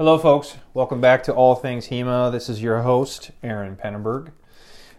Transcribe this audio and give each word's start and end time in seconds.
Hello, 0.00 0.16
folks. 0.16 0.56
Welcome 0.72 1.02
back 1.02 1.22
to 1.24 1.34
All 1.34 1.54
Things 1.54 1.88
HEMA. 1.88 2.32
This 2.32 2.48
is 2.48 2.62
your 2.62 2.80
host, 2.80 3.32
Aaron 3.42 3.76
Pennenberg. 3.76 4.30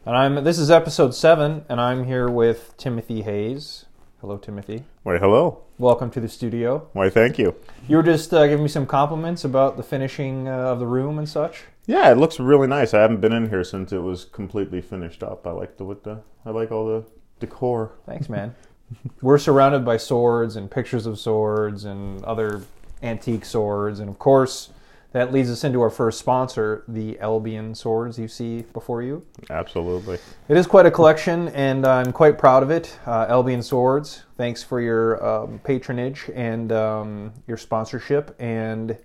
And 0.05 0.15
I'm 0.15 0.43
this 0.43 0.59
is 0.59 0.69
episode 0.69 1.15
seven, 1.15 1.65
and 1.67 1.81
I'm 1.81 2.03
here 2.03 2.29
with 2.29 2.77
Timothy 2.77 3.23
Hayes. 3.23 3.85
Hello, 4.19 4.37
Timothy. 4.37 4.83
Why, 5.01 5.17
hello. 5.17 5.63
Welcome 5.79 6.11
to 6.11 6.19
the 6.19 6.29
studio. 6.29 6.87
Why, 6.93 7.09
thank 7.09 7.39
you. 7.39 7.55
You 7.87 7.97
were 7.97 8.03
just 8.03 8.31
uh, 8.31 8.45
giving 8.45 8.61
me 8.61 8.69
some 8.69 8.85
compliments 8.85 9.43
about 9.43 9.75
the 9.75 9.81
finishing 9.81 10.47
uh, 10.47 10.51
of 10.51 10.77
the 10.77 10.85
room 10.85 11.17
and 11.17 11.27
such. 11.27 11.63
Yeah, 11.87 12.11
it 12.11 12.19
looks 12.19 12.39
really 12.39 12.67
nice. 12.67 12.93
I 12.93 13.01
haven't 13.01 13.21
been 13.21 13.33
in 13.33 13.49
here 13.49 13.63
since 13.63 13.91
it 13.91 14.03
was 14.03 14.25
completely 14.25 14.83
finished 14.83 15.23
up. 15.23 15.47
I 15.47 15.51
like 15.51 15.77
the 15.77 15.83
with 15.83 16.03
the 16.03 16.21
I 16.45 16.51
like 16.51 16.71
all 16.71 16.85
the 16.85 17.05
decor. 17.39 17.93
Thanks, 18.05 18.29
man. 18.29 18.53
We're 19.23 19.39
surrounded 19.39 19.83
by 19.83 19.97
swords 19.97 20.55
and 20.55 20.69
pictures 20.69 21.07
of 21.07 21.17
swords 21.17 21.85
and 21.85 22.23
other 22.23 22.61
antique 23.01 23.45
swords, 23.45 23.99
and 23.99 24.07
of 24.07 24.19
course, 24.19 24.69
that 25.13 25.33
leads 25.33 25.49
us 25.49 25.63
into 25.63 25.81
our 25.81 25.89
first 25.89 26.19
sponsor, 26.19 26.83
the 26.87 27.19
Albion 27.19 27.75
swords 27.75 28.17
you 28.17 28.27
see 28.27 28.61
before 28.73 29.01
you. 29.01 29.25
Absolutely. 29.49 30.17
It 30.47 30.55
is 30.55 30.67
quite 30.67 30.85
a 30.85 30.91
collection, 30.91 31.49
and 31.49 31.85
I'm 31.85 32.13
quite 32.13 32.37
proud 32.37 32.63
of 32.63 32.71
it. 32.71 32.97
Uh, 33.05 33.25
Albion 33.27 33.61
Swords, 33.61 34.23
thanks 34.37 34.63
for 34.63 34.79
your 34.79 35.23
um, 35.25 35.59
patronage 35.63 36.29
and 36.33 36.71
um, 36.71 37.33
your 37.45 37.57
sponsorship. 37.57 38.35
And 38.39 38.97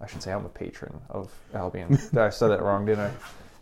I 0.00 0.06
should 0.06 0.22
say 0.22 0.32
I'm 0.32 0.44
a 0.44 0.50
patron 0.50 1.00
of 1.08 1.32
Albion. 1.54 1.98
I 2.16 2.28
said 2.28 2.48
that 2.48 2.62
wrong, 2.62 2.84
didn't 2.84 3.06
I? 3.06 3.12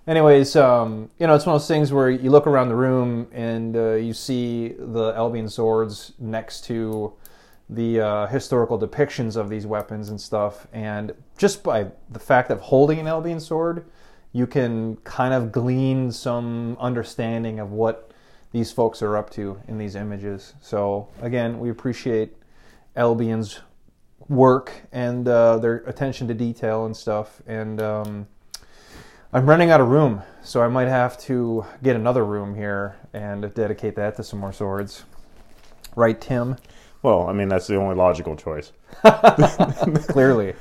Anyways, 0.09 0.55
um, 0.57 1.10
you 1.18 1.27
know, 1.27 1.34
it's 1.34 1.46
one 1.46 1.57
of 1.57 1.60
those 1.60 1.68
things 1.68 1.93
where 1.93 2.10
you 2.10 2.30
look 2.30 2.46
around 2.46 2.68
the 2.68 2.77
room 2.77 3.29
and 3.32 3.77
uh, 3.77 3.95
you 3.95 4.12
see 4.12 4.74
the 4.79 5.12
Albion 5.16 5.48
swords 5.48 6.12
next 6.18 6.65
to 6.65 7.12
the 7.69 8.01
uh, 8.01 8.27
historical 8.27 8.79
depictions 8.79 9.37
of 9.37 9.48
these 9.48 9.66
weapons 9.66 10.09
and 10.09 10.20
stuff. 10.20 10.66
And 10.73 11.12
just 11.37 11.62
by 11.62 11.88
the 12.11 12.19
fact 12.19 12.51
of 12.51 12.61
holding 12.61 12.98
an 12.98 13.07
Albion 13.07 13.41
sword, 13.41 13.87
you 14.33 14.47
can 14.47 14.96
kind 14.96 15.35
of 15.35 15.51
glean 15.51 16.13
some 16.13 16.77
understanding 16.79 17.59
of 17.59 17.73
what 17.73 18.13
these 18.52 18.71
folks 18.71 19.02
are 19.02 19.16
up 19.16 19.30
to 19.30 19.60
in 19.66 19.79
these 19.79 19.96
images. 19.96 20.55
So, 20.60 21.09
again, 21.21 21.59
we 21.59 21.71
appreciate 21.71 22.37
Albion's 22.96 23.60
work 24.29 24.73
and 24.93 25.27
uh, 25.29 25.59
their 25.59 25.77
attention 25.87 26.29
to 26.29 26.35
detail 26.35 26.87
and 26.87 26.96
stuff. 26.96 27.43
And 27.46 27.80
um, 27.83 28.27
I'm 29.33 29.46
running 29.46 29.71
out 29.71 29.80
of 29.80 29.88
room, 29.88 30.23
so 30.43 30.62
I 30.62 30.68
might 30.68 30.88
have 30.88 31.18
to 31.23 31.66
get 31.83 31.96
another 31.96 32.24
room 32.24 32.55
here 32.55 32.96
and 33.12 33.52
dedicate 33.55 33.96
that 33.96 34.16
to 34.16 34.24
some 34.24 34.38
more 34.38 34.52
swords. 34.52 35.05
Right, 35.95 36.21
Tim? 36.21 36.57
Well, 37.07 37.29
I 37.29 37.32
mean 37.32 37.46
that's 37.46 37.68
the 37.68 37.76
only 37.76 37.95
logical 37.95 38.35
choice. 38.35 38.73
Clearly. 40.09 40.54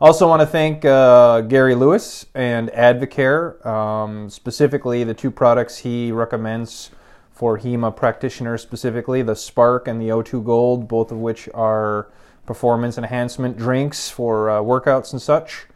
Also, 0.00 0.28
want 0.28 0.38
to 0.38 0.46
thank 0.46 0.84
uh, 0.84 1.40
Gary 1.40 1.74
Lewis 1.74 2.24
and 2.36 2.68
Advocare, 2.68 3.66
um, 3.66 4.30
specifically 4.30 5.02
the 5.02 5.12
two 5.12 5.32
products 5.32 5.78
he 5.78 6.12
recommends 6.12 6.92
for 7.32 7.58
HEMA 7.58 7.96
practitioners, 7.96 8.62
specifically 8.62 9.22
the 9.22 9.34
Spark 9.34 9.88
and 9.88 10.00
the 10.00 10.10
O2 10.10 10.44
Gold, 10.44 10.86
both 10.86 11.10
of 11.10 11.18
which 11.18 11.48
are 11.52 12.06
performance 12.46 12.96
enhancement 12.96 13.58
drinks 13.58 14.08
for 14.08 14.50
uh, 14.50 14.60
workouts 14.60 15.10
and 15.10 15.20
such. 15.20 15.66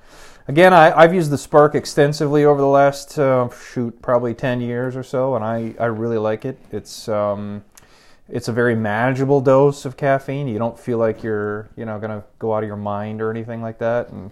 Again, 0.46 0.72
I, 0.72 1.02
have 1.02 1.14
used 1.14 1.32
the 1.32 1.38
Spark 1.38 1.74
extensively 1.74 2.44
over 2.44 2.60
the 2.60 2.68
last 2.68 3.18
uh, 3.18 3.48
shoot 3.50 4.00
probably 4.02 4.34
ten 4.34 4.60
years 4.60 4.94
or 4.94 5.02
so, 5.02 5.34
and 5.34 5.44
I, 5.44 5.74
I 5.80 5.86
really 5.86 6.18
like 6.18 6.44
it. 6.44 6.60
It's 6.70 7.08
um, 7.08 7.64
it's 8.28 8.48
a 8.48 8.52
very 8.52 8.74
manageable 8.74 9.40
dose 9.40 9.84
of 9.84 9.96
caffeine. 9.96 10.48
You 10.48 10.58
don't 10.58 10.78
feel 10.78 10.98
like 10.98 11.22
you're, 11.22 11.68
you 11.76 11.84
know, 11.84 11.98
to 12.00 12.24
go 12.38 12.54
out 12.54 12.62
of 12.62 12.66
your 12.66 12.76
mind 12.76 13.22
or 13.22 13.30
anything 13.30 13.62
like 13.62 13.78
that. 13.78 14.08
And 14.10 14.30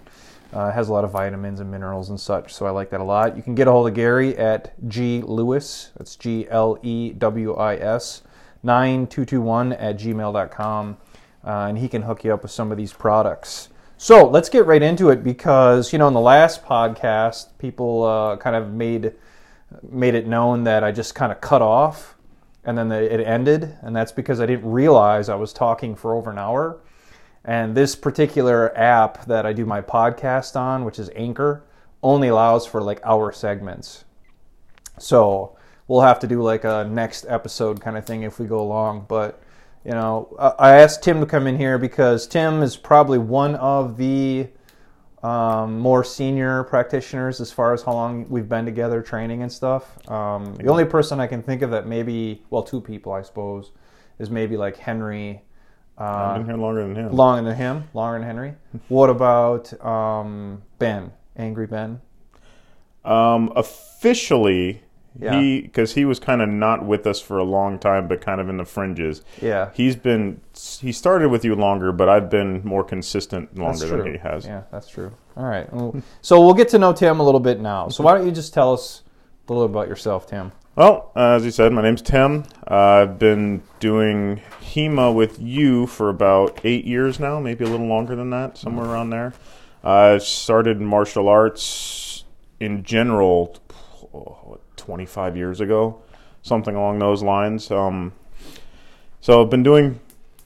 uh, 0.54 0.70
has 0.70 0.88
a 0.88 0.92
lot 0.92 1.04
of 1.04 1.10
vitamins 1.10 1.60
and 1.60 1.70
minerals 1.70 2.10
and 2.10 2.18
such. 2.18 2.54
So 2.54 2.64
I 2.64 2.70
like 2.70 2.90
that 2.90 3.00
a 3.00 3.04
lot. 3.04 3.36
You 3.36 3.42
can 3.42 3.54
get 3.54 3.66
a 3.66 3.72
hold 3.72 3.88
of 3.88 3.94
Gary 3.94 4.36
at 4.38 4.72
G 4.88 5.20
Lewis. 5.22 5.90
That's 5.96 6.16
G 6.16 6.46
L 6.48 6.78
E 6.82 7.12
W 7.12 7.54
I 7.54 7.74
S 7.74 8.22
9221 8.62 9.72
at 9.72 9.98
gmail.com. 9.98 10.96
Uh, 11.44 11.50
and 11.50 11.76
he 11.76 11.88
can 11.88 12.02
hook 12.02 12.24
you 12.24 12.32
up 12.32 12.42
with 12.42 12.52
some 12.52 12.70
of 12.70 12.78
these 12.78 12.92
products. 12.92 13.68
So 13.98 14.26
let's 14.26 14.48
get 14.48 14.64
right 14.64 14.82
into 14.82 15.10
it 15.10 15.22
because, 15.22 15.92
you 15.92 15.98
know, 15.98 16.08
in 16.08 16.14
the 16.14 16.20
last 16.20 16.64
podcast, 16.64 17.48
people 17.58 18.04
uh, 18.04 18.36
kind 18.36 18.56
of 18.56 18.72
made 18.72 19.12
made 19.90 20.14
it 20.14 20.26
known 20.26 20.64
that 20.64 20.84
I 20.84 20.92
just 20.92 21.16
kind 21.16 21.32
of 21.32 21.40
cut 21.40 21.60
off 21.60 22.13
and 22.64 22.76
then 22.76 22.88
the, 22.88 23.12
it 23.12 23.20
ended, 23.20 23.76
and 23.82 23.94
that's 23.94 24.12
because 24.12 24.40
I 24.40 24.46
didn't 24.46 24.70
realize 24.70 25.28
I 25.28 25.34
was 25.34 25.52
talking 25.52 25.94
for 25.94 26.14
over 26.14 26.30
an 26.30 26.38
hour. 26.38 26.80
And 27.44 27.74
this 27.74 27.94
particular 27.94 28.76
app 28.76 29.26
that 29.26 29.44
I 29.44 29.52
do 29.52 29.66
my 29.66 29.82
podcast 29.82 30.56
on, 30.56 30.84
which 30.84 30.98
is 30.98 31.10
Anchor, 31.14 31.64
only 32.02 32.28
allows 32.28 32.66
for 32.66 32.80
like 32.80 33.00
hour 33.04 33.32
segments. 33.32 34.04
So 34.98 35.56
we'll 35.88 36.00
have 36.00 36.20
to 36.20 36.26
do 36.26 36.42
like 36.42 36.64
a 36.64 36.88
next 36.90 37.26
episode 37.28 37.80
kind 37.80 37.96
of 37.98 38.06
thing 38.06 38.22
if 38.22 38.38
we 38.38 38.46
go 38.46 38.60
along. 38.60 39.06
But 39.08 39.42
you 39.84 39.92
know, 39.92 40.34
I 40.58 40.76
asked 40.76 41.02
Tim 41.02 41.20
to 41.20 41.26
come 41.26 41.46
in 41.46 41.58
here 41.58 41.76
because 41.76 42.26
Tim 42.26 42.62
is 42.62 42.76
probably 42.76 43.18
one 43.18 43.54
of 43.56 43.98
the 43.98 44.48
um, 45.24 45.78
more 45.78 46.04
senior 46.04 46.64
practitioners 46.64 47.40
as 47.40 47.50
far 47.50 47.72
as 47.72 47.82
how 47.82 47.92
long 47.92 48.28
we've 48.28 48.48
been 48.48 48.66
together 48.66 49.00
training 49.00 49.42
and 49.42 49.50
stuff. 49.50 49.98
Um, 50.10 50.54
the 50.56 50.68
only 50.68 50.84
person 50.84 51.18
I 51.18 51.26
can 51.26 51.42
think 51.42 51.62
of 51.62 51.70
that 51.70 51.86
maybe, 51.86 52.42
well, 52.50 52.62
two 52.62 52.80
people 52.80 53.12
I 53.12 53.22
suppose, 53.22 53.72
is 54.18 54.28
maybe 54.28 54.58
like 54.58 54.76
Henry. 54.76 55.42
Uh, 55.98 56.04
I've 56.04 56.36
been 56.40 56.46
here 56.46 56.56
longer 56.56 56.82
than 56.86 56.94
him. 56.94 57.12
Longer 57.12 57.48
than 57.48 57.56
him, 57.56 57.88
longer 57.94 58.18
than 58.18 58.26
Henry. 58.26 58.54
what 58.88 59.08
about 59.08 59.72
um, 59.82 60.62
Ben, 60.78 61.10
Angry 61.36 61.66
Ben? 61.66 62.02
Um, 63.02 63.50
officially, 63.56 64.82
yeah. 65.18 65.40
He 65.40 65.60
because 65.60 65.94
he 65.94 66.04
was 66.04 66.18
kind 66.18 66.42
of 66.42 66.48
not 66.48 66.84
with 66.84 67.06
us 67.06 67.20
for 67.20 67.38
a 67.38 67.44
long 67.44 67.78
time, 67.78 68.08
but 68.08 68.20
kind 68.20 68.40
of 68.40 68.48
in 68.48 68.56
the 68.56 68.64
fringes. 68.64 69.22
Yeah. 69.40 69.70
He's 69.72 69.96
been 69.96 70.40
he 70.80 70.92
started 70.92 71.28
with 71.28 71.44
you 71.44 71.54
longer, 71.54 71.92
but 71.92 72.08
I've 72.08 72.28
been 72.28 72.62
more 72.64 72.82
consistent 72.82 73.56
longer 73.56 73.86
than 73.86 74.12
he 74.12 74.18
has. 74.18 74.44
Yeah, 74.44 74.62
that's 74.72 74.88
true. 74.88 75.12
All 75.36 75.44
right. 75.44 75.72
Well, 75.72 76.02
so 76.20 76.40
we'll 76.40 76.54
get 76.54 76.68
to 76.70 76.78
know 76.78 76.92
Tim 76.92 77.20
a 77.20 77.22
little 77.22 77.40
bit 77.40 77.60
now. 77.60 77.88
So 77.88 78.02
why 78.02 78.14
don't 78.14 78.26
you 78.26 78.32
just 78.32 78.52
tell 78.52 78.72
us 78.72 79.02
a 79.48 79.52
little 79.52 79.66
about 79.66 79.88
yourself, 79.88 80.26
Tim? 80.26 80.52
Well, 80.76 81.12
uh, 81.14 81.36
as 81.36 81.44
you 81.44 81.52
said, 81.52 81.72
my 81.72 81.82
name's 81.82 82.02
Tim. 82.02 82.42
Uh, 82.68 82.74
I've 82.74 83.18
been 83.18 83.62
doing 83.78 84.42
HEMA 84.60 85.14
with 85.14 85.38
you 85.38 85.86
for 85.86 86.08
about 86.08 86.60
eight 86.64 86.84
years 86.84 87.20
now, 87.20 87.38
maybe 87.38 87.64
a 87.64 87.68
little 87.68 87.86
longer 87.86 88.16
than 88.16 88.30
that, 88.30 88.58
somewhere 88.58 88.86
around 88.86 89.10
there. 89.10 89.34
I 89.84 90.18
started 90.18 90.80
martial 90.80 91.28
arts 91.28 92.24
in 92.58 92.82
general. 92.82 93.56
Oh, 94.12 94.58
25 94.84 95.36
years 95.36 95.60
ago, 95.60 96.02
something 96.42 96.76
along 96.76 96.98
those 96.98 97.22
lines. 97.22 97.70
Um, 97.70 98.12
so 99.20 99.42
I've 99.42 99.50
been 99.50 99.62
doing 99.62 99.98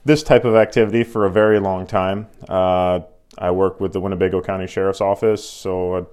this 0.05 0.23
type 0.23 0.45
of 0.45 0.55
activity 0.55 1.03
for 1.03 1.27
a 1.27 1.31
very 1.31 1.59
long 1.59 1.87
time. 1.87 2.29
Uh, 2.49 3.01
I 3.37 3.51
work 3.51 3.81
with 3.81 3.93
the 3.93 4.01
Winnebago 4.01 4.41
County 4.41 4.69
Sheriff's 4.69 5.01
Office, 5.01 5.49
so 5.49 5.99
I 5.99 6.05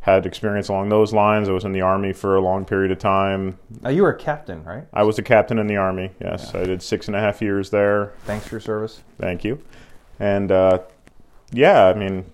had 0.00 0.24
experience 0.24 0.68
along 0.68 0.88
those 0.88 1.12
lines. 1.12 1.48
I 1.48 1.52
was 1.52 1.64
in 1.64 1.72
the 1.72 1.80
Army 1.80 2.12
for 2.12 2.36
a 2.36 2.40
long 2.40 2.64
period 2.64 2.92
of 2.92 2.98
time. 2.98 3.58
Now 3.82 3.90
you 3.90 4.02
were 4.02 4.10
a 4.10 4.18
captain, 4.18 4.62
right? 4.62 4.84
I 4.92 5.02
was 5.02 5.18
a 5.18 5.22
captain 5.22 5.58
in 5.58 5.66
the 5.66 5.76
Army, 5.76 6.10
yes. 6.20 6.52
Yeah. 6.54 6.60
I 6.60 6.64
did 6.64 6.82
six 6.82 7.08
and 7.08 7.16
a 7.16 7.20
half 7.20 7.42
years 7.42 7.70
there. 7.70 8.12
Thanks 8.24 8.46
for 8.46 8.54
your 8.54 8.60
service. 8.60 9.02
Thank 9.18 9.42
you. 9.42 9.60
And 10.20 10.52
uh, 10.52 10.78
yeah, 11.52 11.86
I 11.86 11.94
mean, 11.94 12.24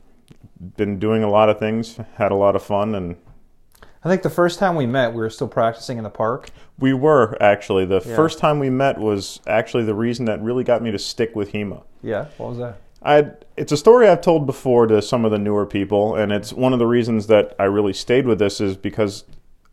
been 0.77 0.99
doing 0.99 1.23
a 1.23 1.31
lot 1.31 1.49
of 1.49 1.59
things, 1.59 1.99
had 2.17 2.31
a 2.31 2.35
lot 2.35 2.55
of 2.55 2.63
fun, 2.63 2.95
and 2.95 3.17
I 4.03 4.09
think 4.09 4.23
the 4.23 4.31
first 4.31 4.59
time 4.59 4.77
we 4.77 4.87
met, 4.87 5.13
we 5.13 5.21
were 5.21 5.31
still 5.31 5.49
practicing 5.49 5.99
in 5.99 6.05
the 6.05 6.11
park. 6.11 6.51
We 6.79 6.95
were 6.95 7.37
actually. 7.41 7.85
The 7.85 8.03
yeah. 8.05 8.17
first 8.17 8.39
time 8.39 8.59
we 8.59 8.71
met 8.71 8.99
was 8.99 9.41
actually 9.47 9.85
the 9.85 9.95
reason 9.95 10.25
that 10.25 10.41
really 10.41 10.65
got 10.65 10.83
me 10.83 10.91
to 10.91 10.99
stick 10.99 11.37
with 11.37 11.53
HEMA. 11.53 11.83
Yeah, 12.03 12.27
what 12.39 12.51
was 12.51 12.59
that? 12.59 12.81
I 13.03 13.33
it's 13.57 13.73
a 13.73 13.77
story 13.77 14.09
I've 14.09 14.21
told 14.23 14.47
before 14.47 14.87
to 14.87 15.03
some 15.03 15.25
of 15.25 15.31
the 15.31 15.39
newer 15.39 15.67
people, 15.67 16.15
and 16.15 16.33
it's 16.33 16.53
one 16.53 16.73
of 16.73 16.79
the 16.79 16.87
reasons 16.87 17.27
that 17.27 17.55
I 17.59 17.65
really 17.65 17.93
stayed 17.93 18.27
with 18.27 18.39
this 18.39 18.61
is 18.61 18.77
because 18.77 19.25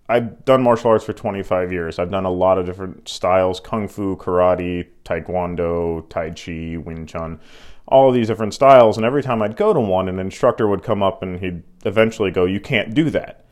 I've 0.10 0.44
done 0.46 0.62
martial 0.62 0.92
arts 0.92 1.04
for 1.04 1.14
25 1.14 1.72
years. 1.72 2.00
I've 2.00 2.12
done 2.12 2.26
a 2.26 2.32
lot 2.32 2.58
of 2.58 2.66
different 2.66 3.08
styles: 3.08 3.62
kung 3.62 3.88
fu, 3.88 4.18
karate, 4.18 4.88
taekwondo, 5.06 6.08
tai 6.10 6.32
chi, 6.32 6.78
wing 6.78 7.06
chun, 7.06 7.40
all 7.88 8.10
of 8.10 8.14
these 8.14 8.28
different 8.28 8.54
styles. 8.54 8.98
And 8.98 9.06
every 9.06 9.24
time 9.24 9.42
I'd 9.42 9.56
go 9.56 9.74
to 9.74 9.80
one, 9.80 10.10
an 10.10 10.20
instructor 10.20 10.68
would 10.68 10.84
come 10.84 11.02
up 11.02 11.24
and 11.24 11.40
he'd 11.40 11.64
eventually 11.86 12.32
go, 12.32 12.44
"You 12.44 12.60
can't 12.60 12.94
do 12.94 13.10
that." 13.10 13.46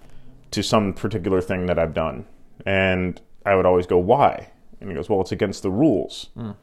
To 0.55 0.63
some 0.63 0.93
particular 0.93 1.41
thing 1.41 1.67
that 1.67 1.77
I've 1.77 1.93
done. 1.93 2.25
And 2.65 3.21
I 3.45 3.55
would 3.55 3.65
always 3.65 3.85
go, 3.85 3.97
why? 3.97 4.51
And 4.81 4.89
he 4.89 4.95
goes, 4.95 5.09
well, 5.09 5.21
it's 5.21 5.31
against 5.31 5.63
the 5.63 5.69
rules. 5.69 6.29
Mm. 6.37 6.55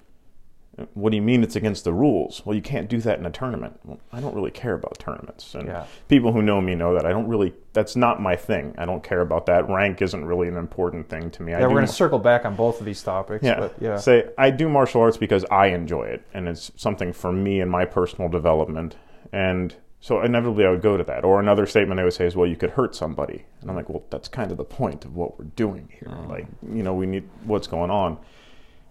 What 0.94 1.10
do 1.10 1.16
you 1.16 1.22
mean 1.22 1.42
it's 1.42 1.54
against 1.54 1.84
the 1.84 1.92
rules? 1.92 2.40
Well, 2.46 2.56
you 2.56 2.62
can't 2.62 2.88
do 2.88 2.98
that 3.02 3.18
in 3.18 3.26
a 3.26 3.30
tournament. 3.30 3.78
Well, 3.84 4.00
I 4.10 4.20
don't 4.20 4.34
really 4.34 4.50
care 4.50 4.72
about 4.72 4.98
tournaments. 4.98 5.54
And 5.54 5.68
yeah. 5.68 5.84
people 6.08 6.32
who 6.32 6.40
know 6.40 6.62
me 6.62 6.74
know 6.74 6.94
that 6.94 7.04
I 7.04 7.10
don't 7.10 7.28
really, 7.28 7.52
that's 7.74 7.94
not 7.94 8.22
my 8.22 8.36
thing. 8.36 8.74
I 8.78 8.86
don't 8.86 9.02
care 9.02 9.20
about 9.20 9.44
that. 9.46 9.68
Rank 9.68 10.00
isn't 10.00 10.24
really 10.24 10.48
an 10.48 10.56
important 10.56 11.10
thing 11.10 11.30
to 11.32 11.42
me. 11.42 11.52
Yeah, 11.52 11.60
we're 11.60 11.74
going 11.74 11.86
to 11.86 11.92
circle 11.92 12.18
back 12.18 12.46
on 12.46 12.56
both 12.56 12.80
of 12.80 12.86
these 12.86 13.02
topics. 13.02 13.44
Yeah. 13.44 13.60
But 13.60 13.74
yeah. 13.80 13.98
Say, 13.98 14.30
I 14.38 14.50
do 14.50 14.70
martial 14.70 15.02
arts 15.02 15.18
because 15.18 15.44
I 15.50 15.66
enjoy 15.66 16.04
it 16.04 16.26
and 16.32 16.48
it's 16.48 16.72
something 16.76 17.12
for 17.12 17.32
me 17.32 17.60
and 17.60 17.70
my 17.70 17.84
personal 17.84 18.30
development. 18.30 18.96
And 19.30 19.74
So 20.02 20.20
inevitably, 20.20 20.66
I 20.66 20.70
would 20.70 20.82
go 20.82 20.96
to 20.96 21.04
that. 21.04 21.24
Or 21.24 21.38
another 21.38 21.64
statement 21.64 22.00
I 22.00 22.04
would 22.04 22.12
say 22.12 22.26
is, 22.26 22.34
"Well, 22.34 22.48
you 22.48 22.56
could 22.56 22.70
hurt 22.70 22.96
somebody," 22.96 23.44
and 23.60 23.70
I'm 23.70 23.76
like, 23.76 23.88
"Well, 23.88 24.02
that's 24.10 24.26
kind 24.26 24.50
of 24.50 24.56
the 24.56 24.64
point 24.64 25.04
of 25.04 25.14
what 25.14 25.38
we're 25.38 25.44
doing 25.56 25.88
here. 25.96 26.12
Like, 26.28 26.46
you 26.68 26.82
know, 26.82 26.92
we 26.92 27.06
need 27.06 27.22
what's 27.44 27.68
going 27.68 27.90
on." 27.90 28.18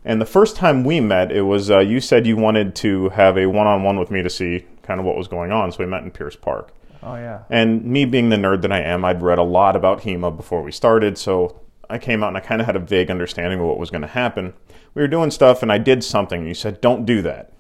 And 0.06 0.22
the 0.22 0.26
first 0.26 0.56
time 0.56 0.86
we 0.86 1.02
met, 1.02 1.30
it 1.30 1.42
was 1.42 1.70
uh, 1.70 1.80
you 1.80 2.00
said 2.00 2.26
you 2.26 2.38
wanted 2.38 2.76
to 2.76 3.10
have 3.10 3.38
a 3.38 3.46
one-on-one 3.48 4.00
with 4.00 4.10
me 4.10 4.24
to 4.24 4.30
see 4.30 4.66
kind 4.84 5.02
of 5.02 5.06
what 5.06 5.18
was 5.18 5.28
going 5.28 5.52
on. 5.52 5.74
So 5.74 5.80
we 5.80 5.86
met 5.86 6.04
in 6.04 6.12
Pierce 6.12 6.38
Park. 6.38 6.72
Oh 7.04 7.16
yeah. 7.16 7.40
And 7.50 7.84
me 7.84 8.06
being 8.06 8.30
the 8.30 8.38
nerd 8.38 8.62
that 8.62 8.72
I 8.72 8.80
am, 8.80 9.04
I'd 9.04 9.22
read 9.22 9.38
a 9.38 9.44
lot 9.44 9.76
about 9.76 10.04
HEMA 10.04 10.32
before 10.38 10.62
we 10.64 10.72
started, 10.72 11.18
so 11.18 11.60
I 11.90 11.98
came 11.98 12.24
out 12.24 12.30
and 12.30 12.38
I 12.38 12.40
kind 12.40 12.62
of 12.62 12.68
had 12.68 12.78
a 12.78 12.80
vague 12.80 13.12
understanding 13.12 13.60
of 13.60 13.66
what 13.66 13.78
was 13.78 13.90
going 13.90 14.02
to 14.02 14.08
happen. 14.08 14.54
We 14.94 15.02
were 15.02 15.10
doing 15.10 15.30
stuff, 15.30 15.62
and 15.62 15.74
I 15.74 15.78
did 15.78 16.06
something. 16.06 16.40
And 16.40 16.48
you 16.48 16.54
said, 16.54 16.80
"Don't 16.80 17.06
do 17.06 17.22
that." 17.24 17.52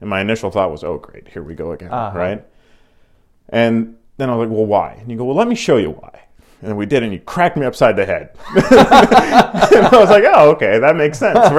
And 0.00 0.10
my 0.10 0.20
initial 0.20 0.50
thought 0.50 0.72
was, 0.72 0.82
"Oh, 0.82 0.98
great, 0.98 1.28
here 1.28 1.44
we 1.44 1.54
go 1.54 1.70
again." 1.70 1.92
Uh-huh. 1.92 2.18
Right? 2.18 2.44
And 3.50 3.96
then 4.16 4.30
I 4.30 4.34
was 4.36 4.48
like, 4.48 4.56
"Well, 4.56 4.66
why?" 4.66 4.92
And 5.00 5.10
you 5.10 5.16
go, 5.18 5.24
"Well, 5.24 5.36
let 5.36 5.48
me 5.48 5.54
show 5.54 5.76
you 5.76 5.90
why." 5.90 6.20
And 6.62 6.76
we 6.76 6.84
did, 6.86 7.02
and 7.02 7.12
you 7.12 7.18
cracked 7.20 7.56
me 7.56 7.64
upside 7.66 7.96
the 7.96 8.04
head. 8.04 8.30
and 8.54 9.86
I 9.86 9.98
was 9.98 10.10
like, 10.10 10.24
"Oh, 10.26 10.50
okay, 10.50 10.78
that 10.78 10.94
makes 10.96 11.18
sense." 11.18 11.38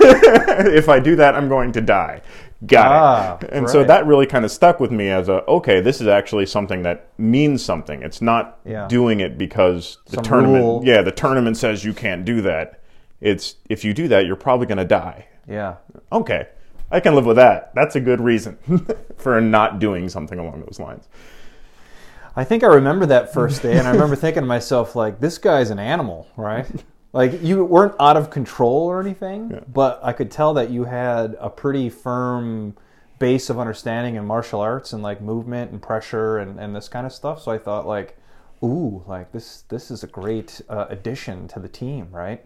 if 0.00 0.88
I 0.88 0.98
do 1.00 1.16
that, 1.16 1.34
I'm 1.34 1.48
going 1.48 1.72
to 1.72 1.80
die. 1.80 2.22
Got 2.66 2.86
Ah, 2.86 3.38
it. 3.42 3.50
And 3.52 3.68
so 3.68 3.84
that 3.84 4.06
really 4.06 4.24
kind 4.26 4.44
of 4.44 4.50
stuck 4.50 4.80
with 4.80 4.90
me 4.90 5.08
as 5.10 5.28
a 5.28 5.44
okay, 5.44 5.80
this 5.80 6.00
is 6.00 6.06
actually 6.06 6.46
something 6.46 6.82
that 6.84 7.08
means 7.18 7.62
something. 7.62 8.02
It's 8.02 8.22
not 8.22 8.58
Yeah. 8.64 8.86
doing 8.88 9.20
it 9.20 9.36
because 9.36 9.98
the 10.06 10.16
Some 10.16 10.24
tournament. 10.24 10.64
rule. 10.64 10.80
Yeah, 10.84 11.02
the 11.02 11.12
tournament 11.12 11.56
says 11.58 11.84
you 11.84 11.92
can't 11.92 12.24
do 12.24 12.40
that. 12.42 12.80
It's 13.20 13.56
if 13.68 13.84
you 13.84 13.92
do 13.92 14.08
that, 14.08 14.24
you're 14.26 14.36
probably 14.36 14.66
going 14.66 14.78
to 14.78 14.84
die. 14.86 15.26
Yeah. 15.48 15.74
Okay, 16.12 16.46
I 16.90 17.00
can 17.00 17.14
live 17.14 17.26
with 17.26 17.36
that. 17.36 17.74
That's 17.74 17.96
a 17.96 18.00
good 18.00 18.20
reason 18.20 18.58
for 19.16 19.40
not 19.40 19.78
doing 19.78 20.08
something 20.08 20.38
along 20.38 20.60
those 20.60 20.78
lines. 20.78 21.08
I 22.36 22.44
think 22.44 22.62
I 22.62 22.66
remember 22.66 23.06
that 23.06 23.32
first 23.32 23.62
day, 23.62 23.78
and 23.78 23.88
I 23.88 23.92
remember 23.92 24.14
thinking 24.14 24.42
to 24.42 24.46
myself, 24.46 24.94
like, 24.94 25.20
this 25.20 25.38
guy's 25.38 25.70
an 25.70 25.78
animal, 25.78 26.28
right? 26.36 26.66
Like, 27.12 27.42
you 27.42 27.64
weren't 27.64 27.94
out 27.98 28.18
of 28.18 28.28
control 28.28 28.86
or 28.86 29.00
anything, 29.00 29.64
but 29.72 30.00
I 30.02 30.12
could 30.12 30.30
tell 30.30 30.52
that 30.54 30.68
you 30.70 30.84
had 30.84 31.34
a 31.40 31.48
pretty 31.48 31.88
firm 31.88 32.76
base 33.18 33.48
of 33.48 33.58
understanding 33.58 34.16
in 34.16 34.26
martial 34.26 34.60
arts 34.60 34.92
and 34.92 35.02
like 35.02 35.22
movement 35.22 35.70
and 35.70 35.80
pressure 35.80 36.36
and, 36.36 36.60
and 36.60 36.76
this 36.76 36.88
kind 36.88 37.06
of 37.06 37.12
stuff. 37.12 37.40
So 37.42 37.50
I 37.50 37.56
thought, 37.58 37.86
like, 37.86 38.18
ooh, 38.62 39.02
like 39.06 39.32
this 39.32 39.62
this 39.68 39.90
is 39.90 40.04
a 40.04 40.06
great 40.06 40.60
uh, 40.68 40.86
addition 40.90 41.48
to 41.48 41.60
the 41.60 41.68
team, 41.68 42.08
right? 42.10 42.44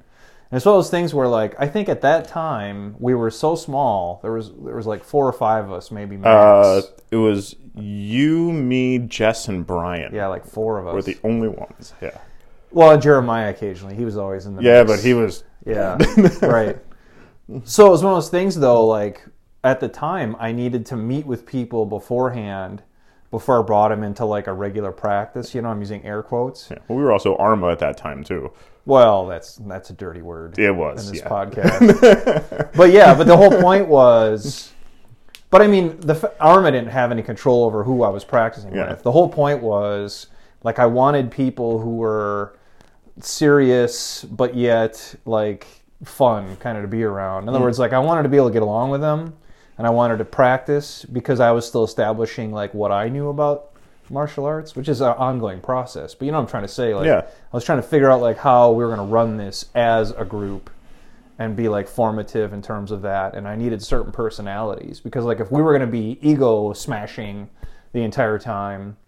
And 0.51 0.57
it's 0.57 0.67
one 0.67 0.75
of 0.75 0.79
those 0.79 0.91
things 0.91 1.15
where, 1.15 1.29
like, 1.29 1.55
I 1.61 1.69
think 1.69 1.89
at 1.89 2.01
that 2.01 2.27
time 2.27 2.97
we 2.99 3.15
were 3.15 3.31
so 3.31 3.55
small. 3.55 4.19
There 4.23 4.33
was 4.33 4.51
there 4.53 4.75
was 4.75 4.87
like 4.87 5.05
four 5.05 5.27
or 5.27 5.33
five 5.33 5.65
of 5.67 5.73
us, 5.73 5.91
maybe 5.93 6.17
max. 6.17 6.27
Uh, 6.29 6.83
it 7.13 7.17
was 7.17 7.55
you, 7.77 8.53
me, 8.53 8.99
Jess, 8.99 9.47
and 9.49 9.65
Brian. 9.67 10.13
yeah, 10.15 10.27
like 10.27 10.45
four 10.45 10.79
of 10.79 10.89
us. 10.89 10.95
were 10.95 11.03
the 11.03 11.19
only 11.23 11.49
ones. 11.49 11.95
Yeah. 12.03 12.19
Well, 12.73 12.99
Jeremiah 12.99 13.51
occasionally. 13.51 13.95
He 13.95 14.05
was 14.05 14.17
always 14.17 14.47
in 14.47 14.57
the 14.57 14.63
Yeah, 14.63 14.83
mix. 14.83 14.91
but 14.91 15.05
he 15.07 15.15
was. 15.15 15.45
Yeah, 15.65 15.99
right. 16.43 16.79
So 17.65 17.87
it 17.87 17.91
was 17.91 18.03
one 18.03 18.13
of 18.13 18.17
those 18.17 18.31
things, 18.31 18.57
though. 18.57 18.87
Like 18.87 19.25
at 19.63 19.79
the 19.81 19.89
time, 19.89 20.35
I 20.41 20.51
needed 20.53 20.85
to 20.87 20.97
meet 20.97 21.27
with 21.27 21.47
people 21.47 21.87
beforehand 21.87 22.83
before 23.31 23.61
I 23.61 23.63
brought 23.63 23.93
him 23.93 24.03
into 24.03 24.25
like 24.25 24.47
a 24.47 24.53
regular 24.53 24.93
practice. 24.93 25.55
You 25.55 25.63
know, 25.63 25.69
I'm 25.69 25.81
using 25.81 26.05
air 26.05 26.23
quotes. 26.23 26.69
Yeah. 26.71 26.79
Well, 26.89 26.99
we 26.99 27.05
were 27.05 27.13
also 27.13 27.37
Arma 27.37 27.71
at 27.71 27.79
that 27.79 27.97
time 27.97 28.25
too. 28.25 28.53
Well, 28.87 29.27
that's 29.27 29.57
that's 29.57 29.91
a 29.91 29.93
dirty 29.93 30.23
word 30.23 30.59
It 30.59 30.75
was. 30.75 31.07
in 31.07 31.15
this 31.15 31.23
yeah. 31.23 31.29
podcast. 31.29 32.73
but 32.77 32.91
yeah, 32.91 33.15
but 33.15 33.27
the 33.27 33.37
whole 33.37 33.61
point 33.61 33.89
was. 33.89 34.73
But 35.51 35.63
I 35.63 35.67
mean, 35.67 35.99
the 36.01 36.33
Arma 36.41 36.71
didn't 36.71 36.91
have 36.91 37.11
any 37.11 37.23
control 37.23 37.65
over 37.65 37.85
who 37.85 38.03
I 38.03 38.09
was 38.09 38.25
practicing 38.25 38.75
Yeah. 38.75 38.91
with. 38.91 39.03
The 39.03 39.13
whole 39.13 39.29
point 39.29 39.63
was 39.63 40.29
like 40.63 40.79
I 40.79 40.87
wanted 40.87 41.31
people 41.31 41.81
who 41.81 41.97
were 41.97 42.57
serious 43.21 44.25
but 44.25 44.55
yet 44.55 45.15
like 45.27 45.67
fun 46.05 46.57
kind 46.57 46.79
of 46.79 46.85
to 46.85 46.89
be 46.89 47.03
around. 47.03 47.45
In 47.45 47.49
other 47.51 47.59
mm. 47.59 47.63
words, 47.63 47.79
like 47.79 47.93
I 47.93 47.99
wanted 47.99 48.23
to 48.25 48.29
be 48.29 48.37
able 48.37 48.49
to 48.49 48.53
get 48.53 48.63
along 48.63 48.91
with 48.91 49.01
them 49.01 49.37
and 49.81 49.87
I 49.87 49.91
wanted 49.91 50.19
to 50.19 50.27
practice 50.27 51.07
because 51.07 51.41
I 51.41 51.53
was 51.53 51.67
still 51.67 51.85
establishing 51.85 52.53
like 52.53 52.75
what 52.75 52.93
I 52.93 53.09
knew 53.09 53.31
about 53.31 53.71
martial 54.11 54.45
arts, 54.45 54.77
which 54.77 54.91
is 54.91 55.01
an 55.01 55.15
ongoing 55.15 55.63
process. 55.63 56.15
But 56.15 56.27
you 56.27 56.33
know 56.33 56.37
what 56.37 56.43
I'm 56.43 56.51
trying 56.51 56.65
to 56.65 56.69
say? 56.69 56.95
Like 56.95 57.07
Yeah. 57.07 57.23
I 57.25 57.57
was 57.57 57.65
trying 57.65 57.81
to 57.81 57.89
figure 57.89 58.11
out 58.11 58.21
like 58.21 58.37
how 58.37 58.73
we 58.73 58.85
were 58.85 58.95
going 58.95 59.09
to 59.09 59.11
run 59.11 59.39
this 59.39 59.71
as 59.75 60.11
a 60.11 60.25
group 60.27 60.69
and 61.39 61.57
be 61.57 61.71
like 61.71 61.89
formative 61.89 62.53
in 62.53 62.61
terms 62.61 62.91
of 62.91 63.01
that 63.01 63.35
and 63.35 63.49
I 63.49 63.57
needed 63.57 63.83
certain 63.83 64.13
personalities 64.13 65.01
because 65.01 65.25
like 65.25 65.41
if 65.41 65.51
we 65.51 65.63
were 65.63 65.71
going 65.71 65.91
to 65.91 65.91
be 65.91 66.19
ego 66.21 66.75
smashing 66.75 67.49
the 67.95 68.03
entire 68.03 68.39
time 68.39 68.99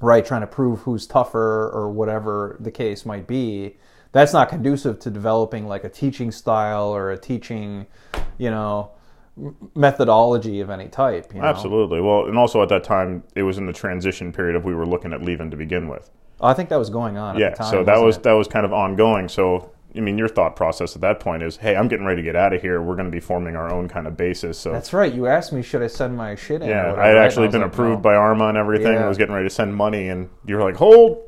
right 0.00 0.26
trying 0.26 0.40
to 0.40 0.48
prove 0.48 0.80
who's 0.80 1.06
tougher 1.06 1.70
or 1.72 1.92
whatever 1.92 2.56
the 2.58 2.72
case 2.72 3.06
might 3.06 3.28
be 3.28 3.76
that's 4.10 4.32
not 4.32 4.48
conducive 4.48 4.98
to 4.98 5.10
developing 5.10 5.68
like 5.68 5.84
a 5.84 5.88
teaching 5.88 6.32
style 6.32 6.88
or 6.88 7.12
a 7.12 7.16
teaching 7.16 7.86
you 8.36 8.50
know 8.50 8.90
methodology 9.74 10.60
of 10.60 10.70
any 10.70 10.88
type 10.88 11.32
you 11.34 11.40
know? 11.40 11.46
Absolutely. 11.46 12.00
Well, 12.00 12.26
and 12.26 12.38
also 12.38 12.62
at 12.62 12.68
that 12.70 12.84
time, 12.84 13.22
it 13.34 13.42
was 13.42 13.58
in 13.58 13.66
the 13.66 13.72
transition 13.72 14.32
period 14.32 14.56
of 14.56 14.64
we 14.64 14.74
were 14.74 14.86
looking 14.86 15.12
at 15.12 15.22
leaving 15.22 15.50
to 15.50 15.56
begin 15.56 15.88
with. 15.88 16.10
i 16.40 16.54
think 16.54 16.68
that 16.68 16.78
was 16.78 16.90
going 16.90 17.16
on 17.16 17.36
at 17.36 17.40
yeah. 17.40 17.50
the 17.50 17.56
time 17.56 17.70
so 17.70 17.84
that 17.84 18.00
wasn't 18.00 18.22
it? 18.22 18.28
that 18.28 18.32
was 18.34 18.48
kind 18.48 18.66
of 18.66 18.72
ongoing. 18.72 19.28
So 19.28 19.72
I 19.96 20.00
mean, 20.00 20.18
your 20.18 20.28
thought 20.28 20.54
process 20.54 20.94
at 20.94 21.00
that 21.00 21.18
point 21.18 21.42
is, 21.42 21.56
hey, 21.56 21.74
I'm 21.74 21.88
getting 21.88 22.04
ready 22.04 22.20
to 22.20 22.24
get 22.24 22.36
out 22.36 22.52
of 22.52 22.60
here. 22.60 22.82
We're 22.82 22.94
going 22.94 23.06
to 23.06 23.12
be 23.12 23.20
forming 23.20 23.56
our 23.56 23.72
own 23.72 23.88
kind 23.88 24.06
of 24.06 24.16
basis. 24.16 24.58
So 24.58 24.70
that's 24.70 24.92
right 24.92 25.12
you 25.12 25.26
asked 25.26 25.52
me 25.52 25.62
should 25.62 25.82
i 25.82 25.86
send 25.86 26.16
my 26.16 26.34
shit 26.34 26.62
in 26.62 26.68
yeah, 26.68 26.94
I 26.94 27.08
had 27.08 27.16
actually 27.16 27.48
been 27.48 27.62
like, 27.62 27.72
approved 27.72 27.98
no. 27.98 28.02
by 28.02 28.14
Arma 28.14 28.48
and 28.48 28.58
everything. 28.58 28.92
Yeah. 28.92 29.04
I 29.04 29.08
was 29.08 29.18
getting 29.18 29.34
ready 29.34 29.48
to 29.48 29.54
send 29.54 29.74
money, 29.74 30.08
and 30.08 30.28
you 30.46 30.56
were 30.56 30.62
like, 30.62 30.76
hold. 30.76 31.24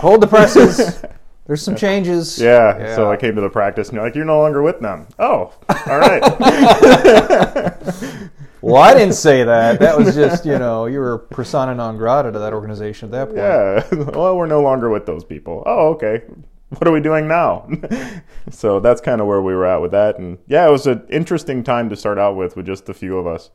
hold 0.00 0.20
the 0.20 0.26
presses 0.26 1.04
there's 1.48 1.62
some 1.62 1.74
changes 1.74 2.38
Yeah, 2.38 2.94
so 2.94 3.10
I 3.10 3.16
came 3.16 3.34
to 3.34 3.40
the 3.40 3.50
practice, 3.50 3.88
and 3.88 3.96
you're 3.96 4.04
like, 4.04 4.14
"You're 4.14 4.24
no 4.24 4.38
longer 4.38 4.62
with 4.62 4.80
them." 4.80 5.08
Oh, 5.18 5.52
all 5.68 5.98
right. 5.98 6.22
Well, 8.60 8.82
I 8.82 8.92
didn't 8.92 9.14
say 9.14 9.44
that. 9.44 9.78
That 9.78 9.96
was 9.96 10.16
just, 10.16 10.44
you 10.44 10.58
know, 10.58 10.86
you 10.86 10.98
were 10.98 11.18
persona 11.18 11.74
non 11.74 11.96
grata 11.96 12.32
to 12.32 12.38
that 12.40 12.52
organization 12.52 13.06
at 13.06 13.12
that 13.12 13.26
point. 13.26 13.38
yeah. 13.38 14.10
Well, 14.18 14.36
we're 14.36 14.46
no 14.46 14.60
longer 14.60 14.90
with 14.90 15.06
those 15.06 15.24
people. 15.24 15.62
Oh, 15.64 15.90
okay. 15.90 16.24
What 16.70 16.86
are 16.86 16.92
we 16.92 17.00
doing 17.00 17.28
now? 17.28 17.68
so 18.50 18.80
that's 18.80 19.00
kind 19.00 19.20
of 19.20 19.26
where 19.26 19.40
we 19.40 19.54
were 19.54 19.64
at 19.64 19.80
with 19.80 19.92
that, 19.92 20.18
and 20.18 20.38
yeah, 20.48 20.66
it 20.66 20.70
was 20.70 20.86
an 20.86 21.06
interesting 21.08 21.62
time 21.62 21.88
to 21.88 21.96
start 21.96 22.18
out 22.18 22.36
with, 22.36 22.56
with 22.56 22.66
just 22.66 22.88
a 22.88 22.94
few 22.94 23.16
of 23.16 23.26
us. 23.26 23.50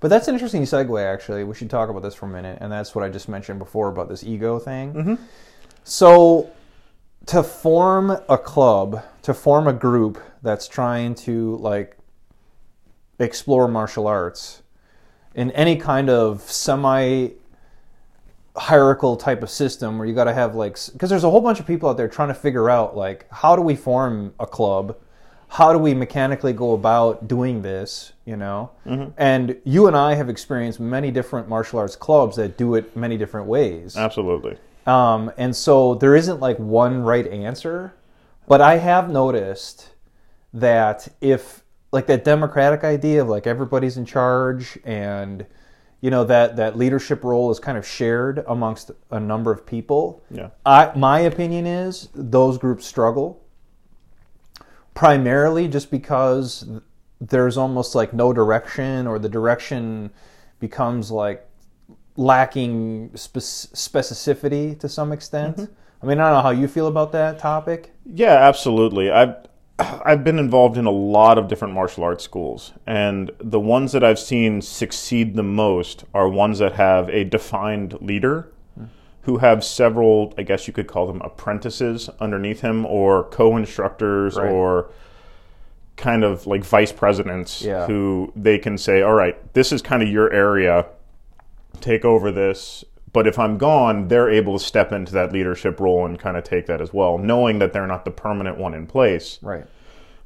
But 0.00 0.08
that's 0.08 0.28
an 0.28 0.34
interesting 0.34 0.62
segue, 0.62 1.02
actually. 1.02 1.42
We 1.42 1.54
should 1.54 1.70
talk 1.70 1.88
about 1.88 2.02
this 2.02 2.14
for 2.14 2.26
a 2.26 2.28
minute. 2.28 2.58
And 2.60 2.70
that's 2.70 2.94
what 2.94 3.04
I 3.04 3.08
just 3.08 3.28
mentioned 3.28 3.58
before 3.58 3.88
about 3.88 4.08
this 4.08 4.22
ego 4.22 4.58
thing. 4.58 4.92
Mm-hmm. 4.92 5.14
So, 5.84 6.50
to 7.26 7.42
form 7.42 8.10
a 8.28 8.38
club, 8.38 9.02
to 9.22 9.34
form 9.34 9.66
a 9.66 9.72
group 9.72 10.20
that's 10.42 10.68
trying 10.68 11.14
to, 11.14 11.56
like, 11.56 11.96
explore 13.18 13.66
martial 13.68 14.06
arts 14.06 14.62
in 15.34 15.50
any 15.52 15.76
kind 15.76 16.10
of 16.10 16.40
semi 16.42 17.28
hierarchical 18.56 19.16
type 19.16 19.42
of 19.42 19.50
system 19.50 19.98
where 19.98 20.08
you 20.08 20.14
got 20.14 20.24
to 20.24 20.32
have 20.32 20.54
like 20.54 20.78
because 20.92 21.10
there's 21.10 21.24
a 21.24 21.30
whole 21.30 21.42
bunch 21.42 21.60
of 21.60 21.66
people 21.66 21.90
out 21.90 21.96
there 21.98 22.08
trying 22.08 22.28
to 22.28 22.34
figure 22.34 22.70
out 22.70 22.96
like 22.96 23.30
how 23.30 23.54
do 23.54 23.62
we 23.62 23.76
form 23.76 24.34
a 24.40 24.46
club? 24.46 24.96
How 25.48 25.72
do 25.72 25.78
we 25.78 25.94
mechanically 25.94 26.52
go 26.52 26.72
about 26.72 27.28
doing 27.28 27.62
this 27.62 28.12
you 28.24 28.36
know? 28.36 28.70
Mm-hmm. 28.86 29.10
And 29.18 29.56
you 29.64 29.86
and 29.86 29.96
i 29.96 30.14
have 30.14 30.28
experienced 30.28 30.80
many 30.80 31.10
different 31.10 31.48
martial 31.48 31.78
arts 31.78 31.96
clubs 31.96 32.36
that 32.36 32.56
do 32.56 32.74
it 32.74 32.96
many 32.96 33.18
different 33.18 33.46
ways. 33.46 33.96
Absolutely. 33.96 34.56
Um, 34.86 35.32
and 35.36 35.54
so 35.54 35.94
there 35.94 36.14
isn't 36.14 36.40
like 36.40 36.58
one 36.58 37.02
right 37.02 37.26
answer, 37.26 37.94
but 38.46 38.60
I 38.60 38.78
have 38.78 39.10
noticed 39.10 39.90
that 40.54 41.08
if 41.20 41.64
like 41.92 42.06
that 42.06 42.24
democratic 42.24 42.84
idea 42.84 43.22
of 43.22 43.28
like 43.28 43.46
everybody's 43.46 43.96
in 43.96 44.04
charge 44.04 44.78
and 44.84 45.46
you 46.00 46.10
know 46.10 46.24
that 46.24 46.56
that 46.56 46.76
leadership 46.76 47.24
role 47.24 47.50
is 47.50 47.58
kind 47.58 47.76
of 47.76 47.86
shared 47.86 48.44
amongst 48.46 48.90
a 49.10 49.18
number 49.18 49.50
of 49.50 49.66
people. 49.66 50.22
Yeah. 50.30 50.50
I 50.64 50.92
my 50.94 51.20
opinion 51.20 51.66
is 51.66 52.08
those 52.14 52.58
groups 52.58 52.86
struggle 52.86 53.42
primarily 54.94 55.68
just 55.68 55.90
because 55.90 56.68
there's 57.20 57.56
almost 57.56 57.94
like 57.94 58.12
no 58.12 58.32
direction 58.32 59.06
or 59.06 59.18
the 59.18 59.28
direction 59.28 60.10
becomes 60.60 61.10
like 61.10 61.45
lacking 62.16 63.10
spec- 63.14 63.42
specificity 63.42 64.78
to 64.80 64.88
some 64.88 65.12
extent. 65.12 65.56
Mm-hmm. 65.56 65.72
I 66.02 66.06
mean, 66.06 66.20
I 66.20 66.24
don't 66.24 66.34
know 66.34 66.42
how 66.42 66.50
you 66.50 66.68
feel 66.68 66.86
about 66.86 67.12
that 67.12 67.38
topic. 67.38 67.92
Yeah, 68.04 68.34
absolutely. 68.34 69.10
I've 69.10 69.36
I've 69.78 70.24
been 70.24 70.38
involved 70.38 70.78
in 70.78 70.86
a 70.86 70.90
lot 70.90 71.38
of 71.38 71.48
different 71.48 71.74
martial 71.74 72.04
arts 72.04 72.24
schools, 72.24 72.72
and 72.86 73.30
the 73.38 73.60
ones 73.60 73.92
that 73.92 74.02
I've 74.02 74.18
seen 74.18 74.62
succeed 74.62 75.36
the 75.36 75.42
most 75.42 76.04
are 76.14 76.28
ones 76.28 76.58
that 76.58 76.74
have 76.74 77.08
a 77.10 77.24
defined 77.24 78.00
leader 78.00 78.50
hmm. 78.74 78.84
who 79.22 79.38
have 79.38 79.64
several, 79.64 80.32
I 80.38 80.42
guess 80.42 80.66
you 80.66 80.72
could 80.72 80.86
call 80.86 81.06
them 81.06 81.20
apprentices 81.22 82.08
underneath 82.20 82.60
him, 82.60 82.86
or 82.86 83.24
co-instructors, 83.24 84.36
Right. 84.36 84.50
or 84.50 84.90
kind 85.96 86.24
of 86.24 86.46
like 86.46 86.62
vice 86.62 86.92
presidents 86.92 87.62
Yeah. 87.62 87.86
who 87.86 88.32
they 88.36 88.58
can 88.58 88.78
say, 88.78 89.02
"All 89.02 89.14
right, 89.14 89.36
this 89.54 89.72
is 89.72 89.82
kind 89.82 90.02
of 90.02 90.08
your 90.08 90.32
area." 90.32 90.86
Take 91.80 92.04
over 92.04 92.30
this. 92.32 92.84
But 93.12 93.26
if 93.26 93.38
I'm 93.38 93.56
gone, 93.56 94.08
they're 94.08 94.28
able 94.28 94.58
to 94.58 94.64
step 94.64 94.92
into 94.92 95.12
that 95.12 95.32
leadership 95.32 95.80
role 95.80 96.04
and 96.04 96.18
kind 96.18 96.36
of 96.36 96.44
take 96.44 96.66
that 96.66 96.80
as 96.82 96.92
well, 96.92 97.16
knowing 97.16 97.58
that 97.60 97.72
they're 97.72 97.86
not 97.86 98.04
the 98.04 98.10
permanent 98.10 98.58
one 98.58 98.74
in 98.74 98.86
place. 98.86 99.38
Right. 99.40 99.64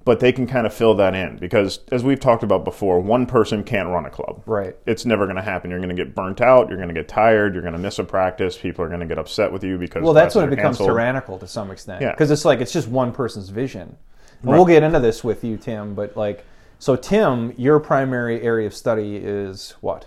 But 0.05 0.19
they 0.19 0.33
can 0.33 0.47
kind 0.47 0.67
of 0.67 0.73
fill 0.75 0.95
that 0.95 1.15
in 1.15 1.37
because, 1.37 1.81
as 1.93 2.03
we've 2.03 2.19
talked 2.19 2.43
about 2.43 2.65
before, 2.65 2.99
one 3.01 3.27
person 3.27 3.63
can't 3.63 3.89
run 3.91 4.07
a 4.07 4.11
club. 4.11 4.43
Right. 4.47 4.75
It's 4.87 5.05
never 5.05 5.27
going 5.27 5.37
to 5.37 5.43
happen. 5.43 5.71
You're 5.71 5.79
going 5.79 5.95
to 5.95 6.05
get 6.05 6.15
burnt 6.15 6.41
out. 6.41 6.69
You're 6.69 6.79
going 6.79 6.89
to 6.89 6.95
get 6.95 7.07
tired. 7.07 7.53
You're 7.53 7.63
going 7.63 7.75
to 7.75 7.79
miss 7.79 7.99
a 7.99 8.05
practice. 8.05 8.57
People 8.57 8.85
are 8.85 8.89
going 8.89 9.01
to 9.01 9.07
get 9.07 9.19
upset 9.19 9.53
with 9.53 9.63
you 9.63 9.77
because 9.79 10.03
Well, 10.03 10.15
that's 10.15 10.35
when 10.35 10.47
it 10.47 10.51
becomes 10.51 10.79
canceled. 10.79 10.89
tyrannical 10.89 11.39
to 11.39 11.47
some 11.47 11.71
extent. 11.71 12.01
Yeah. 12.01 12.13
Because 12.13 12.31
it's 12.31 12.47
like 12.47 12.61
it's 12.61 12.73
just 12.73 12.89
one 12.89 13.13
person's 13.13 13.51
vision. 13.51 13.97
And 14.41 14.51
Right. 14.51 14.57
we'll 14.57 14.65
get 14.67 14.83
into 14.83 15.01
this 15.01 15.23
with 15.23 15.45
you, 15.45 15.59
Tim. 15.59 15.95
But 15.95 16.17
like, 16.17 16.45
so 16.79 16.97
Tim, 16.97 17.53
your 17.59 17.79
primary 17.79 18.41
area 18.41 18.67
of 18.67 18.75
study 18.75 19.17
is 19.17 19.75
what? 19.83 20.07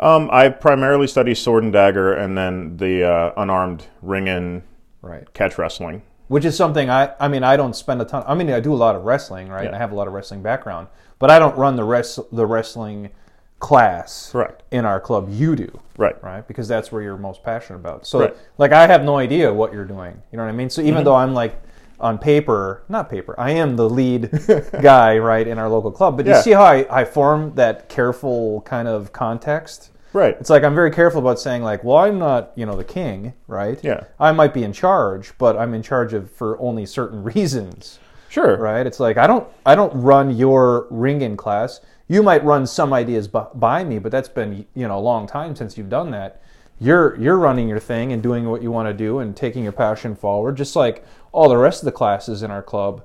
Um, 0.00 0.30
I 0.32 0.48
primarily 0.48 1.06
study 1.06 1.34
sword 1.34 1.62
and 1.62 1.72
dagger, 1.72 2.14
and 2.14 2.36
then 2.36 2.78
the 2.78 3.04
uh, 3.08 3.32
unarmed 3.36 3.86
Ringen 4.02 4.62
Right. 5.02 5.32
catch 5.34 5.58
wrestling. 5.58 6.02
Which 6.28 6.44
is 6.44 6.56
something 6.56 6.88
I, 6.88 7.12
I 7.20 7.28
mean, 7.28 7.42
I 7.42 7.56
don't 7.56 7.74
spend 7.74 8.00
a 8.00 8.04
ton. 8.04 8.24
I 8.26 8.34
mean, 8.34 8.50
I 8.50 8.60
do 8.60 8.72
a 8.72 8.76
lot 8.76 8.96
of 8.96 9.04
wrestling, 9.04 9.48
right? 9.48 9.66
And 9.66 9.74
I 9.74 9.78
have 9.78 9.92
a 9.92 9.94
lot 9.94 10.06
of 10.06 10.12
wrestling 10.14 10.42
background, 10.42 10.88
but 11.18 11.30
I 11.30 11.38
don't 11.38 11.56
run 11.56 11.76
the 11.76 11.84
rest 11.84 12.18
the 12.32 12.46
wrestling 12.46 13.10
class 13.58 14.30
Correct. 14.32 14.62
in 14.70 14.84
our 14.86 15.00
club. 15.00 15.28
You 15.30 15.54
do, 15.56 15.80
Right. 15.98 16.22
right? 16.22 16.46
Because 16.46 16.66
that's 16.68 16.90
where 16.92 17.02
you're 17.02 17.16
most 17.18 17.42
passionate 17.42 17.80
about. 17.80 18.06
So, 18.06 18.20
Right. 18.20 18.36
like, 18.58 18.72
I 18.72 18.86
have 18.86 19.04
no 19.04 19.18
idea 19.18 19.52
what 19.52 19.72
you're 19.72 19.84
doing. 19.84 20.22
You 20.32 20.38
know 20.38 20.44
what 20.44 20.50
I 20.50 20.52
mean? 20.52 20.70
So, 20.70 20.80
even 20.82 21.04
though 21.04 21.16
I'm 21.16 21.34
like 21.34 21.60
on 22.00 22.18
paper, 22.18 22.82
not 22.88 23.08
paper, 23.10 23.34
I 23.38 23.50
am 23.52 23.76
the 23.76 23.88
lead 23.88 24.30
guy, 24.82 25.18
right, 25.18 25.46
in 25.46 25.58
our 25.58 25.68
local 25.68 25.90
club. 25.92 26.16
But 26.16 26.26
Yeah. 26.26 26.36
you 26.36 26.42
see 26.42 26.52
how 26.52 26.64
I, 26.64 26.86
I 26.90 27.04
form 27.04 27.54
that 27.54 27.88
careful 27.88 28.62
kind 28.62 28.88
of 28.88 29.12
context? 29.12 29.90
Right. 30.12 30.36
It's 30.40 30.50
like 30.50 30.64
I'm 30.64 30.74
very 30.74 30.90
careful 30.90 31.20
about 31.20 31.38
saying 31.38 31.62
like, 31.62 31.84
well, 31.84 31.98
I'm 31.98 32.18
not, 32.18 32.52
you 32.56 32.66
know, 32.66 32.74
the 32.76 32.84
king, 32.84 33.32
right? 33.46 33.78
Yeah. 33.84 34.04
I 34.18 34.32
might 34.32 34.52
be 34.52 34.64
in 34.64 34.72
charge, 34.72 35.32
but 35.38 35.56
I'm 35.56 35.72
in 35.74 35.82
charge 35.82 36.12
of 36.14 36.30
for 36.30 36.58
only 36.60 36.84
certain 36.86 37.22
reasons, 37.34 37.98
Sure. 38.28 38.56
right? 38.56 38.84
It's 38.86 38.98
like 38.98 39.16
I 39.18 39.26
don't 39.28 39.46
I 39.64 39.74
don't 39.74 39.92
run 39.94 40.36
your 40.36 40.86
Ringen 40.90 41.36
class. 41.36 41.80
You 42.08 42.24
might 42.24 42.42
run 42.44 42.66
some 42.66 42.92
ideas 42.92 43.28
b- 43.28 43.38
by 43.54 43.84
me, 43.84 44.00
but 44.00 44.10
that's 44.10 44.28
been, 44.28 44.66
you 44.74 44.88
know, 44.88 44.98
a 44.98 45.00
long 45.00 45.28
time 45.28 45.54
since 45.54 45.78
you've 45.78 45.88
done 45.90 46.10
that. 46.10 46.42
You're 46.80 47.14
you're 47.20 47.36
running 47.36 47.68
your 47.68 47.78
thing 47.78 48.12
and 48.12 48.22
doing 48.22 48.48
what 48.48 48.62
you 48.62 48.70
want 48.72 48.88
to 48.88 48.94
do 48.94 49.18
and 49.18 49.36
taking 49.36 49.62
your 49.62 49.72
passion 49.72 50.16
forward, 50.16 50.56
just 50.56 50.74
like 50.74 51.04
all 51.30 51.48
the 51.48 51.56
rest 51.58 51.82
of 51.82 51.84
the 51.84 51.92
classes 51.92 52.42
in 52.42 52.50
our 52.50 52.62
club. 52.62 53.04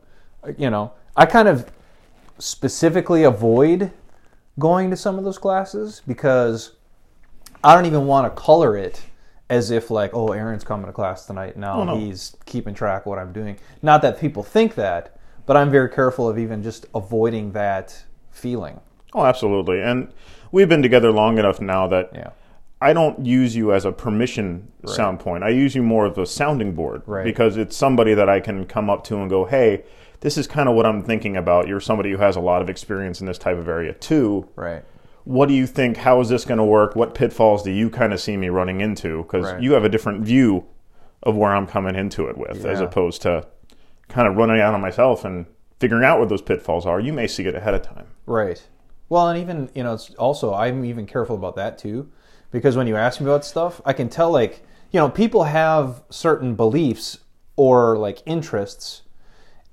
You 0.58 0.70
know, 0.70 0.94
I 1.16 1.26
kind 1.26 1.48
of 1.48 1.70
specifically 2.40 3.24
avoid 3.24 3.92
going 4.60 4.90
to 4.92 4.96
some 4.98 5.18
of 5.18 5.24
those 5.26 5.38
classes 5.38 6.02
because 6.08 6.72
I 7.64 7.76
don't 7.76 7.86
even 7.86 8.06
want 8.08 8.34
to 8.34 8.42
color 8.42 8.78
it 8.78 9.02
as 9.50 9.72
if 9.72 9.92
like, 9.92 10.12
oh, 10.14 10.30
Aaron's 10.32 10.64
coming 10.64 10.86
to 10.86 10.92
class 10.94 11.26
tonight. 11.26 11.58
Now 11.58 11.82
Oh, 11.82 11.84
no. 11.84 11.98
he's 11.98 12.36
keeping 12.46 12.74
track 12.74 13.02
of 13.02 13.08
what 13.08 13.20
I'm 13.20 13.32
doing. 13.34 13.58
Not 13.82 14.02
that 14.02 14.20
people 14.20 14.42
think 14.44 14.76
that, 14.76 15.18
but 15.46 15.56
I'm 15.58 15.70
very 15.70 15.90
careful 15.90 16.28
of 16.30 16.40
even 16.40 16.64
just 16.64 16.86
avoiding 16.96 17.52
that 17.52 18.06
feeling. 18.32 18.80
Oh, 19.14 19.26
absolutely. 19.26 19.82
And 19.82 20.12
we've 20.52 20.70
been 20.70 20.82
together 20.82 21.12
long 21.12 21.38
enough 21.38 21.60
now 21.62 21.88
that 21.88 22.10
Yeah. 22.14 22.30
I 22.86 22.94
don't 22.94 23.26
use 23.26 23.56
you 23.56 23.74
as 23.74 23.84
a 23.86 23.92
permission 23.92 24.68
sound 24.86 25.20
point. 25.20 25.44
I 25.44 25.50
use 25.50 25.74
you 25.76 25.82
more 25.82 26.06
of 26.06 26.18
a 26.20 26.26
sounding 26.28 26.74
board 26.74 27.02
Right. 27.08 27.24
because 27.24 27.58
it's 27.58 27.76
somebody 27.76 28.14
that 28.14 28.30
I 28.30 28.40
can 28.40 28.66
come 28.66 28.90
up 28.92 29.04
to 29.06 29.18
and 29.18 29.28
go, 29.30 29.46
"Hey, 29.46 29.84
this 30.20 30.38
is 30.38 30.46
kind 30.46 30.70
of 30.70 30.76
what 30.76 30.86
I'm 30.86 31.02
thinking 31.02 31.36
about. 31.36 31.68
You're 31.68 31.80
somebody 31.80 32.12
who 32.12 32.18
has 32.18 32.36
a 32.36 32.40
lot 32.40 32.62
of 32.62 32.70
experience 32.70 33.22
in 33.22 33.26
this 33.28 33.40
type 33.40 33.58
of 33.58 33.68
area 33.68 33.94
too. 33.94 34.48
Right. 34.56 34.84
What 35.24 35.48
do 35.48 35.56
you 35.56 35.66
think? 35.66 35.98
How 35.98 36.20
is 36.22 36.30
this 36.30 36.46
going 36.46 36.60
to 36.60 36.64
work? 36.64 36.96
What 36.96 37.16
pitfalls 37.16 37.64
do 37.64 37.72
you 37.72 37.90
kind 37.90 38.14
of 38.14 38.20
see 38.22 38.38
me 38.38 38.50
running 38.50 38.82
into? 38.82 39.24
Because 39.24 39.52
Right. 39.54 39.62
you 39.64 39.74
have 39.74 39.84
a 39.84 39.90
different 39.90 40.22
view 40.24 40.66
of 41.24 41.36
where 41.36 41.52
I'm 41.56 41.66
coming 41.66 41.96
into 41.96 42.28
it 42.28 42.38
with, 42.38 42.64
as 42.66 42.82
opposed 42.82 43.24
to 43.24 43.46
kind 44.10 44.28
of 44.28 44.36
running 44.38 44.62
out 44.62 44.76
on 44.76 44.82
myself 44.82 45.26
and 45.26 45.48
figuring 45.80 46.04
out 46.04 46.20
what 46.20 46.30
those 46.30 46.44
pitfalls 46.44 46.86
are. 46.86 47.00
You 47.00 47.14
may 47.14 47.26
see 47.26 47.46
it 47.46 47.56
ahead 47.56 47.74
of 47.74 47.82
time. 47.82 48.06
Right. 48.28 48.62
Well, 49.10 49.28
and 49.30 49.40
even 49.40 49.70
you 49.74 49.82
know, 49.84 49.94
it's 49.94 50.14
also 50.16 50.54
I'm 50.54 50.86
even 50.86 51.08
careful 51.08 51.36
about 51.36 51.56
that 51.56 51.80
too, 51.80 52.08
because 52.52 52.78
when 52.78 52.88
you 52.88 52.96
ask 52.96 53.20
me 53.20 53.28
about 53.28 53.46
stuff, 53.46 53.82
I 53.86 53.94
can 53.94 54.10
tell 54.10 54.32
like 54.32 54.66
you 54.92 55.00
know 55.00 55.10
people 55.10 55.44
have 55.46 56.04
certain 56.10 56.56
beliefs 56.56 57.20
or 57.56 57.98
like 57.98 58.22
interests, 58.26 59.04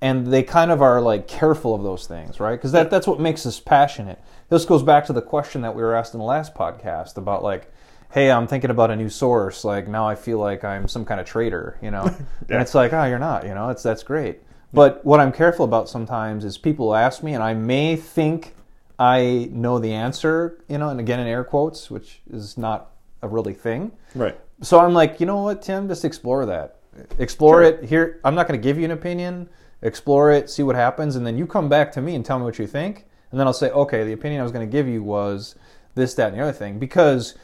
and 0.01 0.27
they 0.27 0.43
kind 0.43 0.71
of 0.71 0.83
are 0.83 1.01
like 1.01 1.29
careful 1.29 1.75
of 1.75 1.83
those 1.83 2.07
things, 2.07 2.41
right? 2.41 2.57
Because 2.57 2.73
that 2.73 2.91
that's 2.91 3.07
what 3.07 3.21
makes 3.21 3.47
us 3.47 3.61
passionate. 3.61 4.21
This 4.49 4.65
goes 4.65 4.83
back 4.83 5.07
to 5.07 5.13
the 5.13 5.23
question 5.23 5.63
that 5.63 5.75
we 5.75 5.83
were 5.83 5.95
asked 5.95 6.15
in 6.15 6.19
the 6.19 6.27
last 6.27 6.55
podcast 6.55 7.17
about 7.17 7.43
like. 7.43 7.71
Hey, 8.13 8.31
I'm 8.31 8.47
thinking 8.47 8.69
about 8.69 8.91
a 8.91 8.97
new 8.97 9.09
source. 9.09 9.65
Like 9.65 9.89
now, 9.89 10.07
I 10.07 10.17
feel 10.17 10.37
like 10.37 10.65
I'm 10.65 10.87
some 10.87 11.07
kind 11.07 11.19
of 11.19 11.27
traitor, 11.27 11.79
you 11.81 11.91
know. 11.91 12.03
And 12.51 12.61
it's 12.61 12.75
like, 12.75 12.93
oh, 12.93 13.05
you're 13.05 13.19
not, 13.19 13.47
you 13.47 13.55
know. 13.55 13.71
It's 13.71 13.83
that's 13.83 14.03
great. 14.03 14.43
But 14.73 15.05
what 15.05 15.21
I'm 15.21 15.33
careful 15.33 15.65
about 15.65 15.89
sometimes 15.89 16.45
is 16.45 16.57
people 16.57 16.95
ask 16.95 17.23
me, 17.23 17.35
and 17.35 17.43
I 17.43 17.55
may 17.55 17.97
think 17.97 18.55
I 19.03 19.49
know 19.51 19.81
the 19.81 19.93
answer, 19.93 20.63
you 20.69 20.79
know, 20.79 20.89
and 20.89 21.01
again 21.01 21.19
in 21.19 21.27
air 21.27 21.43
quotes, 21.43 21.91
which 21.91 22.21
is 22.31 22.57
not 22.57 22.93
a 23.21 23.27
really 23.27 23.53
thing. 23.53 23.91
Right. 24.15 24.39
So 24.61 24.79
I'm 24.79 24.95
like, 24.95 25.19
you 25.19 25.27
know 25.27 25.43
what, 25.43 25.61
Tim, 25.61 25.89
just 25.89 26.05
explore 26.05 26.47
that. 26.47 26.77
Explore 27.19 27.65
it. 27.65 27.83
Here, 27.83 28.21
I'm 28.25 28.37
not 28.37 28.47
going 28.47 28.61
to 28.61 28.63
give 28.63 28.79
you 28.79 28.85
an 28.85 28.93
opinion. 28.93 29.49
Explore 29.83 30.31
it, 30.31 30.49
see 30.49 30.63
what 30.63 30.77
happens, 30.77 31.17
and 31.17 31.27
then 31.27 31.37
you 31.37 31.49
come 31.49 31.69
back 31.69 31.91
to 31.93 32.01
me 32.01 32.15
and 32.15 32.25
tell 32.25 32.39
me 32.39 32.45
what 32.45 32.61
you 32.61 32.69
think. 32.69 33.07
And 33.33 33.41
then 33.41 33.49
I'll 33.49 33.53
say, 33.53 33.71
okay, 33.71 34.05
the 34.05 34.13
opinion 34.13 34.41
I 34.41 34.45
was 34.45 34.53
going 34.53 34.65
to 34.65 34.71
give 34.71 34.87
you 34.87 35.03
was 35.03 35.57
this, 35.97 36.15
that, 36.15 36.29
and 36.29 36.39
the 36.39 36.43
other 36.45 36.53
thing. 36.53 36.79
Because 36.79 37.35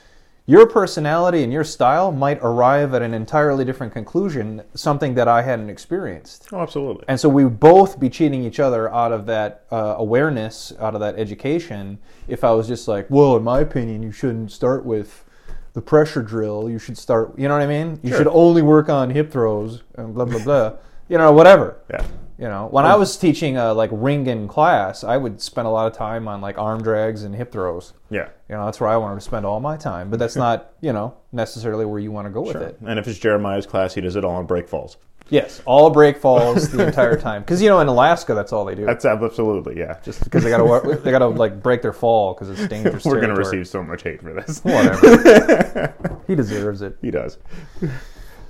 your 0.48 0.66
personality 0.66 1.44
and 1.44 1.52
your 1.52 1.62
style 1.62 2.10
might 2.10 2.38
arrive 2.40 2.94
at 2.94 3.02
an 3.02 3.12
entirely 3.12 3.66
different 3.66 3.92
conclusion, 3.92 4.62
something 4.72 5.12
that 5.12 5.28
I 5.28 5.42
hadn't 5.42 5.68
experienced. 5.68 6.48
Oh, 6.54 6.60
absolutely. 6.60 7.04
And 7.06 7.20
so 7.20 7.28
we 7.28 7.44
would 7.44 7.60
both 7.60 8.00
be 8.00 8.08
cheating 8.08 8.42
each 8.42 8.58
other 8.58 8.90
out 8.90 9.12
of 9.12 9.26
that 9.26 9.64
uh, 9.70 9.96
awareness, 9.98 10.72
out 10.80 10.94
of 10.94 11.00
that 11.00 11.18
education. 11.18 11.98
If 12.28 12.44
I 12.44 12.52
was 12.52 12.66
just 12.66 12.88
like, 12.88 13.06
well, 13.10 13.36
in 13.36 13.44
my 13.44 13.60
opinion, 13.60 14.02
you 14.02 14.10
shouldn't 14.10 14.50
start 14.50 14.86
with 14.86 15.22
the 15.74 15.82
pressure 15.82 16.22
drill. 16.22 16.70
You 16.70 16.78
should 16.78 16.96
start, 16.96 17.38
you 17.38 17.46
know 17.46 17.52
what 17.52 17.62
I 17.62 17.66
mean? 17.66 18.00
You 18.02 18.08
Sure. 18.08 18.18
should 18.20 18.28
only 18.28 18.62
work 18.62 18.88
on 18.88 19.10
hip 19.10 19.30
throws 19.30 19.82
and 19.96 20.14
blah, 20.14 20.24
blah, 20.24 20.42
blah. 20.42 20.72
You 21.08 21.18
know, 21.18 21.32
whatever. 21.32 21.80
Yeah. 21.90 22.06
You 22.38 22.46
know, 22.46 22.68
when 22.70 22.86
I 22.86 22.94
was 22.94 23.16
teaching 23.16 23.56
a 23.56 23.74
like 23.74 23.90
Ringen 23.90 24.48
class, 24.48 25.02
I 25.02 25.16
would 25.16 25.40
spend 25.40 25.66
a 25.66 25.70
lot 25.70 25.90
of 25.90 25.98
time 25.98 26.28
on 26.28 26.40
like 26.40 26.56
arm 26.56 26.82
drags 26.82 27.24
and 27.24 27.34
hip 27.34 27.50
throws. 27.50 27.94
Yeah. 28.10 28.28
You 28.48 28.54
know, 28.54 28.64
that's 28.64 28.78
where 28.78 28.88
I 28.88 28.96
wanted 28.96 29.16
to 29.16 29.20
spend 29.22 29.44
all 29.44 29.58
my 29.58 29.76
time. 29.76 30.08
But 30.08 30.20
that's 30.20 30.36
not, 30.36 30.72
you 30.80 30.92
know, 30.92 31.16
necessarily 31.32 31.84
where 31.84 31.98
you 31.98 32.12
want 32.12 32.26
to 32.28 32.30
go 32.30 32.42
with 32.42 32.56
it. 32.56 32.78
And 32.86 32.96
if 32.96 33.08
it's 33.08 33.18
Jeremiah's 33.18 33.66
class, 33.66 33.94
he 33.94 34.00
does 34.00 34.14
it 34.14 34.24
all 34.24 34.36
on 34.36 34.46
break 34.46 34.68
falls. 34.68 34.98
Yes, 35.30 35.60
all 35.66 35.90
break 35.90 36.16
falls 36.16 36.70
the 36.70 36.86
entire 36.86 37.18
time. 37.20 37.42
Because 37.42 37.60
you 37.60 37.68
know, 37.68 37.80
in 37.80 37.88
Alaska, 37.88 38.34
that's 38.34 38.52
all 38.52 38.64
they 38.64 38.74
do. 38.74 38.86
That's 38.86 39.04
absolutely, 39.04 39.78
yeah. 39.78 39.98
just 40.02 40.24
because 40.24 40.42
they 40.42 40.50
gotta 40.50 40.96
they 41.02 41.10
gotta 41.10 41.26
like 41.26 41.62
break 41.62 41.82
their 41.82 41.92
fall 41.92 42.32
because 42.32 42.48
it's 42.48 42.66
dangerous. 42.68 43.04
We're 43.04 43.20
going 43.20 43.34
to 43.34 43.38
receive 43.38 43.68
so 43.68 43.82
much 43.82 44.02
hate 44.02 44.22
for 44.22 44.32
this. 44.32 44.60
whatever. 44.64 45.94
he 46.26 46.34
deserves 46.34 46.80
it. 46.80 46.96
he 47.02 47.10
does. 47.10 47.36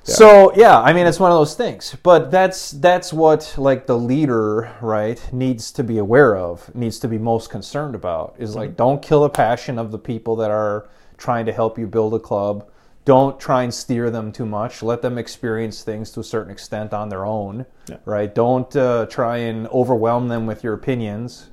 So 0.08 0.52
yeah, 0.56 0.78
I 0.80 0.92
mean 0.92 1.06
it's 1.06 1.20
one 1.20 1.30
of 1.30 1.38
those 1.38 1.54
things. 1.54 1.96
But 2.02 2.30
that's 2.30 2.70
that's 2.72 3.12
what 3.12 3.54
like 3.58 3.86
the 3.86 3.96
leader 3.98 4.74
right 4.80 5.20
needs 5.32 5.70
to 5.72 5.84
be 5.84 5.98
aware 5.98 6.36
of, 6.36 6.74
needs 6.74 6.98
to 7.00 7.08
be 7.08 7.18
most 7.18 7.50
concerned 7.50 7.94
about 7.94 8.34
is 8.38 8.56
like 8.56 8.76
don't 8.76 9.02
kill 9.02 9.22
the 9.22 9.28
passion 9.30 9.78
of 9.78 9.90
the 9.92 9.98
people 9.98 10.36
that 10.36 10.50
are 10.50 10.88
trying 11.16 11.46
to 11.46 11.52
help 11.52 11.78
you 11.78 11.86
build 11.86 12.14
a 12.14 12.18
club. 12.18 12.68
Don't 13.04 13.40
try 13.40 13.62
and 13.62 13.72
steer 13.72 14.10
them 14.10 14.32
too 14.32 14.44
much. 14.44 14.82
Let 14.82 15.00
them 15.00 15.16
experience 15.16 15.82
things 15.82 16.10
to 16.12 16.20
a 16.20 16.24
certain 16.24 16.52
extent 16.52 16.92
on 16.92 17.08
their 17.08 17.24
own, 17.24 17.64
Yeah. 17.88 17.96
right? 18.04 18.34
Don't 18.34 18.74
uh, 18.76 19.06
try 19.06 19.38
and 19.38 19.66
overwhelm 19.68 20.28
them 20.28 20.46
with 20.46 20.62
your 20.62 20.74
opinions, 20.74 21.48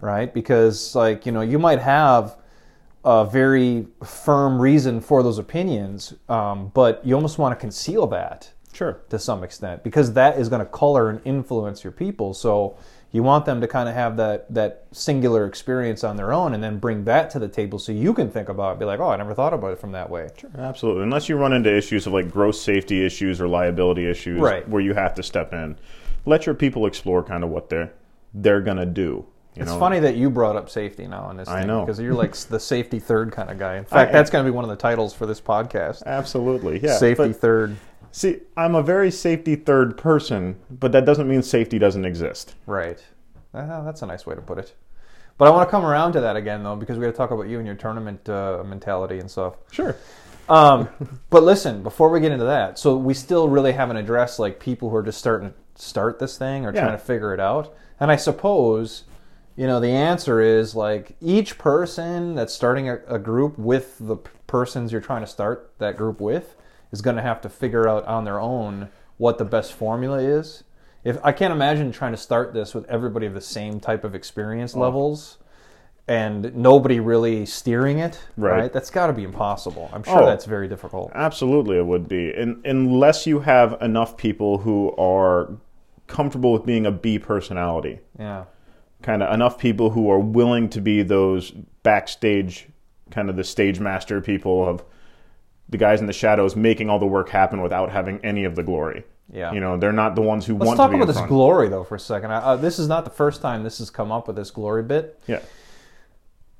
right? 0.00 0.32
Because 0.34 0.94
like 0.96 1.24
you 1.26 1.32
know 1.32 1.42
you 1.42 1.58
might 1.58 1.78
have 1.80 2.36
a 3.06 3.24
very 3.24 3.86
firm 4.04 4.60
reason 4.60 5.00
for 5.00 5.22
those 5.22 5.38
opinions, 5.38 6.12
um, 6.28 6.70
but 6.74 7.00
you 7.06 7.14
almost 7.14 7.38
want 7.38 7.52
to 7.52 7.56
conceal 7.60 8.06
that 8.08 8.50
Sure. 8.72 8.98
to 9.08 9.18
some 9.18 9.42
extent 9.44 9.82
because 9.84 10.12
that 10.14 10.38
is 10.38 10.48
going 10.50 10.58
to 10.58 10.66
color 10.66 11.08
and 11.08 11.20
influence 11.24 11.84
your 11.84 11.92
people. 11.92 12.34
So 12.34 12.76
you 13.12 13.22
want 13.22 13.46
them 13.46 13.60
to 13.60 13.68
kind 13.68 13.88
of 13.88 13.94
have 13.94 14.16
that 14.18 14.52
that 14.52 14.84
singular 14.90 15.46
experience 15.46 16.02
on 16.04 16.16
their 16.16 16.32
own, 16.32 16.52
and 16.52 16.62
then 16.62 16.78
bring 16.78 17.04
that 17.04 17.30
to 17.30 17.38
the 17.38 17.48
table 17.48 17.78
so 17.78 17.92
you 17.92 18.12
can 18.12 18.28
think 18.28 18.48
about 18.48 18.72
it. 18.74 18.78
Be 18.80 18.84
like, 18.84 18.98
oh, 19.00 19.08
I 19.08 19.16
never 19.16 19.32
thought 19.34 19.54
about 19.54 19.72
it 19.72 19.78
from 19.78 19.92
that 19.92 20.10
way. 20.10 20.28
Absolutely. 20.58 21.04
Unless 21.04 21.28
you 21.28 21.36
run 21.36 21.52
into 21.52 21.74
issues 21.74 22.06
of 22.08 22.12
like 22.12 22.30
gross 22.30 22.60
safety 22.60 23.06
issues 23.06 23.40
or 23.40 23.46
liability 23.48 24.04
issues 24.10 24.40
Right. 24.40 24.68
where 24.68 24.82
you 24.82 24.94
have 24.94 25.14
to 25.14 25.22
step 25.22 25.52
in, 25.54 25.76
let 26.26 26.44
your 26.44 26.56
people 26.56 26.84
explore 26.86 27.22
kind 27.22 27.44
of 27.44 27.50
what 27.50 27.70
they're 27.70 27.92
they're 28.34 28.60
going 28.60 28.76
to 28.78 28.84
do. 28.84 29.24
You 29.56 29.62
It's 29.62 29.72
know? 29.72 29.78
funny 29.78 29.98
that 30.00 30.16
you 30.16 30.28
brought 30.28 30.54
up 30.56 30.68
safety 30.68 31.06
now 31.06 31.30
in 31.30 31.38
this. 31.38 31.48
I 31.48 31.60
thing, 31.60 31.68
know. 31.68 31.80
because 31.84 31.98
you're 31.98 32.12
like 32.14 32.34
the 32.36 32.60
safety 32.60 32.98
third 32.98 33.32
kind 33.32 33.50
of 33.50 33.58
guy. 33.58 33.76
In 33.76 33.84
fact, 33.86 34.10
I- 34.10 34.12
that's 34.12 34.30
going 34.30 34.44
to 34.44 34.50
be 34.50 34.54
one 34.54 34.64
of 34.64 34.70
the 34.70 34.76
titles 34.76 35.14
for 35.14 35.24
this 35.26 35.40
podcast. 35.40 36.02
Absolutely. 36.04 36.78
Yeah. 36.80 36.98
safety 36.98 37.32
third, 37.32 37.76
see, 38.12 38.40
I'm 38.56 38.74
a 38.74 38.82
very 38.82 39.10
safety 39.10 39.56
third 39.56 39.96
person, 39.96 40.56
but 40.70 40.92
that 40.92 41.04
doesn't 41.06 41.26
mean 41.28 41.42
safety 41.42 41.78
doesn't 41.78 42.04
exist. 42.04 42.54
right? 42.66 43.02
Uh, 43.54 43.82
that's 43.84 44.02
a 44.02 44.06
nice 44.06 44.26
way 44.26 44.34
to 44.34 44.42
put 44.42 44.58
it. 44.58 44.74
But 45.38 45.48
I 45.48 45.50
want 45.50 45.66
to 45.66 45.70
come 45.70 45.84
around 45.86 46.12
to 46.12 46.20
that 46.20 46.36
again 46.36 46.62
though, 46.62 46.76
because 46.76 46.98
we 46.98 47.04
got 47.06 47.10
to 47.12 47.16
talk 47.16 47.30
about 47.30 47.48
you 47.48 47.56
and 47.58 47.66
your 47.66 47.76
tournament 47.76 48.28
uh, 48.28 48.62
mentality 48.66 49.18
and 49.18 49.30
stuff. 49.30 49.54
Sure. 49.70 49.96
Um, 50.48 50.88
but 51.30 51.42
listen, 51.42 51.82
before 51.82 52.08
we 52.10 52.20
get 52.20 52.32
into 52.32 52.44
that, 52.44 52.78
so 52.78 52.96
we 52.96 53.14
still 53.14 53.48
really 53.48 53.72
haven't 53.72 53.96
addressed 53.96 54.38
like 54.38 54.60
people 54.60 54.90
who 54.90 54.96
are 54.96 55.02
just 55.02 55.18
starting 55.18 55.50
to 55.74 55.82
start 55.82 56.18
this 56.18 56.36
thing 56.38 56.64
or 56.66 56.72
Yeah. 56.74 56.82
trying 56.82 56.92
to 56.92 57.02
figure 57.02 57.32
it 57.34 57.40
out. 57.40 57.74
And 57.98 58.10
I 58.12 58.16
suppose, 58.16 59.04
you 59.56 59.66
know, 59.66 59.80
the 59.80 59.90
answer 59.90 60.40
is 60.40 60.74
like 60.74 61.16
each 61.20 61.58
person 61.58 62.34
that's 62.34 62.52
starting 62.52 62.88
a, 62.88 62.98
a 63.08 63.18
group 63.18 63.58
with 63.58 63.96
the 63.98 64.16
p- 64.16 64.30
persons 64.46 64.92
you're 64.92 65.00
trying 65.00 65.22
to 65.22 65.26
start 65.26 65.72
that 65.78 65.96
group 65.96 66.20
with 66.20 66.56
is 66.92 67.00
going 67.02 67.16
to 67.16 67.22
have 67.22 67.40
to 67.40 67.48
figure 67.48 67.88
out 67.88 68.04
on 68.04 68.24
their 68.24 68.38
own 68.40 68.88
what 69.16 69.38
the 69.38 69.44
best 69.44 69.72
formula 69.72 70.18
is. 70.18 70.62
If 71.04 71.18
I 71.24 71.32
can't 71.32 71.52
imagine 71.52 71.90
trying 71.92 72.12
to 72.12 72.18
start 72.18 72.52
this 72.52 72.74
with 72.74 72.84
everybody 72.86 73.26
of 73.26 73.34
the 73.34 73.40
same 73.40 73.80
type 73.80 74.04
of 74.04 74.14
experience 74.14 74.74
mm. 74.74 74.80
levels 74.80 75.38
and 76.08 76.54
nobody 76.54 77.00
really 77.00 77.46
steering 77.46 77.98
it, 77.98 78.20
Right. 78.36 78.60
right? 78.60 78.72
That's 78.72 78.90
got 78.90 79.08
to 79.08 79.12
be 79.12 79.24
impossible. 79.24 79.90
I'm 79.92 80.02
sure 80.04 80.22
Oh. 80.22 80.26
that's 80.26 80.44
very 80.44 80.68
difficult. 80.68 81.10
Absolutely, 81.14 81.78
it 81.78 81.86
would 81.86 82.06
be, 82.08 82.32
and 82.32 82.64
unless 82.64 83.26
you 83.26 83.40
have 83.40 83.76
enough 83.80 84.16
people 84.16 84.58
who 84.58 84.94
are 84.96 85.50
comfortable 86.06 86.52
with 86.52 86.64
being 86.64 86.86
a 86.86 86.92
B 86.92 87.18
personality, 87.18 88.00
Yeah. 88.18 88.44
Kind 89.02 89.22
of 89.22 89.32
enough 89.32 89.58
people 89.58 89.90
who 89.90 90.10
are 90.10 90.18
willing 90.18 90.68
to 90.70 90.80
be 90.80 91.02
those 91.02 91.50
backstage, 91.82 92.68
kind 93.10 93.30
of 93.30 93.36
the 93.36 93.44
stage 93.44 93.80
master 93.80 94.20
people 94.20 94.66
of 94.68 94.84
the 95.68 95.78
guys 95.78 96.00
in 96.00 96.06
the 96.06 96.12
shadows 96.12 96.56
making 96.56 96.88
all 96.88 96.98
the 96.98 97.06
work 97.06 97.28
happen 97.28 97.60
without 97.60 97.90
having 97.90 98.24
any 98.24 98.44
of 98.44 98.54
the 98.54 98.62
glory. 98.62 99.04
Yeah. 99.32 99.52
You 99.52 99.60
know, 99.60 99.76
they're 99.76 99.92
not 99.92 100.14
the 100.14 100.22
ones 100.22 100.46
who 100.46 100.54
Let's 100.54 100.66
want 100.66 100.76
talk 100.76 100.90
to 100.90 100.96
be 100.96 101.02
about 101.02 101.12
this 101.12 101.26
glory 101.26 101.68
though 101.68 101.82
for 101.84 101.96
a 101.96 102.00
second. 102.00 102.30
I, 102.32 102.36
uh, 102.36 102.56
this 102.56 102.78
is 102.78 102.86
not 102.86 103.04
the 103.04 103.10
first 103.10 103.42
time 103.42 103.64
this 103.64 103.78
has 103.78 103.90
come 103.90 104.12
up 104.12 104.28
with 104.28 104.36
this 104.36 104.50
glory 104.50 104.82
bit. 104.82 105.20
yeah. 105.26 105.40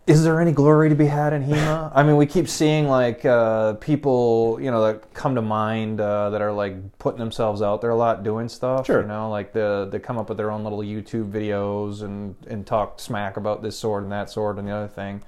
Is 0.06 0.22
there 0.22 0.40
any 0.40 0.52
glory 0.52 0.88
to 0.88 0.94
be 0.94 1.06
had 1.06 1.32
in 1.32 1.42
HEMA? 1.42 1.90
I 1.92 2.04
mean, 2.04 2.16
we 2.16 2.26
keep 2.26 2.48
seeing 2.48 2.86
like 2.86 3.24
uh, 3.24 3.72
people, 3.74 4.56
you 4.60 4.70
know, 4.70 4.86
that 4.86 5.12
come 5.14 5.34
to 5.34 5.42
mind 5.42 6.00
uh, 6.00 6.30
that 6.30 6.40
are 6.40 6.52
like 6.52 6.98
putting 6.98 7.18
themselves 7.18 7.60
out 7.60 7.80
there 7.80 7.90
a 7.90 7.96
lot, 7.96 8.22
doing 8.22 8.48
stuff. 8.48 8.86
Sure. 8.86 9.02
You 9.02 9.08
know, 9.08 9.28
like 9.30 9.52
the 9.52 9.88
they 9.90 9.98
come 9.98 10.16
up 10.16 10.28
with 10.28 10.38
their 10.38 10.52
own 10.52 10.62
little 10.62 10.78
YouTube 10.78 11.32
videos 11.32 12.02
and 12.02 12.36
and 12.46 12.64
talk 12.64 13.00
smack 13.00 13.36
about 13.36 13.62
this 13.62 13.76
sword 13.76 14.04
and 14.04 14.12
that 14.12 14.30
sword 14.30 14.58
and 14.58 14.68
the 14.68 14.72
other 14.72 14.86
thing. 14.86 15.22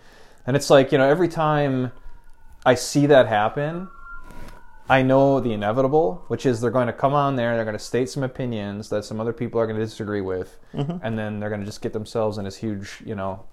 And 0.46 0.54
it's 0.54 0.70
like 0.70 0.92
you 0.92 0.98
know, 0.98 1.08
every 1.08 1.28
time 1.28 1.90
I 2.64 2.76
see 2.76 3.06
that 3.06 3.26
happen, 3.26 3.88
I 4.88 5.02
know 5.02 5.40
the 5.40 5.52
inevitable, 5.54 6.22
which 6.28 6.46
is 6.46 6.60
they're 6.60 6.70
going 6.70 6.86
to 6.86 6.92
come 6.92 7.14
on 7.14 7.34
there, 7.34 7.56
they're 7.56 7.64
going 7.64 7.76
to 7.76 7.82
state 7.82 8.10
some 8.10 8.22
opinions 8.22 8.90
that 8.90 9.04
some 9.04 9.20
other 9.20 9.32
people 9.32 9.60
are 9.60 9.66
going 9.66 9.78
to 9.78 9.84
disagree 9.84 10.20
with, 10.20 10.56
and 11.02 11.18
then 11.18 11.40
they're 11.40 11.50
going 11.50 11.62
to 11.62 11.66
just 11.66 11.82
get 11.82 11.92
themselves 11.92 12.38
in 12.38 12.44
this 12.44 12.56
huge, 12.56 13.02
you 13.04 13.16
know, 13.16 13.44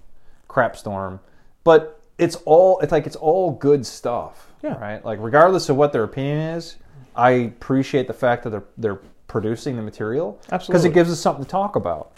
crap 0.48 0.76
storm. 0.76 1.20
But 1.64 2.00
it's 2.18 2.36
all 2.44 2.78
it's 2.80 2.92
like 2.92 3.06
it's 3.06 3.16
all 3.16 3.50
good 3.52 3.84
stuff, 3.84 4.50
Yeah. 4.62 4.78
right? 4.78 5.04
Like 5.04 5.18
regardless 5.20 5.68
of 5.68 5.76
what 5.76 5.92
their 5.92 6.04
opinion 6.04 6.38
is, 6.38 6.76
I 7.14 7.30
appreciate 7.30 8.06
the 8.06 8.14
fact 8.14 8.44
that 8.44 8.50
they're 8.50 8.64
they're 8.78 9.00
producing 9.26 9.76
the 9.76 9.82
material 9.82 10.38
Absolutely. 10.52 10.72
because 10.72 10.84
it 10.84 10.94
gives 10.94 11.10
us 11.10 11.20
something 11.20 11.44
to 11.44 11.50
talk 11.50 11.76
about. 11.76 12.12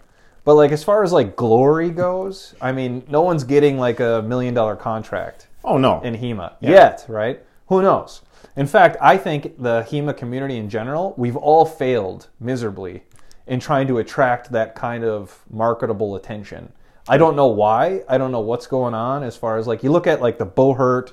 But 0.44 0.54
like 0.54 0.72
as 0.72 0.84
far 0.84 1.02
as 1.02 1.12
like 1.12 1.36
glory 1.36 1.90
goes, 1.90 2.54
I 2.60 2.72
mean, 2.72 3.02
no 3.08 3.22
one's 3.22 3.44
getting 3.44 3.78
like 3.78 4.00
a 4.00 4.22
million 4.22 4.54
dollar 4.54 4.76
contract 4.76 5.46
Oh 5.64 5.78
no. 5.78 6.00
in 6.02 6.14
HEMA 6.14 6.52
yet, 6.60 7.04
right? 7.08 7.42
Who 7.68 7.82
knows? 7.82 8.22
In 8.56 8.66
fact, 8.66 8.96
I 9.00 9.16
think 9.16 9.60
the 9.62 9.82
HEMA 9.90 10.16
community 10.16 10.56
in 10.56 10.68
general, 10.70 11.14
we've 11.16 11.36
all 11.36 11.64
failed 11.64 12.28
miserably 12.40 13.02
in 13.46 13.60
trying 13.60 13.86
to 13.88 13.98
attract 13.98 14.52
that 14.52 14.74
kind 14.74 15.04
of 15.04 15.42
marketable 15.50 16.14
attention. 16.16 16.72
I 17.08 17.16
don't 17.16 17.36
know 17.36 17.48
why. 17.48 18.02
I 18.08 18.18
don't 18.18 18.32
know 18.32 18.40
what's 18.40 18.66
going 18.66 18.94
on 18.94 19.22
as 19.22 19.36
far 19.36 19.58
as 19.58 19.66
like 19.66 19.82
you 19.82 19.90
look 19.90 20.06
at 20.06 20.20
like 20.20 20.38
the 20.38 20.46
Buhurt 20.46 21.12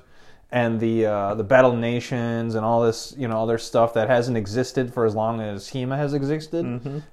and 0.51 0.79
the 0.79 1.05
uh, 1.05 1.35
the 1.35 1.43
Battle 1.43 1.75
Nations 1.75 2.55
and 2.55 2.65
all 2.65 2.81
this 2.81 3.13
you 3.17 3.27
know 3.27 3.41
other 3.41 3.57
stuff 3.57 3.93
that 3.93 4.09
hasn't 4.09 4.37
existed 4.37 4.93
for 4.93 5.05
as 5.05 5.15
long 5.15 5.41
as 5.41 5.69
HEMA 5.69 5.97
has 5.97 6.13
existed 6.13 6.65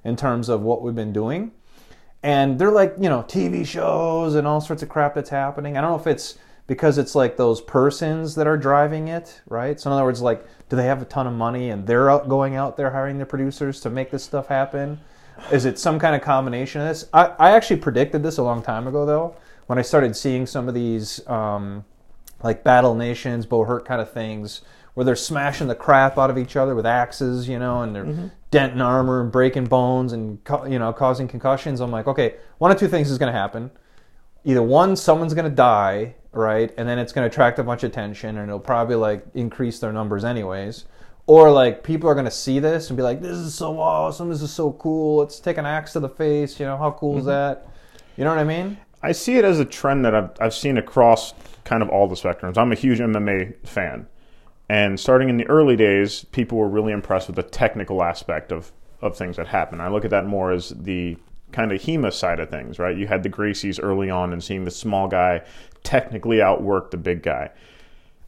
in 0.05 0.17
terms 0.17 0.49
of 0.49 0.63
what 0.63 0.83
we've 0.83 0.95
been 0.95 1.13
doing 1.13 1.53
and 2.23 2.59
they're 2.59 2.71
like 2.71 2.95
you 3.01 3.09
know 3.09 3.23
TV 3.23 3.67
shows 3.67 4.35
and 4.35 4.47
all 4.47 4.61
sorts 4.61 4.83
of 4.83 4.89
crap 4.89 5.15
that's 5.15 5.31
happening. 5.31 5.77
I 5.77 5.81
don't 5.81 5.91
know 5.91 5.99
if 5.99 6.07
it's 6.07 6.39
because 6.67 6.97
it's 6.99 7.15
like 7.15 7.37
those 7.37 7.61
persons 7.61 8.35
that 8.37 8.47
are 8.47 8.57
driving 8.57 9.09
it, 9.09 9.41
right? 9.49 9.79
So 9.81 9.91
in 9.91 9.95
other 9.95 10.05
words, 10.05 10.23
like, 10.23 10.47
do 10.69 10.77
they 10.77 10.85
have 10.85 11.03
a 11.03 11.05
ton 11.05 11.27
of 11.27 11.33
money 11.33 11.71
and 11.71 11.87
they're 11.87 12.09
out 12.09 12.29
going 12.29 12.55
out 12.55 12.77
there 12.77 12.91
hiring 12.91 13.19
the 13.19 13.27
producers 13.27 13.81
to 13.81 13.91
make 13.91 14.11
this 14.11 14.23
stuff 14.23 14.47
happen? 14.47 15.01
Is 15.51 15.65
it 15.65 15.79
some 15.79 15.99
kind 15.99 16.15
of 16.15 16.23
combination 16.23 16.81
of 16.81 16.89
this? 16.89 17.09
I, 17.13 17.27
I 17.39 17.51
actually 17.53 17.77
predicted 17.77 18.23
this 18.23 18.39
a 18.39 18.43
long 18.43 18.63
time 18.63 18.87
ago, 18.87 19.05
though, 19.05 19.37
when 19.67 19.79
I 19.79 19.83
started 19.83 20.17
seeing 20.17 20.47
some 20.47 20.69
of 20.69 20.75
these 20.75 21.27
um, 21.29 21.85
like 22.43 22.65
Battle 22.65 22.95
Nations, 22.95 23.47
Buhurt 23.47 23.85
kind 23.85 24.01
of 24.01 24.13
things, 24.13 24.63
where 24.95 25.05
they're 25.05 25.17
smashing 25.17 25.69
the 25.69 25.75
crap 25.75 26.19
out 26.19 26.31
of 26.31 26.39
each 26.39 26.57
other 26.57 26.75
with 26.75 26.87
axes, 26.87 27.49
you 27.49 27.59
know, 27.59 27.83
and 27.83 27.95
they're 27.95 28.31
denting 28.51 28.81
armor 28.81 29.23
and 29.23 29.33
breaking 29.33 29.65
bones 29.65 30.13
and 30.13 30.39
you 30.69 30.79
know 30.79 30.93
causing 30.93 31.27
concussions. 31.27 31.81
I'm 31.81 31.91
like, 31.91 32.07
okay, 32.07 32.37
one 32.59 32.71
of 32.71 32.79
two 32.79 32.89
things 32.89 33.11
is 33.11 33.19
going 33.19 33.33
to 33.33 33.39
happen. 33.39 33.71
Either 34.45 34.63
one, 34.63 34.97
someone's 34.97 35.35
going 35.35 35.49
to 35.49 35.55
die, 35.55 36.15
right, 36.33 36.73
and 36.77 36.89
then 36.89 36.99
it's 36.99 37.13
going 37.13 37.29
to 37.29 37.33
attract 37.33 37.59
a 37.59 37.63
bunch 37.63 37.85
of 37.85 37.91
attention, 37.91 38.37
and 38.37 38.49
it'll 38.49 38.61
probably 38.61 38.97
like 38.97 39.25
increase 39.35 39.79
their 39.79 39.93
numbers 39.93 40.25
anyways. 40.25 40.85
Or 41.27 41.51
like 41.51 41.85
people 41.85 42.11
are 42.11 42.15
going 42.15 42.25
to 42.27 42.31
see 42.31 42.59
this 42.59 42.91
and 42.91 42.97
be 42.97 43.03
like, 43.03 43.21
"This 43.21 43.37
is 43.37 43.55
so 43.55 43.79
awesome! 43.79 44.29
This 44.29 44.43
is 44.43 44.53
so 44.53 44.73
cool! 44.73 45.19
Let's 45.19 45.39
take 45.39 45.57
an 45.57 45.67
axe 45.67 45.93
to 45.93 46.01
the 46.01 46.09
face! 46.09 46.59
You 46.59 46.67
know 46.67 46.77
how 46.77 46.91
cool 46.93 47.19
is 47.19 47.21
mm-hmm. 47.21 47.29
that? 47.29 47.69
You 48.17 48.25
know 48.25 48.31
what 48.31 48.41
I 48.41 48.45
mean? 48.45 48.77
I 49.03 49.13
see 49.13 49.37
it 49.37 49.45
as 49.45 49.59
a 49.59 49.65
trend 49.65 50.05
that 50.05 50.15
I've, 50.15 50.31
I've 50.41 50.55
seen 50.55 50.79
across 50.79 51.35
kind 51.65 51.83
of 51.83 51.89
all 51.89 52.07
the 52.07 52.15
spectrums. 52.15 52.57
I'm 52.57 52.73
a 52.73 52.77
huge 52.77 52.99
MMA 52.99 53.67
fan. 53.67 54.07
And 54.69 54.99
starting 54.99 55.29
in 55.29 55.37
the 55.37 55.47
early 55.49 55.77
days, 55.77 56.25
people 56.33 56.59
were 56.59 56.69
really 56.69 56.93
impressed 56.93 57.27
with 57.27 57.37
the 57.37 57.43
technical 57.43 58.03
aspect 58.03 58.53
of, 58.53 58.73
of 59.01 59.17
things 59.17 59.37
that 59.37 59.49
happen. 59.49 59.81
I 59.81 59.89
look 59.89 60.05
at 60.05 60.11
that 60.11 60.27
more 60.27 60.53
as 60.53 60.71
the 60.71 61.17
kind 61.51 61.73
of 61.73 61.83
HEMA 61.83 62.13
side 62.13 62.41
of 62.41 62.49
things, 62.49 62.79
right? 62.79 62.97
You 62.97 63.07
had 63.07 63.23
the 63.23 63.29
Gracies 63.29 63.79
early 63.83 64.09
on 64.09 64.33
and 64.33 64.43
seeing 64.43 64.65
the 64.65 64.71
small 64.71 65.09
guy 65.09 65.43
technically 65.83 66.41
outwork 66.41 66.91
the 66.91 66.97
big 66.97 67.23
guy. 67.23 67.51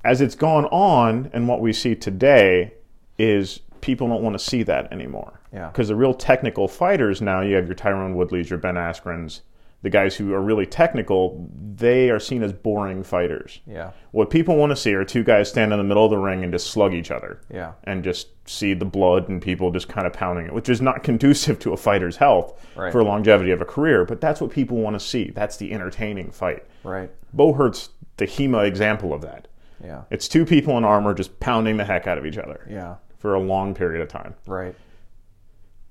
As 0.05 0.21
it's 0.21 0.35
gone 0.35 0.67
on, 0.67 1.31
and 1.33 1.49
what 1.49 1.61
we 1.61 1.73
see 1.73 1.95
today 1.95 2.75
is 3.19 3.61
people 3.81 4.09
don't 4.09 4.23
want 4.23 4.35
to 4.39 4.45
see 4.45 4.63
that 4.65 4.93
anymore. 4.93 5.41
Yeah. 5.53 5.69
Because 5.69 5.89
the 5.89 5.97
real 5.97 6.15
technical 6.15 6.69
fighters 6.69 7.21
now, 7.23 7.41
you 7.43 7.55
have 7.57 7.67
your 7.67 7.75
Tyrone 7.75 8.15
Woodleys, 8.17 8.49
your 8.49 8.59
Ben 8.59 8.75
Askrens, 8.77 9.41
the 9.83 9.91
guys 9.91 10.17
who 10.17 10.33
are 10.33 10.41
really 10.41 10.65
technical, 10.65 11.47
they 11.77 12.09
are 12.09 12.19
seen 12.19 12.43
as 12.43 12.55
boring 12.55 13.03
fighters. 13.03 13.61
Yeah, 13.67 13.91
What 14.13 14.31
people 14.31 14.57
want 14.57 14.71
to 14.71 14.77
see 14.77 14.95
are 14.95 15.05
two 15.05 15.23
guys 15.23 15.51
stand 15.51 15.73
in 15.75 15.79
the 15.79 15.85
middle 15.85 16.07
of 16.07 16.11
the 16.11 16.17
ring 16.17 16.43
and 16.43 16.51
just 16.51 16.69
slug 16.69 16.95
each 16.95 17.11
other. 17.11 17.43
yeah, 17.53 17.73
And 17.85 18.03
just 18.03 18.29
see 18.49 18.73
the 18.73 18.87
blood 18.87 19.29
and 19.29 19.43
people 19.43 19.71
just 19.71 19.89
kind 19.89 20.07
of 20.07 20.15
pounding 20.15 20.47
it, 20.47 20.55
which 20.55 20.71
is 20.71 20.81
not 20.81 21.03
conducive 21.03 21.59
to 21.61 21.75
a 21.75 21.77
fighter's 21.77 22.17
health 22.17 22.59
Right. 22.75 22.91
for 22.91 23.05
longevity 23.05 23.51
of 23.51 23.61
a 23.61 23.67
career. 23.67 24.07
But 24.07 24.23
that's 24.23 24.41
what 24.41 24.51
people 24.51 24.79
want 24.79 24.95
to 24.99 25.01
see. 25.01 25.29
That's 25.31 25.59
the 25.59 25.73
entertaining 25.73 26.31
fight. 26.31 26.65
right. 26.83 27.11
Buhurt's 27.37 27.91
the 28.17 28.27
HEMA 28.27 28.65
example 28.67 29.13
of 29.13 29.21
that. 29.21 29.49
Yeah, 29.85 30.03
It's 30.11 30.29
two 30.29 30.45
people 30.47 30.79
in 30.79 30.85
armor 30.85 31.15
just 31.15 31.39
pounding 31.41 31.77
the 31.77 31.85
heck 31.85 32.07
out 32.07 32.17
of 32.19 32.25
each 32.27 32.39
other 32.39 32.67
yeah, 32.71 32.97
for 33.19 33.35
a 33.35 33.41
long 33.41 33.75
period 33.75 34.01
of 34.03 34.09
time. 34.09 34.35
right. 34.47 34.75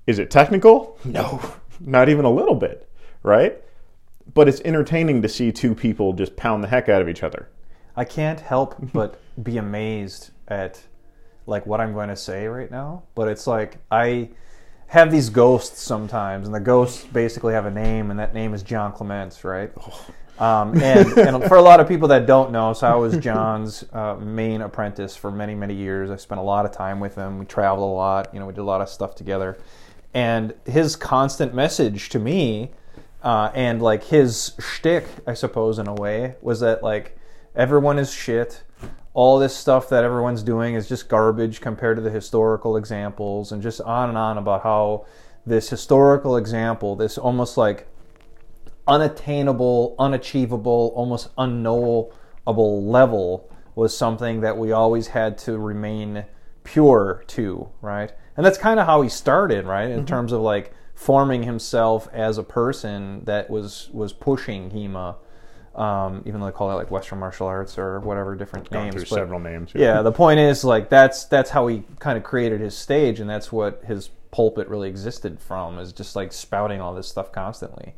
Is 0.06 0.18
it 0.18 0.30
technical? 0.30 0.98
No, 1.04 1.40
not 1.80 2.08
even 2.08 2.24
a 2.24 2.30
little 2.30 2.54
bit, 2.54 2.88
right? 3.22 3.56
But 4.32 4.48
it's 4.48 4.60
entertaining 4.64 5.22
to 5.22 5.28
see 5.28 5.50
two 5.52 5.74
people 5.74 6.12
just 6.12 6.36
pound 6.36 6.62
the 6.62 6.68
heck 6.68 6.88
out 6.88 7.00
of 7.02 7.08
each 7.08 7.22
other. 7.22 7.48
I 7.96 8.04
can't 8.04 8.40
help 8.40 8.74
but 8.92 9.20
be 9.42 9.56
amazed 9.58 10.30
at 10.48 10.82
like 11.46 11.66
what 11.66 11.80
I'm 11.80 11.92
going 11.92 12.08
to 12.08 12.16
say 12.16 12.46
right 12.46 12.70
now. 12.70 13.04
But 13.14 13.28
it's 13.28 13.46
like 13.46 13.78
I 13.90 14.30
have 14.88 15.10
these 15.10 15.30
ghosts 15.30 15.80
sometimes, 15.80 16.46
and 16.46 16.54
the 16.54 16.60
ghosts 16.60 17.04
basically 17.04 17.54
have 17.54 17.66
a 17.66 17.70
name, 17.70 18.10
and 18.10 18.18
that 18.18 18.34
name 18.34 18.54
is 18.54 18.62
John 18.62 18.92
Clements, 18.92 19.44
right? 19.44 19.70
Um, 20.38 20.80
and, 20.82 21.08
and 21.18 21.44
for 21.44 21.56
a 21.56 21.62
lot 21.62 21.80
of 21.80 21.88
people 21.88 22.08
that 22.08 22.26
don't 22.26 22.50
know, 22.50 22.72
so 22.72 22.86
I 22.86 22.94
was 22.96 23.16
John's 23.18 23.84
uh, 23.92 24.16
main 24.16 24.60
apprentice 24.60 25.16
for 25.16 25.30
many, 25.30 25.54
many 25.54 25.74
years. 25.74 26.10
I 26.10 26.16
spent 26.16 26.40
a 26.40 26.44
lot 26.44 26.64
of 26.64 26.72
time 26.72 27.00
with 27.00 27.14
him. 27.14 27.38
We 27.38 27.44
traveled 27.44 27.88
a 27.88 27.94
lot. 27.94 28.32
You 28.32 28.40
know, 28.40 28.46
we 28.46 28.52
did 28.52 28.60
a 28.60 28.64
lot 28.64 28.80
of 28.80 28.88
stuff 28.88 29.14
together. 29.14 29.58
And 30.12 30.54
his 30.64 30.96
constant 30.96 31.54
message 31.54 32.08
to 32.10 32.18
me, 32.18 32.70
uh, 33.22 33.50
and 33.54 33.82
like 33.82 34.04
his 34.04 34.52
shtick, 34.60 35.06
I 35.26 35.34
suppose, 35.34 35.78
in 35.78 35.88
a 35.88 35.94
way, 35.94 36.36
was 36.40 36.60
that 36.60 36.82
like 36.82 37.18
everyone 37.56 37.98
is 37.98 38.12
shit. 38.12 38.62
All 39.12 39.38
this 39.38 39.54
stuff 39.54 39.88
that 39.90 40.04
everyone's 40.04 40.42
doing 40.42 40.74
is 40.74 40.88
just 40.88 41.08
garbage 41.08 41.60
compared 41.60 41.96
to 41.96 42.02
the 42.02 42.10
historical 42.10 42.76
examples, 42.76 43.52
and 43.52 43.62
just 43.62 43.80
on 43.80 44.08
and 44.08 44.18
on 44.18 44.38
about 44.38 44.62
how 44.62 45.06
this 45.46 45.70
historical 45.70 46.36
example, 46.36 46.96
this 46.96 47.18
almost 47.18 47.56
like 47.56 47.88
unattainable, 48.86 49.94
unachievable, 49.98 50.92
almost 50.94 51.28
unknowable 51.38 52.12
level 52.46 53.50
was 53.74 53.96
something 53.96 54.40
that 54.42 54.56
we 54.56 54.72
always 54.72 55.08
had 55.08 55.36
to 55.38 55.58
remain 55.58 56.24
pure 56.62 57.24
to, 57.28 57.68
right? 57.82 58.12
And 58.36 58.44
that's 58.44 58.58
kind 58.58 58.78
of 58.80 58.86
how 58.86 59.02
he 59.02 59.08
started, 59.08 59.64
right? 59.66 59.90
In 59.90 60.06
terms 60.06 60.32
of 60.32 60.40
like 60.40 60.72
forming 60.94 61.42
himself 61.42 62.08
as 62.12 62.38
a 62.38 62.42
person 62.42 63.24
that 63.24 63.50
was 63.50 63.90
was 63.92 64.12
pushing 64.12 64.70
HEMA, 64.70 65.16
um, 65.74 66.22
even 66.24 66.40
though 66.40 66.46
they 66.46 66.52
call 66.52 66.70
it 66.70 66.74
like 66.74 66.90
Western 66.90 67.18
martial 67.18 67.46
arts 67.46 67.78
or 67.78 68.00
whatever 68.00 68.34
different 68.36 68.70
Gone 68.70 68.84
names. 68.84 68.94
through 68.94 69.02
but- 69.02 69.08
several 69.10 69.40
names. 69.40 69.72
yeah, 69.74 70.02
the 70.02 70.12
point 70.12 70.40
is 70.40 70.64
like 70.64 70.88
that's 70.88 71.24
that's 71.24 71.50
how 71.50 71.66
he 71.66 71.84
kind 71.98 72.16
of 72.16 72.22
created 72.24 72.60
his 72.60 72.76
stage, 72.76 73.18
and 73.20 73.28
that's 73.28 73.50
what 73.50 73.82
his 73.86 74.10
pulpit 74.30 74.68
really 74.68 74.88
existed 74.88 75.38
from 75.40 75.78
is 75.78 75.92
just 75.92 76.16
like 76.16 76.32
spouting 76.32 76.80
all 76.80 76.94
this 76.94 77.08
stuff 77.08 77.30
constantly. 77.32 77.94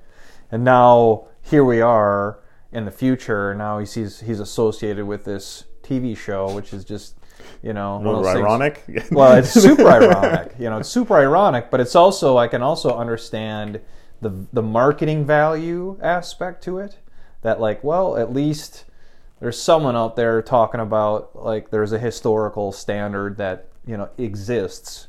And 0.51 0.65
now 0.65 1.29
here 1.43 1.65
we 1.65 1.81
are 1.81 2.39
in 2.73 2.85
the 2.85 2.91
future. 2.91 3.55
Now 3.55 3.79
he's 3.79 3.95
he's, 3.95 4.21
he's 4.21 4.41
associated 4.41 5.07
with 5.07 5.25
this 5.25 5.65
TV 5.83 6.17
show, 6.17 6.55
which 6.55 6.73
is 6.73 6.85
just 6.85 7.17
you 7.63 7.73
know 7.73 7.97
A 7.97 7.99
little 7.99 8.23
things- 8.25 8.37
ironic. 8.37 8.85
well, 9.11 9.37
it's 9.37 9.51
super 9.63 9.89
ironic. 9.89 10.55
You 10.59 10.71
know, 10.71 10.79
it's 10.79 10.89
super 10.89 11.15
ironic, 11.17 11.71
but 11.71 11.81
it's 11.81 11.95
also 11.95 12.37
I 12.37 12.49
can 12.49 12.63
also 12.63 12.97
understand 12.97 13.81
the 14.21 14.47
the 14.53 14.63
marketing 14.63 15.25
value 15.25 15.99
aspect 16.03 16.63
to 16.65 16.79
it. 16.79 16.99
That 17.43 17.61
like, 17.61 17.85
well, 17.85 18.17
at 18.17 18.33
least 18.33 18.85
there's 19.41 19.61
someone 19.61 19.95
out 19.97 20.17
there 20.17 20.41
talking 20.43 20.81
about 20.81 21.37
like 21.37 21.71
there's 21.71 21.93
a 21.93 21.99
historical 21.99 22.73
standard 22.73 23.37
that 23.37 23.69
you 23.87 23.97
know 23.97 24.09
exists. 24.19 25.09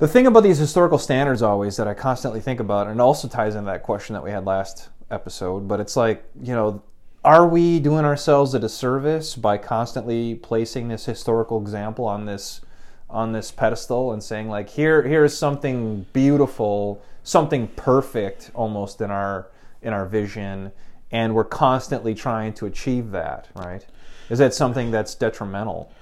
The 0.00 0.08
thing 0.08 0.26
about 0.26 0.44
these 0.44 0.56
historical 0.56 0.96
standards 0.96 1.42
always 1.42 1.76
that 1.76 1.86
I 1.86 1.92
constantly 1.92 2.40
think 2.40 2.58
about, 2.58 2.86
and 2.86 3.02
also 3.02 3.28
ties 3.28 3.54
into 3.54 3.70
that 3.70 3.82
question 3.82 4.14
that 4.14 4.24
we 4.24 4.30
had 4.30 4.46
last 4.46 4.88
episode, 5.10 5.68
but 5.68 5.78
it's 5.78 5.94
like, 5.94 6.24
you 6.42 6.54
know, 6.54 6.82
are 7.22 7.46
we 7.46 7.78
doing 7.80 8.06
ourselves 8.06 8.54
a 8.54 8.58
disservice 8.58 9.36
by 9.36 9.58
constantly 9.58 10.36
placing 10.36 10.88
this 10.88 11.04
historical 11.04 11.60
example 11.60 12.06
on 12.06 12.24
this 12.24 12.62
on 13.10 13.32
this 13.32 13.50
pedestal 13.50 14.12
and 14.12 14.22
saying 14.22 14.48
like 14.48 14.70
here 14.70 15.02
here's 15.02 15.36
something 15.36 16.06
beautiful, 16.14 17.02
something 17.22 17.68
perfect 17.68 18.50
almost 18.54 19.02
in 19.02 19.10
our 19.10 19.48
in 19.82 19.92
our 19.92 20.06
vision 20.06 20.72
and 21.10 21.34
we're 21.34 21.44
constantly 21.44 22.14
trying 22.14 22.54
to 22.54 22.64
achieve 22.64 23.10
that, 23.10 23.48
right? 23.54 23.84
Is 24.30 24.38
that 24.38 24.54
something 24.54 24.90
that's 24.90 25.14
detrimental? 25.14 25.92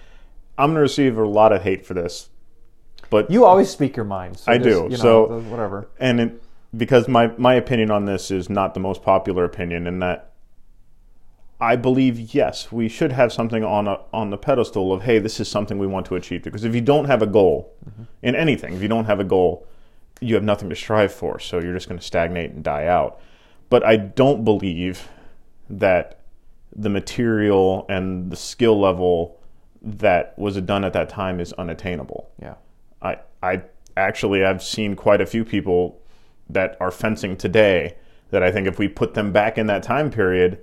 I'm 0.56 0.68
going 0.68 0.76
to 0.76 0.82
receive 0.82 1.18
a 1.18 1.26
lot 1.26 1.52
of 1.52 1.62
hate 1.62 1.84
for 1.84 1.94
this, 1.94 2.28
but 3.11 3.31
You 3.31 3.44
always 3.44 3.71
speak 3.71 3.97
your 3.97 4.05
mind. 4.05 4.38
So 4.38 4.53
I 4.53 4.59
just, 4.59 4.68
do. 4.68 4.85
You 4.85 4.90
know, 4.90 4.97
So- 4.97 5.40
whatever. 5.49 5.88
and 5.99 6.21
it, 6.21 6.42
because 6.77 7.09
my 7.09 7.29
my 7.38 7.55
opinion 7.55 7.90
on 7.90 8.05
this 8.05 8.31
is 8.31 8.51
not 8.51 8.75
the 8.75 8.81
most 8.81 9.03
popular 9.03 9.44
opinion, 9.44 9.87
in 9.87 10.01
that 10.01 10.33
I 11.61 11.77
believe 11.77 12.35
yes, 12.35 12.71
we 12.71 12.88
should 12.88 13.12
have 13.12 13.33
something 13.33 13.64
on 13.64 13.88
a 13.88 14.01
on 14.12 14.31
the 14.31 14.37
pedestal 14.38 14.92
of 14.92 15.03
hey, 15.03 15.18
this 15.18 15.40
is 15.40 15.49
something 15.49 15.79
we 15.79 15.87
want 15.87 16.07
to 16.07 16.14
achieve. 16.14 16.42
Because 16.42 16.64
if 16.64 16.75
you 16.75 16.81
don't 16.81 17.07
have 17.07 17.23
a 17.23 17.27
goal 17.27 17.75
mm-hmm. 17.88 18.05
in 18.23 18.35
anything, 18.37 18.75
if 18.75 18.83
you 18.83 18.88
don't 18.88 19.07
have 19.07 19.18
a 19.18 19.25
goal, 19.25 19.66
you 20.21 20.35
have 20.35 20.44
nothing 20.44 20.68
to 20.68 20.77
strive 20.77 21.12
for. 21.12 21.38
So 21.40 21.59
you're 21.59 21.75
just 21.75 21.88
going 21.88 21.99
to 21.99 22.05
stagnate 22.05 22.51
and 22.51 22.62
die 22.62 22.87
out. 22.87 23.21
But 23.71 23.85
I 23.85 23.97
don't 23.97 24.44
believe 24.44 25.09
that 25.68 26.21
the 26.75 26.88
material 26.88 27.87
and 27.88 28.31
the 28.31 28.37
skill 28.37 28.79
level 28.79 29.40
that 29.83 30.38
was 30.38 30.57
done 30.61 30.85
at 30.85 30.92
that 30.92 31.09
time 31.09 31.40
is 31.40 31.53
unattainable. 31.55 32.31
Yeah. 32.40 32.55
I 33.02 33.18
I 33.42 33.62
actually 33.96 34.44
I've 34.44 34.62
seen 34.62 34.96
quite 34.96 35.20
a 35.20 35.26
few 35.26 35.44
people 35.44 35.98
that 36.50 36.76
are 36.80 36.90
fencing 36.90 37.37
today 37.37 37.96
that 38.30 38.42
I 38.42 38.50
think 38.50 38.66
if 38.66 38.78
we 38.78 38.88
put 38.88 39.14
them 39.14 39.32
back 39.32 39.58
in 39.58 39.66
that 39.68 39.82
time 39.82 40.11
period, 40.11 40.58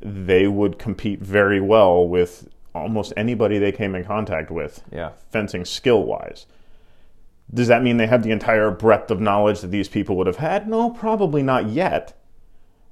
they 0.00 0.46
would 0.46 0.78
compete 0.78 1.20
very 1.20 1.60
well 1.60 2.06
with 2.06 2.48
almost 2.74 3.12
anybody 3.16 3.58
they 3.58 3.72
came 3.72 3.94
in 3.94 4.04
contact 4.04 4.50
with, 4.50 4.82
Yeah. 4.92 5.10
fencing 5.30 5.64
skill 5.64 6.04
wise. 6.04 6.46
Does 7.52 7.68
that 7.68 7.82
mean 7.82 7.96
they 7.96 8.06
have 8.06 8.22
the 8.22 8.30
entire 8.30 8.70
breadth 8.70 9.10
of 9.10 9.20
knowledge 9.20 9.60
that 9.62 9.68
these 9.70 9.88
people 9.88 10.16
would 10.16 10.26
have 10.26 10.36
had? 10.36 10.68
No, 10.68 10.90
probably 10.90 11.42
not 11.42 11.66
yet. 11.68 12.14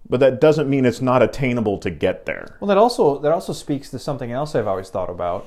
But 0.09 0.21
that 0.21 0.41
doesn't 0.41 0.71
mean 0.71 0.85
it's 0.85 1.03
not 1.03 1.21
attainable 1.23 1.79
to 1.79 1.91
get 1.91 2.27
there. 2.27 2.57
Well, 2.61 2.69
that 2.69 2.79
also 2.79 3.19
that 3.19 3.33
also 3.33 3.53
speaks 3.53 3.91
to 3.91 3.99
something 3.99 4.31
else 4.33 4.55
I've 4.55 4.69
always 4.69 4.89
thought 4.89 5.11
about, 5.11 5.47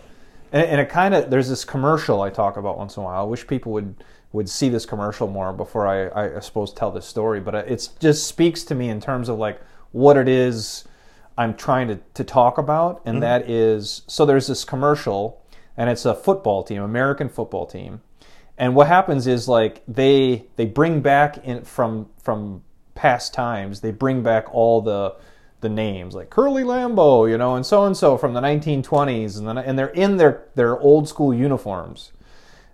and, 0.51 0.63
and 0.63 0.81
it 0.81 0.89
kind 0.89 1.13
of 1.13 1.29
there's 1.29 1.49
this 1.49 1.65
commercial 1.65 2.21
I 2.21 2.29
talk 2.29 2.57
about 2.57 2.77
once 2.77 2.97
in 2.97 3.01
a 3.01 3.05
while. 3.05 3.21
I 3.21 3.23
wish 3.23 3.45
people 3.47 3.71
would 3.73 3.95
would 4.31 4.49
see 4.49 4.69
this 4.69 4.85
commercial 4.85 5.27
more 5.27 5.51
before 5.51 5.87
I, 5.87 6.35
I 6.37 6.39
suppose 6.39 6.71
tell 6.71 6.91
this 6.91 7.05
story, 7.05 7.39
but 7.39 7.55
uh, 7.55 7.63
it 7.65 7.89
just 7.99 8.27
speaks 8.27 8.63
to 8.65 8.75
me 8.75 8.89
in 8.89 9.01
terms 9.01 9.27
of 9.27 9.39
like 9.39 9.59
what 9.91 10.17
it 10.17 10.27
is 10.27 10.87
I'm 11.37 11.55
trying 11.55 11.87
to, 11.87 11.99
to 12.13 12.23
talk 12.23 12.57
about, 12.57 13.01
and 13.05 13.15
mm-hmm. 13.15 13.21
that 13.21 13.49
is 13.49 14.03
so 14.07 14.25
there's 14.25 14.47
this 14.47 14.63
commercial, 14.63 15.43
and 15.77 15.89
it's 15.89 16.05
a 16.05 16.13
football 16.13 16.63
team, 16.63 16.81
American 16.81 17.29
football 17.29 17.65
team, 17.65 18.01
and 18.57 18.75
what 18.75 18.87
happens 18.87 19.25
is 19.25 19.47
like 19.47 19.81
they 19.87 20.45
they 20.57 20.65
bring 20.65 21.01
back 21.01 21.37
in 21.43 21.63
from 21.63 22.09
from 22.21 22.63
past 22.93 23.33
times 23.33 23.79
they 23.79 23.91
bring 23.91 24.21
back 24.21 24.53
all 24.53 24.81
the 24.81 25.15
the 25.61 25.69
names 25.69 26.15
like 26.15 26.29
Curly 26.29 26.63
Lambeau, 26.63 27.29
you 27.29 27.37
know, 27.37 27.55
and 27.55 27.65
so 27.65 27.85
and 27.85 27.95
so 27.95 28.17
from 28.17 28.33
the 28.33 28.41
1920s, 28.41 29.37
and 29.37 29.47
then 29.47 29.57
and 29.57 29.77
they're 29.77 29.87
in 29.87 30.17
their 30.17 30.45
their 30.55 30.77
old 30.79 31.07
school 31.07 31.33
uniforms. 31.33 32.11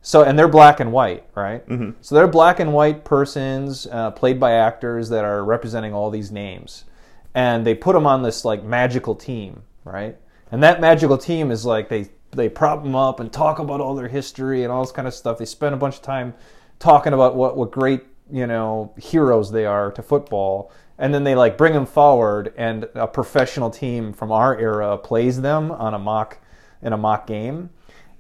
So 0.02 0.21
and 0.21 0.38
they're 0.38 0.48
black 0.48 0.80
and 0.80 0.91
white, 0.91 1.26
right? 1.34 1.67
Mm-hmm. 1.67 1.91
So 2.02 2.15
they're 2.15 2.28
black 2.28 2.60
and 2.60 2.74
white 2.74 3.04
persons 3.04 3.88
uh, 3.91 4.12
played 4.12 4.39
by 4.39 4.52
actors 4.52 5.10
that 5.10 5.26
are 5.26 5.43
representing 5.43 5.93
all 5.93 6.12
these 6.12 6.32
names, 6.32 6.86
and 7.34 7.65
they 7.65 7.74
put 7.74 7.93
them 7.93 8.06
on 8.06 8.21
this 8.21 8.45
like 8.45 8.63
magical 8.63 9.15
team, 9.15 9.63
right? 9.84 10.17
And 10.52 10.62
that 10.62 10.80
magical 10.80 11.17
team 11.17 11.50
is 11.50 11.65
like 11.65 11.89
they 11.89 12.10
they 12.32 12.50
prop 12.50 12.84
them 12.84 12.95
up 12.95 13.19
and 13.19 13.32
talk 13.32 13.60
about 13.60 13.82
all 13.82 13.95
their 13.95 14.08
history 14.08 14.63
and 14.63 14.71
all 14.71 14.84
this 14.84 14.91
kind 14.91 15.08
of 15.08 15.13
stuff. 15.13 15.38
They 15.38 15.45
spend 15.45 15.74
a 15.74 15.78
bunch 15.78 15.95
of 15.95 16.02
time 16.02 16.36
talking 16.78 17.13
about 17.13 17.36
what 17.36 17.58
what 17.58 17.71
great 17.71 18.04
you 18.32 18.45
know 18.48 18.93
heroes 18.98 19.52
they 19.52 19.65
are 19.65 19.91
to 19.91 20.04
football, 20.04 20.71
and 20.97 21.13
then 21.13 21.23
they 21.23 21.36
like 21.36 21.58
bring 21.58 21.73
them 21.73 21.86
forward, 21.86 22.53
and 22.58 22.88
a 22.95 23.08
professional 23.08 23.69
team 23.69 24.13
from 24.13 24.31
our 24.31 24.58
era 24.58 24.97
plays 24.97 25.41
them 25.41 25.71
on 25.71 25.93
a 25.93 25.99
mock 25.99 26.39
in 26.81 26.93
a 26.93 26.97
mock 26.97 27.27
game, 27.27 27.69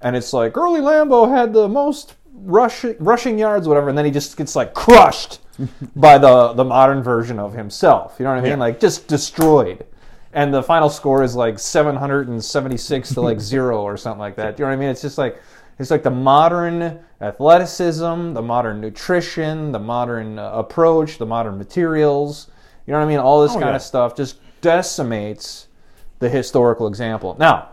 and 0.01 0.15
it's 0.15 0.33
like 0.33 0.53
Curly 0.53 0.81
Lambeau 0.81 1.29
had 1.29 1.53
the 1.53 1.67
most 1.67 2.15
rush, 2.33 2.83
rushing 2.99 3.39
yards, 3.39 3.67
whatever, 3.67 3.89
and 3.89 3.97
then 3.97 4.05
he 4.05 4.11
just 4.11 4.35
gets 4.37 4.55
like 4.55 4.73
crushed 4.73 5.39
by 5.95 6.17
the 6.17 6.53
the 6.53 6.65
modern 6.65 7.01
version 7.01 7.39
of 7.39 7.53
himself. 7.53 8.15
You 8.19 8.25
know 8.25 8.31
what 8.31 8.39
I 8.39 8.41
mean? 8.41 8.51
Yeah. 8.51 8.57
Like 8.57 8.79
just 8.79 9.07
destroyed. 9.07 9.85
And 10.33 10.53
the 10.53 10.61
final 10.61 10.89
score 10.89 11.23
is 11.23 11.33
like 11.33 11.57
776 11.57 13.13
to 13.13 13.21
like 13.21 13.39
zero 13.53 13.81
or 13.81 13.95
something 13.95 14.19
like 14.19 14.35
that. 14.35 14.59
You 14.59 14.65
know 14.65 14.69
what 14.69 14.75
I 14.75 14.79
mean? 14.79 14.89
It's 14.89 15.01
just 15.01 15.17
like 15.17 15.41
it's 15.79 15.91
like 15.91 16.03
the 16.03 16.11
modern 16.11 16.99
athleticism, 17.21 18.33
the 18.33 18.41
modern 18.41 18.81
nutrition, 18.81 19.71
the 19.71 19.79
modern 19.79 20.39
uh, 20.39 20.51
approach, 20.51 21.17
the 21.17 21.25
modern 21.25 21.57
materials. 21.57 22.49
You 22.85 22.91
know 22.93 22.99
what 22.99 23.05
I 23.05 23.07
mean? 23.09 23.19
All 23.19 23.41
this 23.41 23.51
Oh, 23.51 23.55
kind 23.59 23.69
yeah. 23.71 23.75
of 23.75 23.81
stuff 23.81 24.15
just 24.15 24.37
decimates 24.61 25.67
the 26.19 26.29
historical 26.29 26.87
example. 26.87 27.35
Now, 27.39 27.69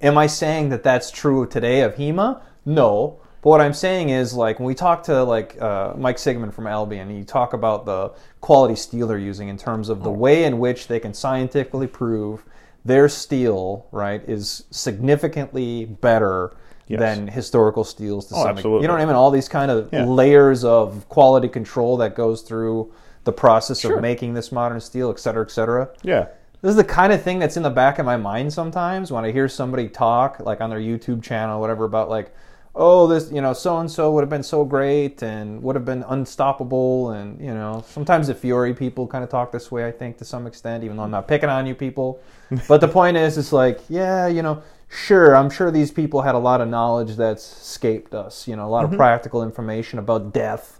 Am 0.00 0.16
I 0.16 0.28
saying 0.28 0.68
that 0.68 0.84
that's 0.84 1.10
true 1.10 1.44
today 1.44 1.80
of 1.80 1.96
HEMA? 1.96 2.40
No. 2.64 3.16
But 3.42 3.50
what 3.50 3.60
I'm 3.60 3.72
saying 3.74 4.10
is, 4.10 4.32
like, 4.32 4.60
when 4.60 4.66
we 4.66 4.74
talk 4.76 5.02
to 5.04 5.24
like 5.24 5.60
uh, 5.60 5.94
Mike 5.96 6.20
Sigmund 6.20 6.54
from 6.54 6.68
Albion, 6.68 7.10
you 7.10 7.24
talk 7.24 7.52
about 7.52 7.84
the 7.84 8.12
quality 8.40 8.76
steel 8.76 9.08
they're 9.08 9.18
using 9.18 9.48
in 9.48 9.56
terms 9.56 9.88
of 9.88 10.04
the 10.04 10.10
way 10.10 10.44
in 10.44 10.60
which 10.60 10.86
they 10.86 11.00
can 11.00 11.12
scientifically 11.12 11.88
prove 11.88 12.44
their 12.84 13.08
steel, 13.08 13.86
right, 13.90 14.22
is 14.28 14.66
significantly 14.70 15.84
better 15.86 16.52
Yes. 16.86 17.00
than 17.00 17.26
historical 17.26 17.82
steels 17.82 18.26
to 18.26 18.34
Oh, 18.36 18.42
some 18.44 18.48
absolutely. 18.50 18.82
You 18.82 18.88
know 18.88 18.94
what 18.94 19.02
I 19.02 19.06
mean? 19.06 19.16
All 19.16 19.30
these 19.32 19.48
kind 19.48 19.70
of 19.72 19.88
Yeah. 19.92 20.04
layers 20.06 20.62
of 20.64 21.08
quality 21.08 21.48
control 21.48 21.96
that 21.96 22.14
goes 22.14 22.42
through 22.42 22.92
the 23.28 23.32
process 23.32 23.80
Sure. 23.80 23.96
of 23.96 24.00
making 24.00 24.32
this 24.32 24.50
modern 24.50 24.80
steel, 24.80 25.10
et 25.10 25.20
cetera, 25.20 25.44
et 25.44 25.50
cetera. 25.50 25.90
Yeah. 26.02 26.28
This 26.62 26.70
is 26.70 26.76
the 26.76 26.84
kind 26.84 27.12
of 27.12 27.20
thing 27.20 27.38
that's 27.38 27.58
in 27.58 27.62
the 27.62 27.68
back 27.68 27.98
of 27.98 28.06
my 28.06 28.16
mind 28.16 28.54
sometimes 28.54 29.12
when 29.12 29.22
I 29.22 29.32
hear 29.32 29.48
somebody 29.48 29.86
talk, 29.86 30.40
like 30.40 30.62
on 30.62 30.70
their 30.70 30.80
YouTube 30.80 31.22
channel 31.22 31.60
whatever, 31.60 31.84
about 31.84 32.08
like, 32.08 32.34
oh, 32.74 33.06
this, 33.06 33.30
you 33.30 33.42
know, 33.42 33.52
so 33.52 33.80
and 33.80 33.90
so 33.90 34.10
would 34.12 34.22
have 34.22 34.30
been 34.30 34.42
so 34.42 34.64
great 34.64 35.22
and 35.22 35.62
would 35.62 35.76
have 35.76 35.84
been 35.84 36.04
unstoppable. 36.08 37.10
And, 37.10 37.38
you 37.38 37.52
know, 37.52 37.84
sometimes 37.86 38.28
the 38.28 38.34
Fiore 38.34 38.72
people 38.72 39.06
kind 39.06 39.22
of 39.22 39.28
talk 39.28 39.52
this 39.52 39.70
way, 39.70 39.86
I 39.86 39.92
think, 39.92 40.16
to 40.18 40.24
some 40.24 40.46
extent, 40.46 40.84
even 40.84 40.96
though 40.96 41.02
I'm 41.02 41.10
not 41.10 41.28
picking 41.28 41.50
on 41.50 41.66
you 41.66 41.74
people. 41.74 42.22
but 42.66 42.80
the 42.80 42.88
point 42.88 43.18
is, 43.18 43.36
it's 43.36 43.52
like, 43.52 43.80
yeah, 43.90 44.26
you 44.26 44.40
know, 44.40 44.62
sure, 44.88 45.36
I'm 45.36 45.50
sure 45.50 45.70
these 45.70 45.90
people 45.90 46.22
had 46.22 46.34
a 46.34 46.38
lot 46.38 46.62
of 46.62 46.68
knowledge 46.68 47.16
that's 47.16 47.60
escaped 47.60 48.14
us, 48.14 48.48
you 48.48 48.56
know, 48.56 48.66
a 48.66 48.70
lot 48.70 48.84
of 48.84 48.90
mm-hmm. 48.90 49.00
practical 49.00 49.42
information 49.42 49.98
about 49.98 50.32
death 50.32 50.77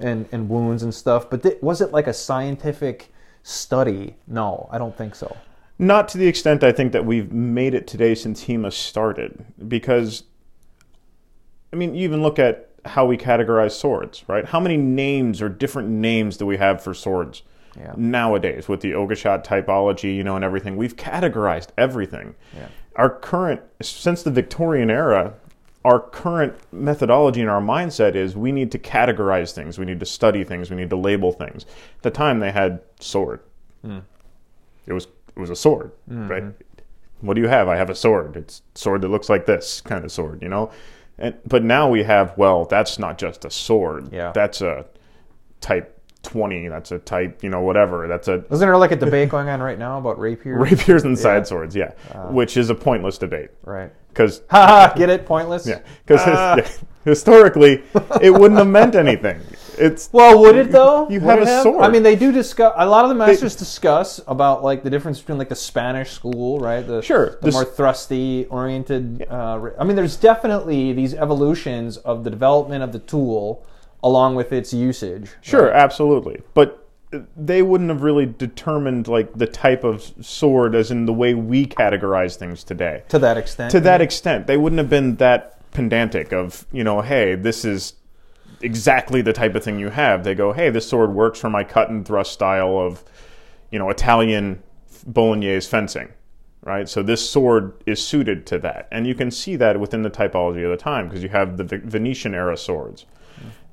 and, 0.00 0.28
and 0.32 0.48
wounds 0.48 0.82
and 0.82 0.94
stuff. 0.94 1.28
But 1.30 1.42
th- 1.42 1.58
was 1.62 1.80
it 1.80 1.92
like 1.92 2.06
a 2.06 2.12
scientific 2.12 3.12
study? 3.42 4.16
No, 4.26 4.68
I 4.72 4.78
don't 4.78 4.96
think 4.96 5.14
so. 5.14 5.36
Not 5.78 6.08
to 6.08 6.18
the 6.18 6.26
extent 6.26 6.62
I 6.62 6.72
think 6.72 6.92
that 6.92 7.04
we've 7.06 7.32
made 7.32 7.74
it 7.74 7.86
today 7.86 8.14
since 8.14 8.44
HEMA 8.44 8.72
started. 8.72 9.44
Because, 9.66 10.24
I 11.72 11.76
mean, 11.76 11.94
you 11.94 12.04
even 12.04 12.22
look 12.22 12.38
at 12.38 12.68
how 12.84 13.04
we 13.06 13.16
categorize 13.16 13.72
swords, 13.72 14.24
right? 14.26 14.44
How 14.44 14.60
many 14.60 14.76
names 14.76 15.40
or 15.42 15.48
different 15.48 15.88
names 15.88 16.36
do 16.36 16.46
we 16.46 16.56
have 16.56 16.82
for 16.82 16.94
swords 16.94 17.42
Yeah. 17.76 17.92
nowadays 17.96 18.68
with 18.68 18.80
the 18.80 18.92
Oakeshott 18.92 19.44
typology, 19.44 20.16
you 20.16 20.24
know, 20.24 20.36
and 20.36 20.44
everything? 20.44 20.76
We've 20.76 20.96
categorized 20.96 21.68
everything. 21.78 22.34
Yeah. 22.56 22.68
Our 22.96 23.10
current, 23.10 23.60
since 23.80 24.22
the 24.22 24.30
Victorian 24.30 24.90
era, 24.90 25.34
our 25.84 26.00
current 26.00 26.54
methodology 26.72 27.40
and 27.40 27.48
our 27.48 27.60
mindset 27.60 28.14
is 28.14 28.36
we 28.36 28.52
need 28.52 28.70
to 28.72 28.78
categorize 28.78 29.52
things, 29.52 29.78
we 29.78 29.86
need 29.86 30.00
to 30.00 30.06
study 30.06 30.44
things, 30.44 30.70
we 30.70 30.76
need 30.76 30.90
to 30.90 30.96
label 30.96 31.32
things. 31.32 31.64
At 31.96 32.02
the 32.02 32.10
time, 32.10 32.40
they 32.40 32.52
had 32.52 32.80
sword. 33.00 33.40
Hmm. 33.82 34.00
It 34.86 34.92
was 34.92 35.06
it 35.34 35.40
was 35.40 35.50
a 35.50 35.56
sword, 35.56 35.92
mm-hmm. 36.10 36.28
right? 36.28 36.44
What 37.20 37.34
do 37.34 37.40
you 37.40 37.48
have? 37.48 37.68
I 37.68 37.76
have 37.76 37.90
a 37.90 37.94
sword. 37.94 38.36
It's 38.36 38.62
a 38.74 38.78
sword 38.78 39.02
that 39.02 39.08
looks 39.08 39.28
like 39.28 39.46
this 39.46 39.80
kind 39.80 40.04
of 40.04 40.12
sword, 40.12 40.42
you 40.42 40.48
know. 40.48 40.70
And 41.18 41.36
but 41.46 41.62
now 41.62 41.88
we 41.88 42.02
have 42.02 42.36
well, 42.36 42.64
that's 42.64 42.98
not 42.98 43.18
just 43.18 43.44
a 43.44 43.50
sword. 43.50 44.12
Yeah. 44.12 44.32
That's 44.32 44.60
a 44.60 44.86
type 45.60 45.98
twenty. 46.22 46.68
That's 46.68 46.92
a 46.92 46.98
type, 46.98 47.42
you 47.42 47.48
know, 47.48 47.60
whatever. 47.60 48.06
That's 48.08 48.28
a 48.28 48.44
Isn't 48.50 48.58
there 48.58 48.76
like 48.76 48.92
a 48.92 48.96
debate 49.06 49.30
going 49.30 49.48
on 49.48 49.60
right 49.60 49.78
now 49.78 49.98
about 49.98 50.18
rapier? 50.18 50.58
rapiers 50.58 51.04
and 51.04 51.18
side 51.18 51.46
swords. 51.46 51.74
Yeah, 51.74 51.92
uh. 52.12 52.28
which 52.28 52.56
is 52.56 52.68
a 52.68 52.74
pointless 52.74 53.16
debate 53.16 53.50
Right. 53.64 53.92
Because! 54.12 54.42
Get 54.50 55.08
it? 55.10 55.26
Pointless. 55.26 55.66
yeah, 55.66 55.80
because 56.06 56.20
Ah. 56.26 56.56
historically 57.04 57.82
it 58.20 58.30
wouldn't 58.30 58.58
have 58.58 58.66
meant 58.68 58.94
anything. 58.94 59.40
It's 59.78 60.10
Well, 60.12 60.38
would 60.40 60.56
it 60.56 60.70
though? 60.70 61.08
You 61.08 61.20
have 61.20 61.40
a 61.40 61.62
sword. 61.62 61.82
I 61.82 61.88
mean, 61.88 62.02
they 62.02 62.14
do 62.14 62.32
discuss. 62.32 62.74
A 62.76 62.86
lot 62.86 63.04
of 63.04 63.08
the 63.08 63.14
masters 63.14 63.56
discuss 63.56 64.20
about 64.26 64.62
like 64.62 64.82
the 64.82 64.90
difference 64.90 65.20
between 65.20 65.38
like 65.38 65.48
the 65.48 65.54
Spanish 65.56 66.10
school, 66.10 66.58
right? 66.60 66.86
The 66.86 67.00
Sure, 67.00 67.30
the 67.40 67.46
this- 67.46 67.54
more 67.54 67.64
thrusty 67.64 68.44
oriented. 68.50 69.26
Uh, 69.30 69.70
I 69.78 69.84
mean, 69.84 69.96
there's 69.96 70.16
definitely 70.16 70.92
these 70.92 71.14
evolutions 71.14 71.96
of 71.96 72.24
the 72.24 72.30
development 72.30 72.82
of 72.82 72.92
the 72.92 72.98
tool 72.98 73.64
along 74.02 74.34
with 74.34 74.52
its 74.52 74.72
usage. 74.74 75.30
Sure, 75.40 75.70
absolutely. 75.70 76.42
But 76.54 76.79
they 77.36 77.62
wouldn't 77.62 77.90
have 77.90 78.02
really 78.02 78.26
determined 78.26 79.08
like 79.08 79.32
the 79.34 79.46
type 79.46 79.84
of 79.84 80.12
sword 80.20 80.74
as 80.74 80.90
in 80.90 81.06
the 81.06 81.12
way 81.12 81.34
we 81.34 81.66
categorize 81.66 82.36
things 82.36 82.62
today. 82.62 83.02
To 83.08 83.18
that 83.18 83.36
extent. 83.36 83.70
To 83.72 83.80
that 83.80 84.00
extent, 84.00 84.46
they 84.46 84.56
wouldn't 84.56 84.78
have 84.78 84.90
been 84.90 85.16
that 85.16 85.70
pedantic 85.72 86.32
of, 86.32 86.66
you 86.72 86.84
know, 86.84 87.00
hey, 87.00 87.34
this 87.34 87.64
is 87.64 87.94
exactly 88.60 89.22
the 89.22 89.32
type 89.32 89.54
of 89.54 89.64
thing 89.64 89.78
you 89.78 89.90
have. 89.90 90.24
They 90.24 90.34
go, 90.34 90.52
hey, 90.52 90.70
this 90.70 90.88
sword 90.88 91.12
works 91.12 91.40
for 91.40 91.50
my 91.50 91.64
cut 91.64 91.90
and 91.90 92.06
thrust 92.06 92.32
style 92.32 92.78
of, 92.78 93.02
you 93.70 93.78
know, 93.78 93.90
Italian 93.90 94.62
bolognese 95.06 95.68
fencing. 95.68 96.10
Right, 96.62 96.86
so 96.86 97.02
this 97.02 97.26
sword 97.26 97.72
is 97.86 98.06
suited 98.06 98.44
to 98.48 98.58
that, 98.58 98.86
and 98.92 99.06
you 99.06 99.14
can 99.14 99.30
see 99.30 99.56
that 99.56 99.80
within 99.80 100.02
the 100.02 100.10
typology 100.10 100.62
of 100.62 100.70
the 100.70 100.76
time 100.76 101.08
because 101.08 101.22
you 101.22 101.30
have 101.30 101.56
the 101.56 101.64
Ve- 101.64 101.78
Venetian 101.78 102.34
era 102.34 102.54
swords, 102.54 103.06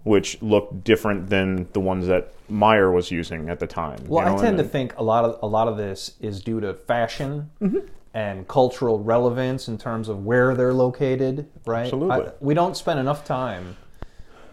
which 0.08 0.41
looked 0.41 0.84
different 0.84 1.30
than 1.30 1.67
the 1.74 1.80
ones 1.80 2.08
that 2.08 2.32
Meyer 2.50 2.91
was 2.91 3.12
using 3.12 3.50
at 3.50 3.60
the 3.60 3.67
time. 3.67 4.00
you 4.04 4.10
Well, 4.10 4.26
know, 4.26 4.34
I 4.38 4.41
tend 4.41 4.60
and- 4.60 4.60
to 4.60 4.63
think 4.63 4.98
a 4.98 5.04
lot 5.04 5.26
of 5.26 5.38
a 5.41 5.48
lot 5.48 5.67
of 5.67 5.76
this 5.78 6.15
is 6.22 6.41
due 6.41 6.60
to 6.62 6.74
fashion 6.74 7.50
Mm-hmm. 7.62 7.80
and 8.13 8.48
cultural 8.48 9.00
relevance 9.00 9.67
in 9.67 9.78
terms 9.78 10.08
of 10.10 10.26
where 10.26 10.56
they're 10.56 10.74
located. 10.74 11.46
Right? 11.65 11.82
Absolutely. 11.86 12.28
I- 12.28 12.32
we 12.39 12.54
don't 12.54 12.76
spend 12.78 13.00
enough 13.00 13.26
time, 13.26 13.76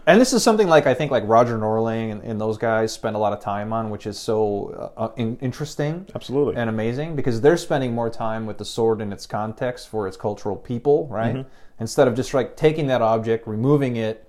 and 0.05 0.19
this 0.21 0.33
is 0.33 0.43
something 0.43 0.67
like 0.67 0.85
I 0.85 0.93
think 0.93 1.09
like 1.09 1.23
Roger 1.25 1.57
Norling 1.57 2.11
and, 2.11 2.21
and 2.23 2.39
those 2.39 2.57
guys 2.57 2.91
spend 2.91 3.15
a 3.15 3.19
lot 3.19 3.31
of 3.33 3.39
time 3.39 3.71
on, 3.71 3.89
which 3.89 4.05
is 4.05 4.19
so 4.19 4.91
uh, 4.97 5.09
in, 5.15 5.37
interesting 5.41 6.05
absolutely. 6.13 6.55
and 6.57 6.69
amazing 6.69 7.15
because 7.15 7.39
they're 7.41 7.57
spending 7.57 7.93
more 7.95 8.09
time 8.09 8.45
with 8.45 8.57
the 8.57 8.65
sword 8.65 8.99
in 9.01 9.13
its 9.13 9.25
context 9.25 9.87
for 9.87 10.05
its 10.07 10.17
cultural 10.17 10.57
people, 10.57 11.07
right? 11.07 11.35
Mm-hmm. 11.37 11.49
Instead 11.79 12.07
of 12.09 12.13
just 12.15 12.33
like 12.33 12.55
taking 12.57 12.87
that 12.87 13.01
object, 13.01 13.47
removing 13.47 13.95
it, 13.95 14.24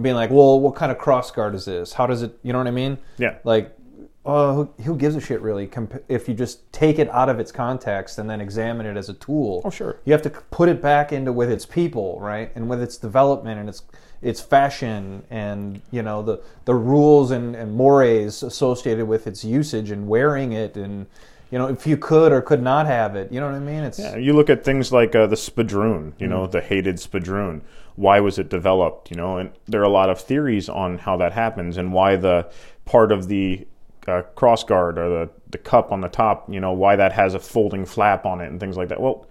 and 0.00 0.02
being 0.02 0.14
like, 0.14 0.30
well, 0.30 0.58
what 0.58 0.74
kind 0.76 0.90
of 0.90 0.96
cross 0.96 1.30
guard 1.30 1.54
is 1.54 1.66
this? 1.66 1.92
How 1.92 2.06
does 2.06 2.22
it? 2.22 2.38
You 2.42 2.54
know 2.54 2.58
what 2.58 2.66
I 2.66 2.70
mean? 2.70 2.96
Yeah. 3.18 3.36
Like, 3.44 3.76
uh, 4.24 4.54
who, 4.54 4.64
who 4.82 4.96
gives 4.96 5.14
a 5.14 5.20
shit 5.20 5.42
really? 5.42 5.66
Comp- 5.66 6.02
if 6.08 6.26
you 6.26 6.32
just 6.32 6.72
take 6.72 6.98
it 6.98 7.10
out 7.10 7.28
of 7.28 7.38
its 7.38 7.52
context 7.52 8.16
and 8.18 8.28
then 8.28 8.40
examine 8.40 8.86
it 8.86 8.96
as 8.96 9.10
a 9.10 9.14
tool. 9.14 9.60
Oh, 9.62 9.68
sure. 9.68 9.98
You 10.06 10.14
have 10.14 10.22
to 10.22 10.30
put 10.30 10.70
it 10.70 10.80
back 10.80 11.12
into 11.12 11.34
with 11.34 11.50
its 11.50 11.66
people, 11.66 12.18
right? 12.18 12.50
And 12.54 12.70
with 12.70 12.80
its 12.80 12.96
development 12.96 13.60
and 13.60 13.68
its 13.68 13.82
its 14.22 14.40
fashion 14.40 15.22
and 15.28 15.82
you 15.90 16.02
know 16.02 16.22
the 16.22 16.42
the 16.64 16.74
rules 16.74 17.30
and, 17.30 17.54
and 17.54 17.74
mores 17.74 18.42
associated 18.42 19.06
with 19.06 19.26
its 19.26 19.44
usage 19.44 19.90
and 19.90 20.08
wearing 20.08 20.52
it 20.52 20.76
and 20.76 21.06
you 21.50 21.58
know 21.58 21.68
if 21.68 21.86
you 21.86 21.96
could 21.96 22.32
or 22.32 22.40
could 22.40 22.62
not 22.62 22.86
have 22.86 23.16
it. 23.16 23.30
You 23.30 23.40
know 23.40 23.46
what 23.46 23.54
I 23.54 23.60
mean? 23.60 23.84
It's 23.84 23.98
Yeah, 23.98 24.16
you 24.16 24.32
look 24.32 24.48
at 24.48 24.64
things 24.64 24.92
like 24.92 25.14
uh, 25.14 25.26
the 25.26 25.36
spadroon, 25.36 26.14
you 26.18 26.26
know, 26.26 26.46
the 26.46 26.62
hated 26.62 26.96
spadroon. 26.96 27.60
Why 28.00 28.18
was 28.20 28.38
it 28.38 28.48
developed? 28.48 29.10
You 29.10 29.16
know, 29.18 29.36
and 29.36 29.50
there 29.66 29.80
are 29.82 29.84
a 29.84 29.96
lot 30.00 30.08
of 30.08 30.18
theories 30.18 30.68
on 30.70 30.96
how 30.98 31.16
that 31.18 31.32
happens 31.32 31.76
and 31.76 31.92
why 31.92 32.16
the 32.16 32.50
part 32.86 33.12
of 33.12 33.28
the 33.28 33.66
uh, 34.08 34.22
crossguard 34.36 34.96
or 34.96 35.08
the 35.08 35.30
the 35.50 35.58
cup 35.58 35.92
on 35.92 36.00
the 36.00 36.08
top, 36.08 36.48
you 36.52 36.60
know, 36.60 36.72
why 36.72 36.96
that 36.96 37.12
has 37.12 37.34
a 37.34 37.38
folding 37.38 37.84
flap 37.84 38.24
on 38.24 38.40
it 38.40 38.46
and 38.46 38.58
things 38.58 38.76
like 38.76 38.88
that. 38.88 39.00
Well, 39.00 39.26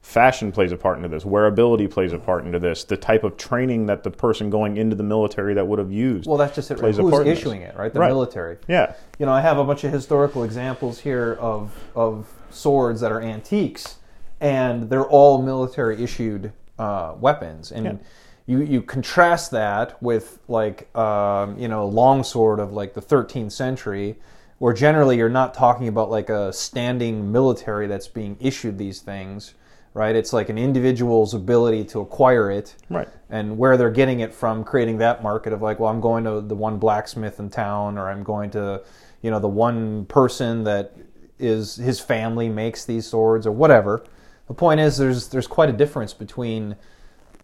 fashion 0.00 0.52
plays 0.52 0.72
a 0.72 0.76
part 0.76 0.96
into 0.96 1.08
this. 1.08 1.24
Wearability 1.24 1.90
plays 1.90 2.12
a 2.14 2.18
part 2.18 2.46
into 2.46 2.58
this. 2.58 2.84
The 2.84 2.96
type 2.96 3.24
of 3.24 3.36
training 3.36 3.86
that 3.86 4.02
the 4.04 4.10
person 4.10 4.48
going 4.50 4.76
into 4.78 4.96
the 4.96 5.02
military 5.02 5.52
that 5.54 5.66
would 5.66 5.78
have 5.78 5.92
used. 5.92 6.26
well, 6.26 6.38
that's 6.38 6.54
just 6.54 6.70
it. 6.70 6.78
Plays 6.78 6.98
a 6.98 7.02
Who's 7.02 7.10
part 7.10 7.26
issuing 7.26 7.60
it? 7.60 7.76
Right? 7.76 7.92
The 7.92 8.00
Right. 8.00 8.08
military. 8.08 8.56
yeah, 8.68 8.94
you 9.18 9.26
know, 9.26 9.32
I 9.32 9.42
have 9.42 9.58
a 9.58 9.64
bunch 9.64 9.84
of 9.84 9.92
historical 9.92 10.44
examples 10.44 11.00
here 11.00 11.36
of 11.40 11.72
of 11.94 12.26
swords 12.50 13.00
that 13.02 13.12
are 13.12 13.20
antiques, 13.20 13.96
and 14.40 14.88
they're 14.88 15.04
all 15.18 15.42
military 15.42 16.02
issued 16.02 16.52
uh, 16.78 17.14
weapons. 17.20 17.72
And 17.72 17.84
Yeah. 17.86 17.92
you 18.46 18.58
you 18.62 18.82
contrast 18.82 19.50
that 19.52 20.02
with 20.02 20.38
like 20.48 20.94
um, 20.96 21.58
you 21.58 21.68
know 21.68 21.82
a 21.84 21.90
longsword 22.02 22.60
of 22.60 22.72
like 22.72 22.94
the 22.94 23.02
13th 23.02 23.52
century, 23.52 24.16
where 24.58 24.72
generally 24.74 25.16
you're 25.16 25.28
not 25.28 25.54
talking 25.54 25.88
about 25.88 26.10
like 26.10 26.30
a 26.30 26.52
standing 26.52 27.30
military 27.32 27.86
that's 27.86 28.08
being 28.08 28.36
issued 28.40 28.78
these 28.78 29.00
things. 29.00 29.54
Right, 29.96 30.16
it's 30.16 30.32
like 30.32 30.48
an 30.48 30.58
individual's 30.58 31.34
ability 31.34 31.84
to 31.84 32.00
acquire 32.00 32.50
it, 32.50 32.74
Right. 32.90 33.06
and 33.30 33.56
where 33.56 33.76
they're 33.76 33.92
getting 33.92 34.18
it 34.18 34.34
from, 34.34 34.64
creating 34.64 34.98
that 34.98 35.22
market 35.22 35.52
of 35.52 35.62
like, 35.62 35.78
well, 35.78 35.88
I'm 35.88 36.00
going 36.00 36.24
to 36.24 36.40
the 36.40 36.56
one 36.56 36.78
blacksmith 36.78 37.38
in 37.38 37.48
town, 37.48 37.96
or 37.96 38.08
I'm 38.10 38.24
going 38.24 38.50
to, 38.50 38.82
you 39.22 39.30
know, 39.30 39.38
the 39.38 39.46
one 39.46 40.04
person 40.06 40.64
that 40.64 40.96
is 41.38 41.76
his 41.76 42.00
family 42.00 42.48
makes 42.48 42.84
these 42.84 43.06
swords, 43.06 43.46
or 43.46 43.52
whatever. 43.52 44.02
The 44.48 44.54
point 44.54 44.80
is, 44.80 44.96
there's 44.98 45.28
there's 45.28 45.46
quite 45.46 45.68
a 45.68 45.72
difference 45.72 46.12
between 46.12 46.76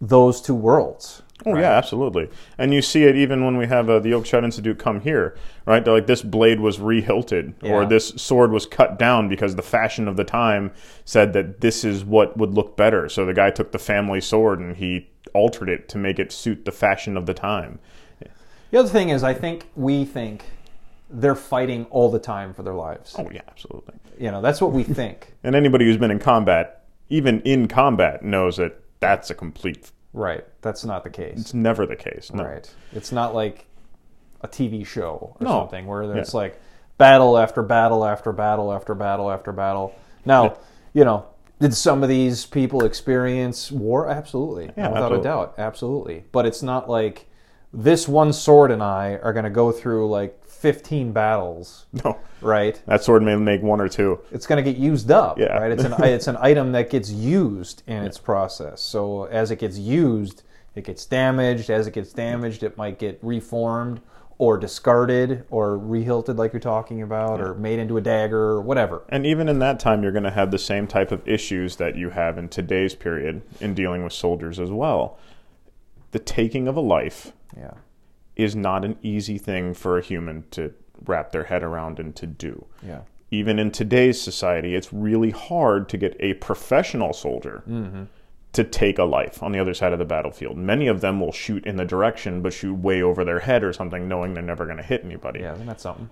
those 0.01 0.41
two 0.41 0.55
worlds. 0.55 1.23
Oh 1.47 1.57
yeah, 1.57 1.73
absolutely. 1.73 2.29
And 2.59 2.75
you 2.75 2.83
see 2.83 3.05
it 3.05 3.17
even 3.17 3.45
when 3.45 3.57
we 3.57 3.67
have 3.67 3.89
uh, 3.89 3.99
the 3.99 4.11
Oakeshott 4.11 4.45
Institute 4.45 4.79
come 4.79 5.01
here, 5.01 5.37
right? 5.65 5.83
They're 5.83 5.95
like 5.95 6.07
this 6.07 6.23
blade 6.23 6.61
was 6.61 6.79
rehilted, 6.79 7.55
or 7.63 7.87
this 7.87 8.09
sword 8.17 8.53
was 8.53 8.67
cut 8.67 8.99
down 8.99 9.29
because 9.29 9.57
the 9.57 9.63
fashion 9.63 10.07
of 10.07 10.17
the 10.17 10.25
time 10.25 10.73
said 11.05 11.33
that 11.33 11.61
this 11.61 11.85
is 11.85 12.05
what 12.05 12.37
would 12.37 12.55
look 12.55 12.77
better. 12.77 13.09
So 13.09 13.25
the 13.25 13.33
guy 13.33 13.51
took 13.51 13.73
the 13.73 13.79
family 13.79 14.21
sword 14.21 14.61
and 14.61 14.77
he 14.77 15.09
altered 15.33 15.69
it 15.69 15.89
to 15.91 15.99
make 15.99 16.19
it 16.19 16.33
suit 16.33 16.65
the 16.65 16.73
fashion 16.73 17.17
of 17.17 17.27
the 17.27 17.35
time. 17.35 17.79
The 18.71 18.79
other 18.79 18.89
thing 18.89 19.09
is, 19.09 19.23
I 19.25 19.35
think 19.35 19.69
we 19.75 20.05
think 20.05 20.45
they're 21.09 21.35
fighting 21.35 21.87
all 21.87 22.11
the 22.11 22.21
time 22.21 22.55
for 22.55 22.63
their 22.63 22.75
lives. 22.75 23.15
Oh 23.19 23.29
yeah, 23.33 23.41
absolutely. 23.49 23.95
You 24.19 24.31
know, 24.31 24.41
that's 24.41 24.61
what 24.61 24.73
we 24.73 24.83
think. 24.85 25.35
And 25.43 25.57
anybody 25.57 25.87
who's 25.87 25.97
been 25.97 26.11
in 26.11 26.19
combat, 26.19 26.80
even 27.11 27.41
in 27.43 27.69
combat, 27.69 28.23
knows 28.25 28.57
that 28.57 28.81
that's 29.01 29.31
a 29.31 29.35
complete. 29.35 29.91
right. 30.13 30.45
That's 30.63 30.85
not 30.85 31.05
the 31.05 31.11
case. 31.11 31.39
It's 31.39 31.55
never 31.55 31.87
the 31.87 31.97
case. 31.97 32.31
No. 32.33 32.45
Right. 32.45 32.69
It's 32.93 33.13
not 33.13 33.35
like 33.35 33.67
a 34.43 34.49
TV 34.49 34.85
show 34.87 35.37
or 35.39 35.45
No. 35.45 35.51
something 35.51 35.87
where 35.87 36.07
there's 36.07 36.33
Yeah. 36.35 36.41
like 36.41 36.61
battle 36.99 37.39
after 37.39 37.63
battle 37.63 38.05
after 38.05 38.33
battle 38.33 38.73
after 38.73 38.95
battle 38.95 39.31
after 39.31 39.53
battle. 39.53 39.95
Now, 40.25 40.57
you 40.93 41.05
know, 41.05 41.25
did 41.61 41.75
some 41.75 42.03
of 42.03 42.09
these 42.09 42.45
people 42.47 42.85
experience 42.85 43.71
war? 43.73 44.09
Absolutely. 44.09 44.65
Yeah, 44.77 44.89
without 44.89 44.97
absolutely. 45.13 45.19
a 45.21 45.23
doubt. 45.23 45.55
Absolutely. 45.59 46.25
But 46.33 46.45
it's 46.47 46.63
not 46.63 46.91
like 46.91 47.30
this 47.73 48.09
one 48.09 48.33
sword 48.33 48.71
and 48.71 48.83
I 48.83 49.17
are 49.23 49.33
going 49.33 49.45
to 49.45 49.51
go 49.51 49.71
through 49.73 50.09
like 50.11 50.45
15 50.47 51.13
battles, 51.13 51.87
No, 51.93 52.19
right? 52.41 52.81
that 52.87 53.03
sword 53.03 53.23
may 53.23 53.37
make 53.37 53.63
one 53.63 53.81
or 53.81 53.89
two. 53.89 54.21
It's 54.31 54.47
going 54.47 54.63
to 54.63 54.71
get 54.73 54.79
used 54.79 55.11
up, 55.11 55.39
Yeah. 55.39 55.57
right? 55.59 55.73
It's 55.73 55.85
an 55.85 55.95
it's 56.05 56.27
an 56.27 56.37
item 56.41 56.73
that 56.73 56.91
gets 56.91 57.11
used 57.11 57.83
in 57.87 58.03
its 58.05 58.19
process. 58.19 58.81
So 58.83 59.25
as 59.25 59.51
it 59.51 59.59
gets 59.59 59.79
used, 59.79 60.43
it 60.75 60.85
gets 60.85 61.07
damaged. 61.07 61.71
As 61.71 61.87
it 61.87 61.95
gets 61.95 62.13
damaged, 62.13 62.63
it 62.63 62.77
might 62.77 62.99
get 62.99 63.19
reformed 63.23 64.01
or 64.39 64.57
discarded 64.57 65.45
or 65.51 65.79
rehilted, 65.79 66.37
like 66.39 66.53
you're 66.53 66.61
talking 66.61 67.03
about, 67.03 67.41
or 67.43 67.55
made 67.55 67.79
into 67.79 67.99
a 67.99 68.01
dagger 68.01 68.41
or 68.41 68.61
whatever. 68.63 69.03
And 69.11 69.27
even 69.27 69.49
in 69.51 69.59
that 69.59 69.79
time, 69.79 70.03
you're 70.03 70.13
going 70.13 70.25
to 70.25 70.31
have 70.31 70.51
the 70.51 70.59
same 70.59 70.87
type 70.87 71.13
of 71.13 71.27
issues 71.29 71.77
that 71.77 71.95
you 71.95 72.09
have 72.11 72.39
in 72.39 72.49
today's 72.49 72.95
period 72.95 73.43
in 73.61 73.75
dealing 73.75 74.03
with 74.03 74.15
soldiers 74.15 74.59
as 74.59 74.71
well. 74.71 75.19
The 76.13 76.19
taking 76.19 76.67
of 76.69 76.77
a 76.77 76.81
life 76.81 77.33
Yeah, 77.57 77.75
is 78.37 78.57
not 78.57 78.85
an 78.85 78.97
easy 79.03 79.39
thing 79.39 79.75
for 79.75 79.99
a 79.99 80.03
human 80.03 80.45
to 80.53 80.73
wrap 81.07 81.33
their 81.33 81.45
head 81.45 81.63
around 81.63 81.99
and 81.99 82.15
to 82.17 82.27
do. 82.27 82.67
yeah, 82.83 83.01
Even 83.31 83.59
in 83.59 83.71
today's 83.71 84.21
society, 84.21 84.75
it's 84.75 84.93
really 84.93 85.31
hard 85.31 85.89
to 85.91 85.97
get 85.97 86.17
a 86.21 86.35
professional 86.35 87.13
soldier 87.13 87.63
mm-hmm. 87.69 88.05
to 88.53 88.65
take 88.65 88.99
a 88.99 89.05
life 89.05 89.43
on 89.43 89.53
the 89.53 89.59
other 89.59 89.73
side 89.75 89.93
of 89.93 89.99
the 89.99 90.05
battlefield. 90.05 90.57
Many 90.59 90.89
of 90.89 91.01
them 91.01 91.21
will 91.21 91.33
shoot 91.33 91.65
in 91.65 91.77
the 91.77 91.85
direction, 91.85 92.43
but 92.43 92.53
shoot 92.53 92.75
way 92.75 93.03
over 93.03 93.25
their 93.25 93.39
head 93.41 93.63
or 93.65 93.73
something, 93.73 94.09
knowing 94.09 94.35
they're 94.35 94.43
never 94.43 94.65
going 94.65 94.77
to 94.79 94.83
hit 94.83 95.05
anybody. 95.05 95.41
yeah. 95.41 95.55
Isn't 95.55 95.67
that 95.67 95.81
something? 95.81 96.11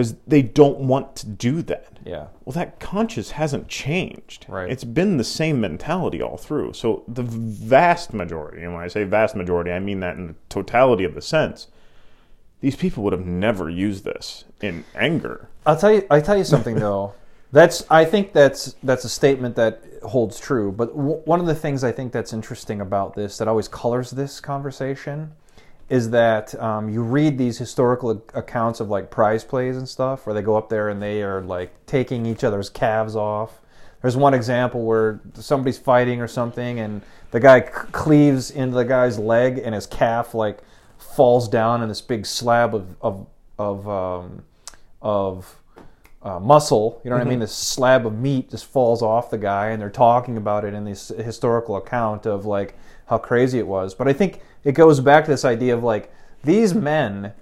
Because 0.00 0.16
they 0.26 0.40
don't 0.40 0.78
want 0.78 1.14
to 1.14 1.26
do 1.26 1.60
that. 1.60 1.98
Yeah. 2.06 2.28
Well, 2.46 2.54
that 2.54 2.80
conscious 2.80 3.32
hasn't 3.32 3.68
changed. 3.68 4.46
Right. 4.48 4.70
It's 4.70 4.82
been 4.82 5.18
the 5.18 5.24
same 5.24 5.60
mentality 5.60 6.22
all 6.22 6.38
through. 6.38 6.72
So 6.72 7.04
the 7.06 7.22
vast 7.22 8.14
majority, 8.14 8.62
and 8.62 8.72
when 8.72 8.82
I 8.82 8.88
say 8.88 9.04
vast 9.04 9.36
majority, 9.36 9.72
I 9.72 9.78
mean 9.78 10.00
that 10.00 10.16
in 10.16 10.28
the 10.28 10.34
totality 10.48 11.04
of 11.04 11.14
the 11.14 11.20
sense. 11.20 11.66
These 12.62 12.76
people 12.76 13.04
would 13.04 13.12
have 13.12 13.26
never 13.26 13.68
used 13.68 14.04
this 14.04 14.46
in 14.62 14.84
anger. 14.94 15.50
I'll 15.66 15.76
tell 15.76 15.92
you. 15.92 16.06
I 16.10 16.20
tell 16.20 16.38
you 16.38 16.44
something 16.44 16.76
though. 16.78 17.12
That's. 17.52 17.84
I 17.90 18.06
think 18.06 18.32
that's 18.32 18.76
that's 18.82 19.04
a 19.04 19.08
statement 19.10 19.54
that 19.56 19.82
holds 20.02 20.40
true. 20.40 20.72
But 20.72 20.96
w- 20.96 21.20
one 21.26 21.40
of 21.40 21.46
the 21.46 21.54
things 21.54 21.84
I 21.84 21.92
think 21.92 22.10
that's 22.10 22.32
interesting 22.32 22.80
about 22.80 23.14
this 23.14 23.36
that 23.36 23.48
always 23.48 23.68
colors 23.68 24.12
this 24.12 24.40
conversation 24.40 25.32
is 25.90 26.10
that 26.10 26.54
um, 26.62 26.88
you 26.88 27.02
read 27.02 27.36
these 27.36 27.58
historical 27.58 28.24
accounts 28.32 28.78
of 28.78 28.88
like 28.88 29.10
prize 29.10 29.42
plays 29.42 29.76
and 29.76 29.88
stuff 29.88 30.24
where 30.24 30.32
they 30.32 30.40
go 30.40 30.56
up 30.56 30.68
there 30.68 30.88
and 30.88 31.02
they 31.02 31.20
are 31.22 31.42
like 31.42 31.84
taking 31.84 32.24
each 32.24 32.44
other's 32.44 32.70
calves 32.70 33.16
off. 33.16 33.60
There's 34.00 34.16
one 34.16 34.32
example 34.32 34.84
where 34.84 35.20
somebody's 35.34 35.78
fighting 35.78 36.20
or 36.20 36.28
something 36.28 36.78
and 36.78 37.02
the 37.32 37.40
guy 37.40 37.62
c- 37.62 37.70
cleaves 37.90 38.52
into 38.52 38.76
the 38.76 38.84
guy's 38.84 39.18
leg 39.18 39.58
and 39.58 39.74
his 39.74 39.86
calf 39.86 40.32
like 40.32 40.60
falls 40.96 41.48
down 41.48 41.82
in 41.82 41.88
this 41.88 42.00
big 42.00 42.24
slab 42.24 42.72
of 42.74 42.96
of 43.02 43.26
of 43.58 43.88
um, 43.88 44.44
of 45.02 45.60
uh, 46.22 46.38
muscle. 46.38 47.00
You 47.02 47.10
know 47.10 47.16
what 47.16 47.26
I 47.26 47.28
mean? 47.28 47.40
This 47.40 47.54
slab 47.54 48.06
of 48.06 48.18
meat 48.18 48.50
just 48.50 48.66
falls 48.66 49.02
off 49.02 49.30
the 49.30 49.38
guy, 49.38 49.70
and 49.70 49.80
they're 49.80 49.90
talking 49.90 50.36
about 50.36 50.64
it 50.64 50.74
in 50.74 50.84
this 50.84 51.08
historical 51.08 51.76
account 51.76 52.26
of 52.26 52.46
like 52.46 52.76
how 53.10 53.18
crazy 53.18 53.58
it 53.58 53.66
was. 53.66 53.94
But 53.94 54.08
I 54.08 54.12
think 54.14 54.40
it 54.64 54.72
goes 54.72 55.00
back 55.00 55.24
to 55.26 55.30
this 55.30 55.44
idea 55.44 55.74
of 55.74 55.82
like 55.82 56.10
these 56.44 56.72
men, 56.74 57.32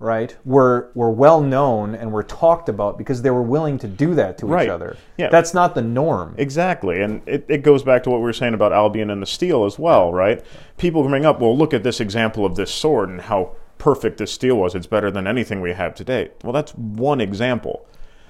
right, 0.00 0.36
were 0.44 0.90
were 0.94 1.10
well 1.10 1.40
known 1.40 1.94
and 1.94 2.10
were 2.12 2.22
talked 2.24 2.68
about 2.68 2.98
because 2.98 3.22
they 3.22 3.30
were 3.30 3.42
willing 3.42 3.78
to 3.78 3.86
do 3.86 4.14
that 4.14 4.38
to 4.38 4.46
Right. 4.46 4.64
each 4.64 4.70
other. 4.70 4.96
Yeah. 5.18 5.28
That's 5.28 5.54
not 5.54 5.74
the 5.74 5.82
norm. 5.82 6.34
Exactly, 6.38 7.00
and 7.02 7.22
it, 7.26 7.44
it 7.48 7.58
goes 7.62 7.82
back 7.82 8.02
to 8.04 8.10
what 8.10 8.16
we 8.18 8.24
were 8.24 8.32
saying 8.32 8.54
about 8.54 8.72
Albion 8.72 9.10
and 9.10 9.22
the 9.22 9.26
steel 9.26 9.64
as 9.64 9.78
well, 9.78 10.12
right? 10.12 10.42
People 10.78 11.02
bring 11.06 11.24
up, 11.24 11.40
well, 11.40 11.56
look 11.56 11.72
at 11.74 11.82
this 11.84 12.00
example 12.00 12.44
of 12.46 12.56
this 12.56 12.72
sword 12.74 13.08
and 13.10 13.20
how 13.20 13.54
perfect 13.78 14.18
this 14.18 14.32
steel 14.32 14.56
was. 14.56 14.74
It's 14.74 14.86
better 14.86 15.10
than 15.10 15.26
anything 15.26 15.60
we 15.60 15.72
have 15.74 15.94
today. 15.94 16.30
Well, 16.42 16.52
that's 16.52 16.72
one 16.74 17.20
example. 17.20 17.86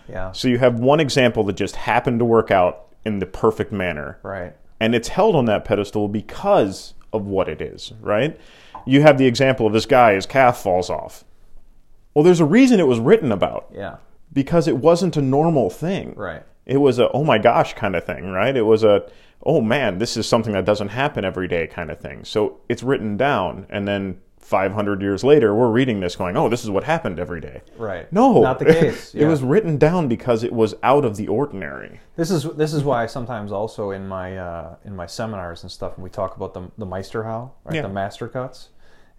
yeah. 0.09 0.33
So 0.33 0.49
you 0.49 0.59
have 0.59 0.79
one 0.81 0.99
example 1.01 1.45
that 1.45 1.55
just 1.57 1.77
happened 1.77 2.19
to 2.19 2.25
work 2.25 2.51
out 2.51 2.87
in 3.05 3.19
the 3.21 3.27
perfect 3.27 3.73
manner, 3.73 4.19
Right. 4.23 4.55
And 4.81 4.95
it's 4.95 5.09
held 5.09 5.37
on 5.37 5.45
that 5.45 5.65
pedestal 5.65 6.09
because 6.09 6.95
of 7.13 7.27
what 7.27 7.49
it 7.49 7.61
is, 7.61 7.93
right? 8.01 8.39
You 8.87 9.03
have 9.03 9.19
the 9.19 9.27
example 9.27 9.67
of 9.67 9.73
this 9.73 9.87
guy, 9.87 10.15
his 10.15 10.27
calf 10.27 10.59
falls 10.59 10.89
off. 10.91 11.25
Well, 12.15 12.25
there's 12.25 12.41
a 12.41 12.45
reason 12.45 12.81
it 12.81 12.87
was 12.87 12.99
written 12.99 13.31
about 13.31 13.69
Yeah. 13.75 13.97
because 14.33 14.67
it 14.67 14.79
wasn't 14.79 15.17
a 15.17 15.23
normal 15.23 15.71
thing. 15.71 16.15
Right. 16.17 16.43
It 16.67 16.79
was 16.79 16.99
a 16.99 17.11
oh 17.13 17.25
my 17.25 17.39
gosh 17.39 17.75
kind 17.75 17.95
of 17.97 18.05
thing, 18.05 18.31
right? 18.31 18.57
It 18.57 18.63
was 18.63 18.83
a 18.85 19.05
oh 19.45 19.61
man, 19.61 19.99
this 19.99 20.17
is 20.17 20.29
something 20.29 20.53
that 20.53 20.65
doesn't 20.65 20.89
happen 20.89 21.25
every 21.25 21.49
day 21.49 21.67
kind 21.67 21.91
of 21.91 21.99
thing. 21.99 22.25
So 22.25 22.59
it's 22.69 22.83
written 22.83 23.17
down, 23.17 23.67
and 23.71 23.87
then 23.89 24.21
500 24.51 25.01
years 25.01 25.23
later, 25.23 25.55
we're 25.55 25.71
reading 25.71 26.01
this 26.01 26.17
going, 26.17 26.37
oh, 26.37 26.49
this 26.49 26.65
is 26.65 26.71
what 26.71 26.83
happened 26.83 27.21
every 27.21 27.41
day. 27.41 27.63
Right. 27.77 28.13
No, 28.13 28.43
Not 28.43 28.59
the 28.59 28.65
case. 28.65 29.15
it 29.15 29.25
was 29.27 29.45
written 29.45 29.79
down 29.79 30.09
because 30.09 30.43
it 30.43 30.53
was 30.53 30.75
out 30.83 31.05
of 31.05 31.17
the 31.17 31.29
ordinary. 31.29 32.01
This 32.17 32.33
is 32.33 32.43
this 32.57 32.75
is 32.75 32.83
why 32.83 33.07
sometimes 33.07 33.53
also 33.53 33.93
in 33.93 34.09
my 34.09 34.37
uh, 34.37 34.75
in 34.85 34.97
my 34.97 35.07
seminars 35.07 35.63
and 35.63 35.71
stuff 35.71 35.97
when 35.97 36.03
we 36.03 36.11
talk 36.11 36.37
about 36.37 36.53
the 36.53 36.69
the 36.79 36.85
Meisterhau, 36.85 37.53
right, 37.63 37.77
Yeah. 37.77 37.83
the 37.83 37.89
master 37.91 38.27
cuts, 38.27 38.71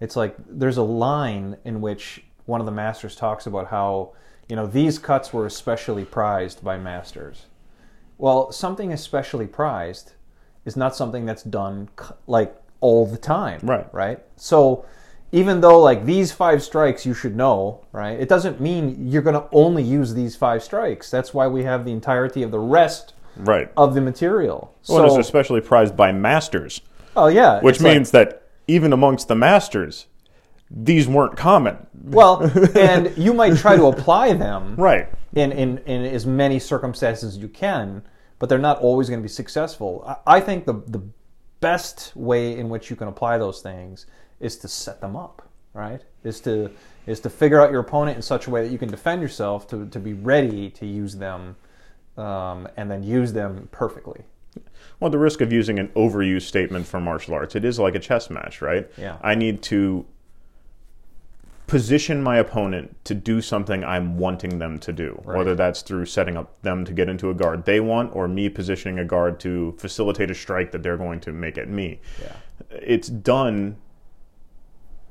it's 0.01 0.17
like 0.17 0.35
there's 0.49 0.75
a 0.75 0.83
line 0.83 1.55
in 1.63 1.79
which 1.79 2.25
one 2.45 2.59
of 2.59 2.65
the 2.65 2.73
masters 2.73 3.15
talks 3.15 3.45
about 3.47 3.67
how 3.67 4.11
you 4.49 4.57
know 4.57 4.67
these 4.67 4.99
cuts 4.99 5.31
were 5.31 5.45
especially 5.45 6.03
prized 6.03 6.61
by 6.61 6.77
masters. 6.77 7.45
Well, 8.17 8.51
something 8.51 8.91
especially 8.91 9.47
prized 9.47 10.11
is 10.65 10.75
not 10.75 10.93
something 10.93 11.25
that's 11.25 11.43
done 11.43 11.87
like 12.27 12.53
all 12.81 13.05
the 13.05 13.17
time, 13.17 13.61
Right. 13.63 13.87
Right. 13.93 14.19
So 14.35 14.83
even 15.31 15.61
though 15.61 15.79
like 15.79 16.05
these 16.05 16.31
five 16.31 16.61
strikes 16.61 17.05
you 17.05 17.13
should 17.13 17.35
know, 17.35 17.85
right? 17.91 18.19
It 18.19 18.27
doesn't 18.29 18.59
mean 18.59 19.07
you're 19.07 19.21
going 19.21 19.35
to 19.39 19.47
only 19.51 19.83
use 19.83 20.13
these 20.13 20.35
five 20.35 20.61
strikes. 20.63 21.09
That's 21.09 21.33
why 21.33 21.47
we 21.47 21.63
have 21.63 21.85
the 21.85 21.91
entirety 21.91 22.43
of 22.43 22.51
the 22.51 22.59
rest 22.59 23.13
Right. 23.37 23.71
of 23.77 23.93
the 23.95 24.01
material. 24.01 24.75
well, 24.89 24.97
so, 24.99 25.05
it's 25.05 25.25
especially 25.27 25.61
prized 25.61 25.95
by 25.95 26.11
masters, 26.11 26.81
oh 27.15 27.27
yeah, 27.27 27.61
which 27.61 27.75
it's 27.77 27.83
like- 27.83 27.93
means 27.95 28.11
that 28.11 28.43
even 28.67 28.91
amongst 28.91 29.27
the 29.29 29.35
masters, 29.35 30.07
these 30.69 31.07
weren't 31.07 31.37
common. 31.37 31.77
well, 32.03 32.41
and 32.77 33.17
you 33.17 33.33
might 33.33 33.55
try 33.57 33.75
to 33.77 33.85
apply 33.85 34.33
them 34.33 34.75
Right. 34.77 35.07
in, 35.33 35.51
in, 35.53 35.77
in 35.79 36.03
as 36.05 36.25
many 36.25 36.59
circumstances 36.59 37.35
as 37.35 37.41
you 37.41 37.47
can, 37.47 38.03
but 38.37 38.49
they're 38.49 38.57
not 38.59 38.79
always 38.79 39.07
going 39.09 39.19
to 39.19 39.23
be 39.23 39.29
successful. 39.29 40.03
I, 40.27 40.37
I 40.37 40.39
think 40.41 40.65
the, 40.65 40.73
the 40.87 41.01
best 41.61 42.11
way 42.15 42.57
in 42.57 42.69
which 42.69 42.89
you 42.89 42.95
can 42.95 43.07
apply 43.07 43.37
those 43.37 43.61
things 43.61 44.07
is 44.41 44.57
to 44.57 44.67
set 44.67 44.99
them 44.99 45.15
up, 45.15 45.47
right? 45.73 46.01
Is 46.23 46.41
to 46.41 46.71
is 47.07 47.19
to 47.21 47.29
figure 47.29 47.61
out 47.61 47.71
your 47.71 47.81
opponent 47.81 48.15
in 48.17 48.21
such 48.21 48.47
a 48.47 48.49
way 48.49 48.63
that 48.63 48.71
you 48.71 48.77
can 48.77 48.89
defend 48.89 49.21
yourself 49.21 49.67
to, 49.69 49.87
to 49.87 49.99
be 49.99 50.13
ready 50.13 50.69
to 50.69 50.85
use 50.85 51.15
them 51.15 51.55
um, 52.17 52.67
and 52.77 52.91
then 52.91 53.01
use 53.01 53.33
them 53.33 53.67
perfectly. 53.71 54.21
Well, 54.99 55.09
the 55.09 55.17
risk 55.17 55.41
of 55.41 55.51
using 55.51 55.79
an 55.79 55.87
overused 55.89 56.43
statement 56.43 56.85
for 56.85 56.99
martial 56.99 57.33
arts, 57.33 57.55
it 57.55 57.65
is 57.65 57.79
like 57.79 57.95
a 57.95 57.99
chess 57.99 58.29
match, 58.29 58.61
right? 58.61 58.89
Yeah. 58.97 59.17
I 59.21 59.33
need 59.33 59.63
to 59.63 60.05
position 61.65 62.21
my 62.21 62.37
opponent 62.37 62.93
to 63.05 63.15
do 63.15 63.41
something 63.41 63.83
I'm 63.83 64.17
wanting 64.17 64.59
them 64.59 64.77
to 64.79 64.91
do, 64.91 65.19
whether 65.23 65.55
that's 65.55 65.81
through 65.81 66.05
setting 66.05 66.35
up 66.35 66.61
them 66.61 66.83
to 66.83 66.91
get 66.91 67.07
into 67.07 67.29
a 67.29 67.33
guard 67.33 67.63
they 67.65 67.79
want 67.79 68.13
or 68.13 68.27
me 68.27 68.49
positioning 68.49 68.99
a 68.99 69.05
guard 69.05 69.39
to 69.39 69.73
facilitate 69.79 70.29
a 70.29 70.35
strike 70.35 70.71
that 70.73 70.83
they're 70.83 70.97
going 70.97 71.21
to 71.21 71.31
make 71.31 71.57
at 71.57 71.69
me. 71.69 72.01
Yeah. 72.21 72.35
It's 72.71 73.07
done 73.07 73.77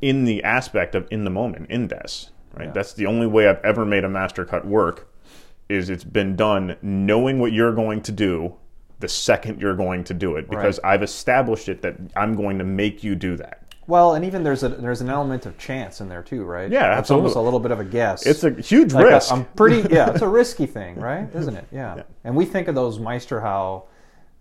in 0.02 0.24
the 0.24 0.42
aspect 0.42 0.94
of 0.94 1.06
in 1.10 1.24
the 1.24 1.30
moment, 1.30 1.70
in 1.70 1.88
this 1.88 2.30
right? 2.54 2.66
Yeah. 2.66 2.72
That's 2.72 2.92
the 2.92 3.06
only 3.06 3.26
way 3.26 3.48
I've 3.48 3.62
ever 3.64 3.84
made 3.84 4.04
a 4.04 4.08
master 4.08 4.44
cut 4.44 4.66
work 4.66 5.12
is 5.68 5.88
it's 5.88 6.04
been 6.04 6.36
done 6.36 6.76
knowing 6.82 7.38
what 7.38 7.52
you're 7.52 7.74
going 7.74 8.02
to 8.02 8.12
do 8.12 8.54
the 8.98 9.08
second 9.08 9.58
you're 9.60 9.76
going 9.76 10.04
to 10.04 10.12
do 10.12 10.36
it 10.36 10.50
because 10.50 10.78
I've 10.80 11.02
established 11.02 11.70
it 11.70 11.80
that 11.80 11.96
I'm 12.16 12.36
going 12.36 12.58
to 12.58 12.64
make 12.64 13.02
you 13.02 13.14
do 13.14 13.34
that. 13.38 13.74
Well, 13.86 14.14
and 14.14 14.26
even 14.26 14.42
there's 14.42 14.62
a 14.62 14.68
there's 14.68 15.00
an 15.00 15.08
element 15.08 15.46
of 15.46 15.56
chance 15.56 16.02
in 16.02 16.08
there 16.10 16.22
too, 16.22 16.44
right? 16.44 16.70
Yeah, 16.70 16.98
it's 16.98 17.10
almost 17.10 17.34
a 17.34 17.40
little 17.40 17.58
bit 17.58 17.70
of 17.70 17.80
a 17.80 17.84
guess. 17.84 18.26
It's 18.26 18.44
a 18.44 18.50
huge 18.50 18.92
Like 18.92 19.06
risk. 19.06 19.32
I'm 19.32 19.46
pretty. 19.56 19.88
Yeah, 19.94 20.10
it's 20.10 20.20
a 20.20 20.28
risky 20.28 20.66
thing, 20.66 20.96
right? 21.00 21.34
Isn't 21.34 21.56
it? 21.56 21.64
Yeah. 21.72 22.02
And 22.24 22.36
we 22.36 22.44
think 22.44 22.68
of 22.68 22.74
those 22.74 22.98
Meisterhau, 22.98 23.84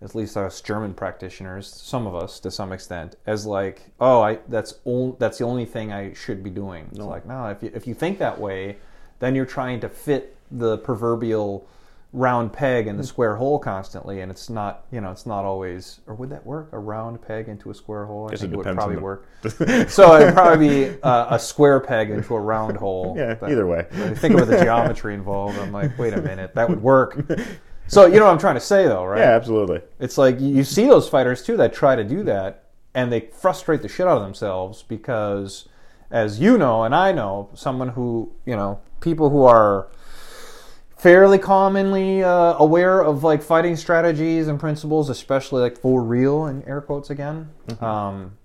at 0.02 0.14
least 0.14 0.36
us 0.36 0.60
German 0.60 0.94
practitioners, 0.94 1.66
some 1.68 2.06
of 2.06 2.14
us 2.14 2.40
to 2.40 2.50
some 2.50 2.72
extent, 2.72 3.16
as 3.26 3.44
like, 3.46 3.82
oh, 4.00 4.20
I 4.22 4.38
that's 4.48 4.74
on, 4.84 5.16
that's 5.18 5.38
the 5.38 5.44
only 5.44 5.66
thing 5.66 5.92
I 5.92 6.14
should 6.14 6.42
be 6.42 6.50
doing. 6.50 6.86
It's 6.90 6.98
like, 7.00 7.26
no, 7.26 7.46
if 7.46 7.62
you 7.62 7.70
if 7.74 7.86
you 7.86 7.94
think 7.94 8.18
that 8.18 8.40
way, 8.40 8.76
then 9.18 9.34
you're 9.34 9.44
trying 9.46 9.80
to 9.80 9.88
fit 9.88 10.36
the 10.50 10.78
proverbial 10.78 11.66
round 12.12 12.52
peg 12.52 12.88
in 12.88 12.96
the 12.96 13.04
square 13.04 13.36
hole 13.36 13.56
constantly, 13.60 14.20
and 14.20 14.32
it's 14.32 14.50
not, 14.50 14.84
you 14.90 15.00
know, 15.00 15.12
it's 15.12 15.26
not 15.26 15.44
always. 15.44 16.00
Or 16.08 16.14
would 16.16 16.30
that 16.30 16.44
work? 16.44 16.70
A 16.72 16.78
round 16.78 17.20
peg 17.22 17.48
into 17.48 17.70
a 17.70 17.74
square 17.74 18.04
hole? 18.06 18.26
I 18.26 18.30
Guess 18.30 18.40
think 18.40 18.52
it 18.52 18.54
it 18.54 18.56
would 18.66 18.74
probably 18.74 18.96
the- 18.96 19.00
work. 19.02 19.28
so 19.88 20.16
it'd 20.16 20.34
probably 20.34 20.88
be 20.88 21.02
uh, 21.02 21.36
a 21.36 21.38
square 21.38 21.78
peg 21.78 22.10
into 22.10 22.34
a 22.34 22.40
round 22.40 22.76
hole. 22.78 23.14
Yeah, 23.18 23.34
But 23.34 23.52
either 23.52 23.66
way. 23.66 23.86
think 24.16 24.34
about 24.34 24.48
the 24.48 24.58
geometry 24.58 25.14
involved. 25.14 25.58
I'm 25.58 25.70
like, 25.72 25.96
wait 25.98 26.12
a 26.14 26.20
minute, 26.20 26.54
that 26.56 26.68
would 26.68 26.82
work. 26.82 27.22
So 27.90 28.06
you 28.06 28.20
know 28.20 28.26
what 28.26 28.32
I'm 28.32 28.38
trying 28.38 28.54
to 28.54 28.60
say, 28.60 28.86
though, 28.86 29.04
right? 29.04 29.18
yeah, 29.18 29.34
absolutely. 29.34 29.80
It's 29.98 30.16
like 30.16 30.40
you- 30.40 30.62
see 30.64 30.86
those 30.86 31.08
fighters 31.08 31.42
too 31.42 31.56
that 31.56 31.72
try 31.72 31.96
to 31.96 32.04
do 32.04 32.22
that, 32.22 32.64
and 32.94 33.12
they 33.12 33.20
frustrate 33.20 33.82
the 33.82 33.88
shit 33.88 34.06
out 34.06 34.16
of 34.16 34.22
themselves 34.22 34.84
because, 34.84 35.68
as 36.10 36.38
you 36.40 36.56
know 36.56 36.84
and 36.84 36.94
I 36.94 37.10
know, 37.12 37.48
someone 37.54 37.88
who 37.90 38.30
you 38.46 38.54
know, 38.54 38.78
people 39.00 39.30
who 39.30 39.42
are 39.44 39.88
fairly 40.96 41.38
commonly 41.38 42.22
uh, 42.22 42.54
aware 42.58 43.00
of 43.00 43.24
like 43.24 43.42
fighting 43.42 43.74
strategies 43.74 44.46
and 44.48 44.60
principles, 44.60 45.08
especially 45.10 45.62
like 45.62 45.76
for 45.78 46.02
real 46.02 46.46
in 46.46 46.62
air 46.68 46.80
quotes 46.80 47.10
again. 47.10 47.48
Um, 47.80 48.36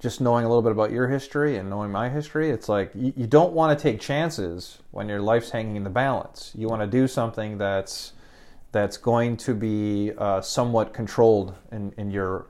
just 0.00 0.20
knowing 0.20 0.44
a 0.44 0.48
little 0.48 0.62
bit 0.62 0.72
about 0.72 0.92
your 0.92 1.08
history 1.08 1.56
and 1.56 1.68
knowing 1.68 1.90
my 1.90 2.08
history, 2.08 2.50
it's 2.50 2.68
like 2.68 2.92
you, 2.94 3.12
you 3.16 3.26
don't 3.26 3.52
want 3.52 3.76
to 3.76 3.82
take 3.82 4.00
chances 4.00 4.78
when 4.92 5.08
your 5.08 5.20
life's 5.20 5.50
hanging 5.50 5.76
in 5.76 5.84
the 5.84 5.90
balance. 5.90 6.52
You 6.56 6.68
want 6.68 6.82
to 6.82 6.86
do 6.86 7.08
something 7.08 7.58
that's 7.58 8.12
that's 8.70 8.96
going 8.98 9.36
to 9.38 9.54
be 9.54 10.12
uh, 10.18 10.40
somewhat 10.42 10.92
controlled 10.92 11.54
in, 11.72 11.92
in 11.96 12.10
your 12.10 12.46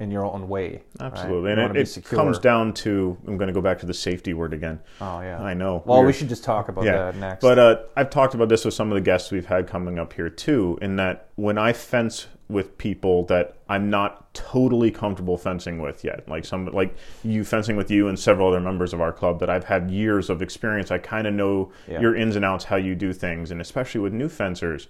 in 0.00 0.10
your 0.10 0.24
own 0.24 0.48
way. 0.48 0.82
Absolutely, 1.00 1.50
wanna 1.50 1.66
and 1.66 1.76
it, 1.76 1.96
it 1.96 2.04
comes 2.04 2.38
down 2.38 2.72
to. 2.72 3.16
I'm 3.26 3.36
going 3.36 3.48
to 3.48 3.52
go 3.52 3.60
back 3.60 3.78
to 3.80 3.86
the 3.86 3.94
safety 3.94 4.32
word 4.32 4.52
again. 4.52 4.80
Oh 5.00 5.20
yeah. 5.20 5.40
I 5.42 5.54
know. 5.54 5.82
Well, 5.84 6.04
we 6.04 6.12
should 6.12 6.28
just 6.28 6.44
talk 6.44 6.68
about 6.68 6.84
yeah, 6.84 6.96
that 6.96 7.16
next. 7.16 7.42
But 7.42 7.58
uh, 7.58 7.82
I've 7.96 8.10
talked 8.10 8.34
about 8.34 8.48
this 8.48 8.64
with 8.64 8.74
some 8.74 8.90
of 8.90 8.94
the 8.94 9.00
guests 9.00 9.30
we've 9.30 9.46
had 9.46 9.66
coming 9.66 9.98
up 9.98 10.12
here 10.12 10.30
too. 10.30 10.78
In 10.80 10.96
that 10.96 11.28
when 11.34 11.58
I 11.58 11.72
fence 11.72 12.28
with 12.48 12.78
people 12.78 13.24
that 13.26 13.56
I'm 13.68 13.90
not 13.90 14.32
totally 14.32 14.90
comfortable 14.90 15.36
fencing 15.36 15.80
with 15.80 16.04
yet, 16.04 16.28
like 16.28 16.44
some 16.44 16.66
like 16.66 16.94
you 17.24 17.44
fencing 17.44 17.76
with 17.76 17.90
you 17.90 18.08
and 18.08 18.18
several 18.18 18.48
other 18.48 18.60
members 18.60 18.92
of 18.92 19.00
our 19.00 19.12
club 19.12 19.40
that 19.40 19.50
I've 19.50 19.64
had 19.64 19.90
years 19.90 20.30
of 20.30 20.42
experience. 20.42 20.90
I 20.90 20.98
kind 20.98 21.26
of 21.26 21.34
know 21.34 21.72
Yeah. 21.88 22.00
your 22.00 22.14
ins 22.14 22.36
and 22.36 22.44
outs, 22.44 22.64
how 22.64 22.76
you 22.76 22.94
do 22.94 23.12
things, 23.12 23.50
and 23.50 23.60
especially 23.60 24.00
with 24.00 24.12
new 24.12 24.28
fencers. 24.28 24.88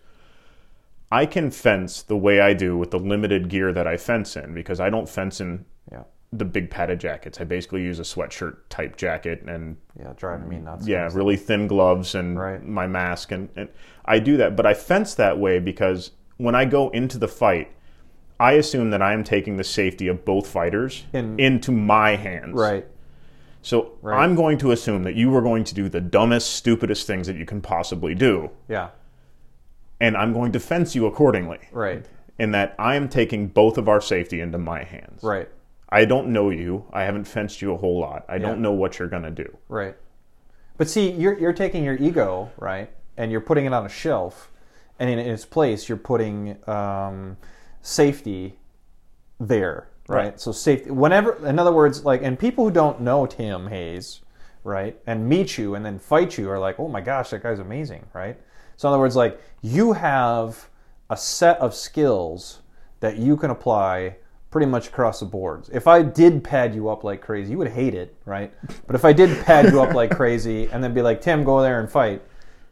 I 1.10 1.24
can 1.26 1.50
fence 1.50 2.02
the 2.02 2.16
way 2.16 2.40
I 2.40 2.52
do 2.54 2.76
with 2.76 2.90
the 2.90 2.98
limited 2.98 3.48
gear 3.48 3.72
that 3.72 3.86
I 3.86 3.96
fence 3.96 4.36
in 4.36 4.52
because 4.54 4.78
I 4.80 4.90
don't 4.90 5.08
fence 5.08 5.40
in 5.40 5.64
yeah, 5.90 6.02
the 6.32 6.44
big 6.44 6.70
padded 6.70 7.00
jackets. 7.00 7.40
I 7.40 7.44
basically 7.44 7.82
use 7.82 7.98
a 7.98 8.02
sweatshirt 8.02 8.56
type 8.68 8.96
jacket 8.96 9.42
and 9.46 9.76
yeah, 9.98 10.12
driving 10.16 10.48
me 10.48 10.58
nuts. 10.58 10.86
yeah, 10.86 11.08
really 11.14 11.36
thin 11.36 11.66
gloves 11.66 12.14
and 12.14 12.38
Right. 12.38 12.62
my 12.62 12.86
mask, 12.86 13.32
and, 13.32 13.48
and 13.56 13.68
I 14.04 14.18
do 14.18 14.36
that. 14.36 14.54
But 14.56 14.66
I 14.66 14.74
fence 14.74 15.14
that 15.14 15.38
way 15.38 15.58
because 15.60 16.10
when 16.36 16.54
I 16.54 16.66
go 16.66 16.90
into 16.90 17.16
the 17.18 17.28
fight, 17.28 17.70
I 18.38 18.52
assume 18.52 18.90
that 18.90 19.00
I 19.02 19.14
am 19.14 19.24
taking 19.24 19.56
the 19.56 19.64
safety 19.64 20.06
of 20.08 20.24
both 20.26 20.46
fighters 20.46 21.06
In- 21.14 21.40
into 21.40 21.72
my 21.72 22.16
hands. 22.16 22.54
Right. 22.54 22.86
So 23.62 23.92
Right. 24.02 24.22
I'm 24.22 24.34
going 24.36 24.58
to 24.58 24.70
assume 24.72 25.02
that 25.04 25.14
you 25.16 25.34
are 25.34 25.42
going 25.42 25.64
to 25.64 25.74
do 25.74 25.88
the 25.88 26.00
dumbest, 26.00 26.50
stupidest 26.54 27.06
things 27.06 27.26
that 27.26 27.36
you 27.36 27.44
can 27.46 27.60
possibly 27.62 28.14
do, 28.14 28.50
Yeah. 28.68 28.90
And 30.00 30.16
I'm 30.16 30.32
going 30.32 30.52
to 30.52 30.60
fence 30.60 30.94
you 30.94 31.06
accordingly. 31.06 31.60
Right. 31.72 32.06
In 32.38 32.52
that 32.52 32.74
I 32.78 32.94
am 32.94 33.08
taking 33.08 33.48
both 33.48 33.78
of 33.78 33.88
our 33.88 34.00
safety 34.00 34.40
into 34.40 34.58
my 34.58 34.84
hands. 34.84 35.22
Right. 35.22 35.48
I 35.88 36.04
don't 36.04 36.28
know 36.28 36.50
you. 36.50 36.84
I 36.92 37.02
haven't 37.04 37.24
fenced 37.24 37.62
you 37.62 37.72
a 37.72 37.76
whole 37.76 37.98
lot. 37.98 38.24
I 38.28 38.38
don't 38.38 38.60
know 38.60 38.72
what 38.72 38.98
you're 38.98 39.08
going 39.08 39.22
to 39.22 39.30
do. 39.30 39.56
Right. 39.68 39.96
But 40.76 40.88
see, 40.88 41.10
you're 41.10 41.36
you're 41.38 41.52
taking 41.52 41.82
your 41.82 41.96
ego, 41.96 42.50
right, 42.56 42.88
and 43.16 43.32
you're 43.32 43.40
putting 43.40 43.66
it 43.66 43.72
on 43.72 43.84
a 43.84 43.88
shelf, 43.88 44.52
and 44.98 45.10
in 45.10 45.18
its 45.18 45.44
place, 45.44 45.88
you're 45.88 45.98
putting 45.98 46.56
um, 46.68 47.36
safety 47.82 48.58
there, 49.40 49.88
right? 50.08 50.16
Right. 50.16 50.40
So 50.40 50.52
safety. 50.52 50.90
Whenever, 50.92 51.44
in 51.44 51.58
other 51.58 51.72
words, 51.72 52.04
like, 52.04 52.22
and 52.22 52.38
people 52.38 52.64
who 52.64 52.70
don't 52.70 53.00
know 53.00 53.26
Tim 53.26 53.66
Hayes, 53.66 54.20
right, 54.62 54.96
and 55.06 55.28
meet 55.28 55.58
you 55.58 55.74
and 55.74 55.84
then 55.84 55.98
fight 55.98 56.38
you 56.38 56.48
are 56.48 56.60
like, 56.60 56.78
oh 56.78 56.86
my 56.88 57.00
gosh, 57.00 57.30
that 57.30 57.42
guy's 57.42 57.58
amazing, 57.58 58.06
right? 58.12 58.38
So 58.78 58.86
in 58.88 58.92
other 58.92 59.00
words, 59.00 59.16
like, 59.16 59.40
you 59.60 59.92
have 59.92 60.68
a 61.10 61.16
set 61.16 61.58
of 61.58 61.74
skills 61.74 62.60
that 63.00 63.18
you 63.18 63.36
can 63.36 63.50
apply 63.50 64.14
pretty 64.52 64.68
much 64.68 64.86
across 64.86 65.18
the 65.18 65.26
boards. 65.26 65.68
If 65.70 65.88
I 65.88 66.00
did 66.00 66.44
pad 66.44 66.76
you 66.76 66.88
up 66.88 67.02
like 67.02 67.20
crazy, 67.20 67.50
you 67.50 67.58
would 67.58 67.72
hate 67.72 67.94
it, 67.94 68.14
right? 68.24 68.52
But 68.86 68.94
if 68.94 69.04
I 69.04 69.12
did 69.12 69.44
pad 69.44 69.72
you 69.72 69.82
up 69.82 69.94
like 69.94 70.12
crazy 70.12 70.68
and 70.72 70.82
then 70.82 70.94
be 70.94 71.02
like, 71.02 71.20
Tim, 71.20 71.42
go 71.42 71.60
there 71.60 71.80
and 71.80 71.90
fight, 71.90 72.22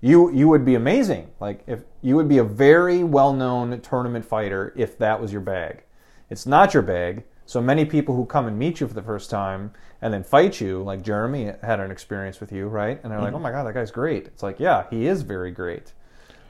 you 0.00 0.30
you 0.30 0.46
would 0.46 0.64
be 0.64 0.76
amazing. 0.76 1.28
Like 1.40 1.64
if 1.66 1.80
you 2.02 2.14
would 2.14 2.28
be 2.28 2.38
a 2.38 2.44
very 2.44 3.02
well-known 3.02 3.80
tournament 3.80 4.24
fighter 4.24 4.72
if 4.76 4.96
that 4.98 5.20
was 5.20 5.32
your 5.32 5.40
bag. 5.40 5.82
It's 6.30 6.46
not 6.46 6.72
your 6.72 6.84
bag. 6.84 7.24
So 7.46 7.62
many 7.62 7.84
people 7.84 8.14
who 8.16 8.26
come 8.26 8.46
and 8.46 8.58
meet 8.58 8.80
you 8.80 8.88
for 8.88 8.94
the 8.94 9.02
first 9.02 9.30
time 9.30 9.72
and 10.02 10.12
then 10.12 10.22
fight 10.24 10.60
you, 10.60 10.82
like 10.82 11.02
Jeremy 11.02 11.52
had 11.62 11.80
an 11.80 11.90
experience 11.90 12.40
with 12.40 12.52
you, 12.52 12.66
right? 12.66 13.00
And 13.02 13.10
they're 13.12 13.20
like, 13.20 13.34
"Oh 13.34 13.38
my 13.38 13.50
god, 13.50 13.64
that 13.64 13.74
guy's 13.74 13.90
great." 13.90 14.26
It's 14.26 14.42
like, 14.42 14.60
"Yeah, 14.60 14.84
he 14.90 15.06
is 15.06 15.22
very 15.22 15.52
great." 15.52 15.92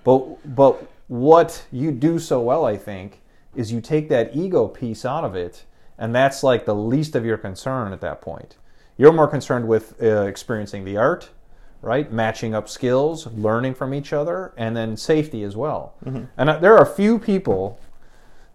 But 0.05 0.55
but 0.57 0.89
what 1.09 1.65
you 1.71 1.93
do 1.93 2.19
so 2.19 2.41
well, 2.41 2.65
I 2.65 2.77
think, 2.77 3.21
is 3.55 3.73
you 3.73 3.81
take 3.81 4.09
that 4.09 4.35
ego 4.35 4.67
piece 4.67 5.05
out 5.05 5.25
of 5.25 5.37
it, 5.37 5.65
and 5.99 6.15
that's 6.15 6.43
like 6.43 6.65
the 6.65 6.75
least 6.75 7.15
of 7.15 7.25
your 7.25 7.39
concern 7.39 7.93
at 7.93 8.01
that 8.01 8.21
point. 8.21 8.57
You're 8.97 9.13
more 9.13 9.29
concerned 9.29 9.69
with 9.69 10.03
uh, 10.03 10.23
experiencing 10.23 10.85
the 10.85 10.97
art, 10.97 11.29
right? 11.83 12.11
Matching 12.11 12.55
up 12.55 12.69
skills, 12.69 13.27
learning 13.29 13.75
from 13.75 13.93
each 13.93 14.13
other, 14.13 14.53
and 14.57 14.75
then 14.77 14.97
safety 14.97 15.43
as 15.43 15.55
well. 15.55 15.95
And 16.39 16.51
uh, 16.51 16.59
there 16.59 16.75
are 16.75 16.83
a 16.83 16.95
few 16.95 17.19
people 17.19 17.79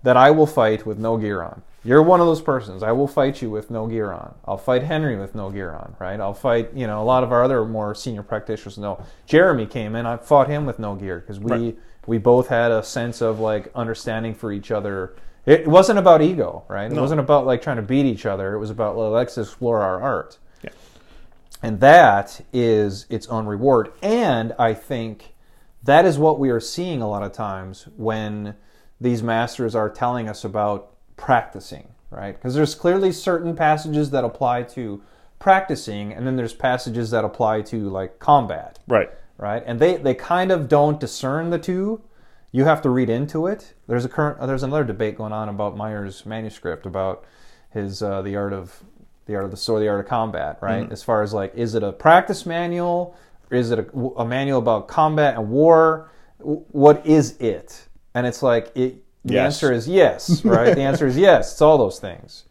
that 0.03 0.17
I 0.17 0.31
will 0.31 0.47
fight 0.47 0.85
with 0.85 0.97
no 0.97 1.17
gear 1.17 1.43
on. 1.43 1.61
You're 1.83 2.03
one 2.03 2.19
of 2.19 2.27
those 2.27 2.41
persons. 2.41 2.83
I 2.83 2.91
will 2.91 3.07
fight 3.07 3.41
you 3.41 3.49
with 3.49 3.71
no 3.71 3.87
gear 3.87 4.11
on. 4.11 4.35
I'll 4.45 4.57
fight 4.57 4.83
Henry 4.83 5.17
with 5.17 5.33
no 5.33 5.49
gear 5.49 5.71
on, 5.71 5.95
right? 5.99 6.19
I'll 6.19 6.33
fight, 6.35 6.73
you 6.75 6.85
know, 6.85 7.01
a 7.01 7.03
lot 7.03 7.23
of 7.23 7.31
our 7.31 7.43
other 7.43 7.65
more 7.65 7.95
senior 7.95 8.21
practitioners 8.21 8.77
know. 8.77 9.03
Jeremy 9.25 9.65
came 9.65 9.95
in, 9.95 10.05
I 10.05 10.17
fought 10.17 10.47
him 10.47 10.65
with 10.67 10.77
no 10.77 10.93
gear 10.95 11.19
because 11.19 11.39
we 11.39 11.51
Right. 11.51 11.79
we 12.05 12.17
both 12.19 12.47
had 12.49 12.71
a 12.71 12.83
sense 12.83 13.21
of 13.21 13.39
like 13.39 13.71
understanding 13.73 14.35
for 14.35 14.51
each 14.51 14.69
other. 14.71 15.15
It 15.47 15.67
wasn't 15.67 15.97
about 15.97 16.21
ego, 16.21 16.63
right? 16.67 16.91
It 16.91 16.93
No. 16.95 17.01
wasn't 17.01 17.19
about 17.19 17.47
like 17.47 17.63
trying 17.63 17.77
to 17.77 17.81
beat 17.81 18.05
each 18.05 18.27
other. 18.27 18.53
It 18.53 18.59
was 18.59 18.69
about 18.69 18.95
well, 18.95 19.09
let's 19.09 19.35
explore 19.37 19.81
our 19.81 19.99
art. 19.99 20.37
Yeah. 20.63 20.69
And 21.63 21.79
that 21.79 22.41
is 22.53 23.07
its 23.09 23.25
own 23.27 23.47
reward. 23.47 23.91
And 24.03 24.53
I 24.59 24.75
think 24.75 25.33
that 25.83 26.05
is 26.05 26.19
what 26.19 26.37
we 26.37 26.51
are 26.51 26.59
seeing 26.59 27.01
a 27.01 27.09
lot 27.09 27.23
of 27.23 27.31
times 27.31 27.87
when 27.97 28.53
these 28.99 29.23
masters 29.23 29.73
are 29.73 29.89
telling 29.89 30.29
us 30.29 30.43
about 30.43 30.89
practicing, 31.17 31.87
right? 32.09 32.33
Because 32.35 32.55
there's 32.55 32.75
clearly 32.75 33.11
certain 33.11 33.55
passages 33.55 34.09
that 34.11 34.23
apply 34.23 34.63
to 34.63 35.01
practicing, 35.39 36.13
and 36.13 36.25
then 36.27 36.35
there's 36.35 36.53
passages 36.53 37.11
that 37.11 37.25
apply 37.25 37.61
to 37.61 37.89
like 37.89 38.19
combat, 38.19 38.79
Right. 38.87 39.09
right? 39.37 39.63
And 39.65 39.79
they, 39.79 39.97
they 39.97 40.13
kind 40.13 40.51
of 40.51 40.67
don't 40.67 40.99
discern 40.99 41.49
the 41.49 41.57
two. 41.59 42.01
You 42.51 42.65
have 42.65 42.81
to 42.83 42.89
read 42.89 43.09
into 43.09 43.47
it. 43.47 43.73
There's 43.87 44.05
a 44.05 44.09
current 44.09 44.39
uh, 44.39 44.45
there's 44.45 44.63
another 44.63 44.83
debate 44.83 45.15
going 45.17 45.31
on 45.31 45.47
about 45.49 45.77
Meyer's 45.77 46.25
manuscript 46.25 46.85
about 46.85 47.23
his 47.71 48.03
uh, 48.03 48.21
the 48.21 48.35
art 48.35 48.51
of 48.53 48.83
the 49.25 49.35
art 49.35 49.45
of 49.45 49.51
the 49.51 49.57
sword, 49.57 49.81
the 49.81 49.87
art 49.87 50.01
of 50.01 50.07
combat, 50.07 50.57
right? 50.61 50.91
As 50.91 51.01
far 51.01 51.21
as 51.23 51.33
like, 51.33 51.55
is 51.55 51.75
it 51.75 51.83
a 51.83 51.93
practice 51.93 52.45
manual? 52.45 53.15
Or 53.49 53.57
is 53.57 53.71
it 53.71 53.79
a, 53.79 53.97
a 54.17 54.25
manual 54.25 54.59
about 54.59 54.87
combat 54.89 55.35
and 55.37 55.49
war? 55.49 56.11
What 56.39 57.05
is 57.05 57.37
it? 57.37 57.87
And 58.13 58.27
it's 58.27 58.43
like 58.43 58.71
it. 58.75 59.00
The 59.23 59.35
Yes. 59.35 59.55
answer 59.55 59.71
is 59.71 59.87
yes, 59.87 60.43
right? 60.45 60.73
the 60.75 60.81
answer 60.81 61.05
is 61.07 61.17
yes. 61.17 61.51
It's 61.53 61.61
all 61.61 61.77
those 61.77 61.99
things. 61.99 62.45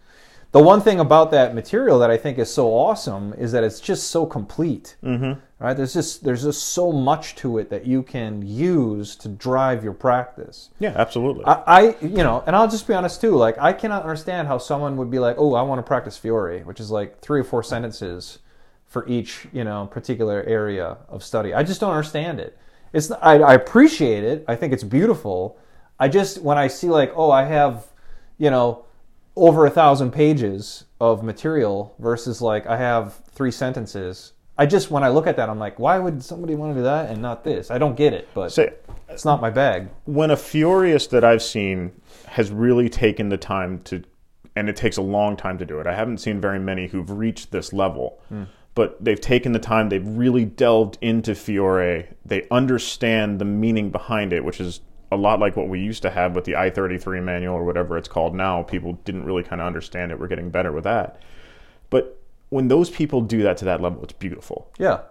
The 0.53 0.61
one 0.62 0.81
thing 0.81 0.99
about 0.99 1.31
that 1.31 1.55
material 1.55 2.01
that 2.01 2.11
I 2.11 2.16
think 2.16 2.37
is 2.39 2.53
so 2.53 2.68
awesome 2.75 3.33
is 3.35 3.53
that 3.53 3.62
it's 3.62 3.79
just 3.79 4.09
so 4.11 4.27
complete. 4.27 4.97
Mm-hmm. 5.05 5.39
Right? 5.61 5.77
There's 5.77 5.93
just 5.95 6.25
there's 6.25 6.43
just 6.43 6.68
so 6.68 6.91
much 6.91 7.37
to 7.37 7.59
it 7.59 7.71
that 7.71 7.87
you 7.87 8.03
can 8.03 8.43
use 8.45 9.14
to 9.16 9.29
drive 9.29 9.85
your 9.85 9.93
practice. 9.93 10.71
Yeah, 10.81 10.93
absolutely. 10.97 11.45
I, 11.45 11.62
I 11.66 11.81
you 12.01 12.25
know, 12.25 12.43
and 12.47 12.57
I'll 12.57 12.66
just 12.68 12.89
be 12.89 12.95
honest 12.95 13.21
too. 13.21 13.37
Like 13.37 13.59
I 13.59 13.73
cannot 13.73 14.03
understand 14.03 14.49
how 14.49 14.59
someone 14.59 14.97
would 14.97 15.11
be 15.11 15.18
like, 15.21 15.37
"Oh, 15.39 15.55
I 15.55 15.62
want 15.62 15.79
to 15.79 15.83
practice 15.87 16.16
Fiore," 16.16 16.62
which 16.62 16.81
is 16.81 16.91
like 16.91 17.21
three 17.21 17.41
or 17.41 17.45
four 17.45 17.62
sentences 17.62 18.39
for 18.87 19.07
each 19.07 19.47
you 19.53 19.62
know 19.62 19.87
particular 19.87 20.43
area 20.45 20.97
of 21.09 21.23
study. 21.23 21.55
I 21.55 21.62
just 21.62 21.81
don't 21.81 21.93
understand 21.93 22.41
it. 22.41 22.59
It's 22.93 23.11
I, 23.12 23.39
I 23.39 23.55
appreciate 23.55 24.25
it. 24.25 24.45
I 24.49 24.57
think 24.57 24.73
it's 24.73 24.83
beautiful. 24.85 25.59
I 26.01 26.09
just 26.09 26.43
when 26.43 26.59
I 26.59 26.67
see 26.67 26.89
like, 26.89 27.13
oh, 27.15 27.31
I 27.31 27.45
have 27.45 27.87
you 28.39 28.51
know 28.51 28.87
over 29.37 29.67
a 29.67 29.71
thousand 29.71 30.11
pages 30.11 30.85
of 31.01 31.23
material 31.23 31.95
versus 31.99 32.43
like 32.43 32.67
I 32.67 32.77
have 32.79 33.21
three 33.31 33.53
sentences. 33.53 34.33
I 34.59 34.67
just 34.67 34.91
when 34.91 35.05
I 35.05 35.09
look 35.09 35.27
at 35.27 35.37
that, 35.37 35.49
I'm 35.49 35.59
like, 35.59 35.79
why 35.79 35.99
would 35.99 36.25
somebody 36.25 36.55
want 36.55 36.73
to 36.73 36.81
do 36.81 36.83
that 36.85 37.11
and 37.11 37.23
not 37.23 37.45
this? 37.45 37.71
I 37.71 37.79
don't 37.79 37.97
get 37.97 38.13
it, 38.13 38.29
but 38.35 38.51
Say, 38.51 38.75
it's 39.09 39.25
not 39.25 39.41
my 39.41 39.51
bag. 39.51 39.89
when 40.05 40.31
a 40.31 40.37
Furious 40.37 41.07
that 41.09 41.25
I've 41.25 41.43
seen 41.43 41.93
has 42.27 42.51
really 42.51 42.89
taken 42.89 43.29
the 43.29 43.39
time 43.39 43.81
to, 43.85 44.03
and 44.57 44.69
it 44.69 44.77
takes 44.77 44.97
a 44.97 45.03
long 45.03 45.37
time 45.37 45.57
to 45.59 45.65
do 45.65 45.81
it. 45.81 45.87
I 45.87 45.95
haven't 45.95 46.19
seen 46.19 46.41
very 46.41 46.59
many 46.59 46.89
who've 46.89 47.11
reached 47.11 47.53
this 47.53 47.73
level, 47.73 48.21
hmm. 48.29 48.45
but 48.75 49.03
they've 49.03 49.21
taken 49.21 49.53
the 49.53 49.59
time. 49.59 49.89
They've 49.89 50.07
really 50.07 50.45
delved 50.45 50.99
into 51.01 51.35
Fiore. 51.35 52.09
They 52.25 52.47
understand 52.51 53.39
the 53.39 53.47
meaning 53.47 53.91
behind 53.91 54.35
it, 54.35 54.45
which 54.45 54.61
is 54.61 54.81
a 55.13 55.17
lot 55.17 55.41
like 55.41 55.57
what 55.57 55.69
we 55.69 55.81
used 55.81 56.03
to 56.03 56.11
have 56.11 56.35
with 56.35 56.45
the 56.45 56.57
I 56.57 56.71
thirty 56.71 56.99
three 56.99 57.21
manual 57.21 57.55
or 57.55 57.65
whatever 57.65 57.97
it's 57.99 58.09
called 58.09 58.35
now. 58.35 58.63
People 58.63 58.95
didn't 59.05 59.25
really 59.25 59.43
kind 59.43 59.61
of 59.61 59.67
understand 59.67 60.13
it. 60.13 60.19
We're 60.21 60.29
getting 60.29 60.51
better 60.51 60.73
with 60.73 60.85
that, 60.85 61.21
but. 61.91 62.17
When 62.53 62.67
those 62.67 62.91
people 62.91 63.21
do 63.21 63.45
that 63.45 63.59
to 63.59 63.65
that 63.67 63.81
level, 63.81 64.03
it's 64.03 64.13
beautiful. 64.13 64.73
Yeah, 64.77 65.03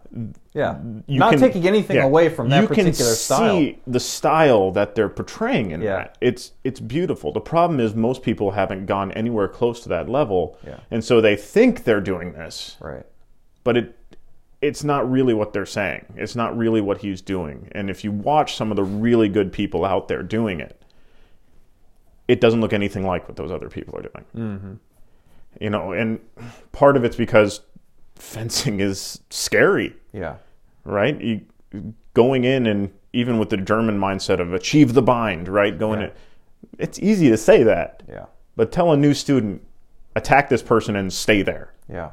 yeah. 0.53 0.77
You 1.07 1.19
Not 1.19 1.29
can- 1.31 1.39
taking 1.39 1.65
anything 1.65 1.95
yeah. 1.95 2.03
away 2.03 2.27
from 2.27 2.49
that 2.49 2.63
you 2.63 2.67
particular 2.67 2.91
can 2.91 3.15
style. 3.15 3.57
see 3.57 3.79
the 3.87 4.01
style 4.01 4.71
that 4.71 4.93
they're 4.95 5.07
portraying 5.07 5.71
in 5.71 5.81
Yeah. 5.81 5.95
that. 5.99 6.17
It's 6.19 6.51
it's 6.65 6.81
beautiful. 6.81 7.31
The 7.31 7.39
problem 7.39 7.79
is 7.79 7.95
most 7.95 8.23
people 8.23 8.51
haven't 8.51 8.87
gone 8.87 9.13
anywhere 9.13 9.47
close 9.47 9.79
to 9.83 9.87
that 9.89 10.09
level, 10.09 10.57
Yeah. 10.67 10.79
and 10.91 11.01
so 11.01 11.21
they 11.21 11.37
think 11.37 11.85
they're 11.85 12.01
doing 12.01 12.33
this, 12.33 12.75
Right. 12.81 13.05
but 13.63 13.77
it 13.77 13.95
it's 14.61 14.83
not 14.83 15.09
really 15.09 15.33
what 15.33 15.53
they're 15.53 15.65
saying. 15.65 16.05
It's 16.15 16.35
not 16.35 16.57
really 16.57 16.81
what 16.81 16.97
he's 16.99 17.21
doing. 17.21 17.69
And 17.73 17.89
if 17.89 18.03
you 18.03 18.11
watch 18.11 18.55
some 18.55 18.71
of 18.71 18.75
the 18.75 18.83
really 18.83 19.29
good 19.29 19.51
people 19.53 19.85
out 19.85 20.07
there 20.07 20.21
doing 20.23 20.59
it, 20.59 20.81
it 22.27 22.41
doesn't 22.41 22.61
look 22.61 22.73
anything 22.73 23.05
like 23.05 23.27
what 23.27 23.37
those 23.37 23.51
other 23.51 23.69
people 23.69 23.97
are 23.97 24.01
doing. 24.01 24.25
Mm-hmm. 24.35 24.73
You 25.61 25.69
know, 25.69 25.93
and 25.93 26.19
part 26.71 26.95
of 26.97 27.03
it's 27.03 27.15
because 27.15 27.61
fencing 28.15 28.79
is 28.81 29.21
scary 29.29 29.95
Yeah. 30.13 30.35
right? 30.83 31.19
You, 31.21 31.41
going 32.13 32.43
in 32.43 32.65
and 32.67 32.91
even 33.13 33.39
with 33.39 33.49
the 33.49 33.57
German 33.57 33.97
mindset 33.99 34.39
of 34.39 34.53
achieve 34.53 34.93
the 34.93 35.01
bind, 35.01 35.47
right? 35.47 35.77
Going 35.77 36.01
Yeah. 36.01 36.07
in, 36.07 36.11
it's 36.77 36.99
easy 36.99 37.29
to 37.29 37.37
say 37.37 37.63
that, 37.63 38.03
Yeah. 38.07 38.25
But 38.55 38.71
tell 38.73 38.91
a 38.91 38.97
new 38.97 39.13
student, 39.13 39.63
attack 40.17 40.49
this 40.49 40.61
person 40.61 40.95
and 40.97 41.11
stay 41.13 41.41
there. 41.43 41.73
Yeah. 41.89 42.11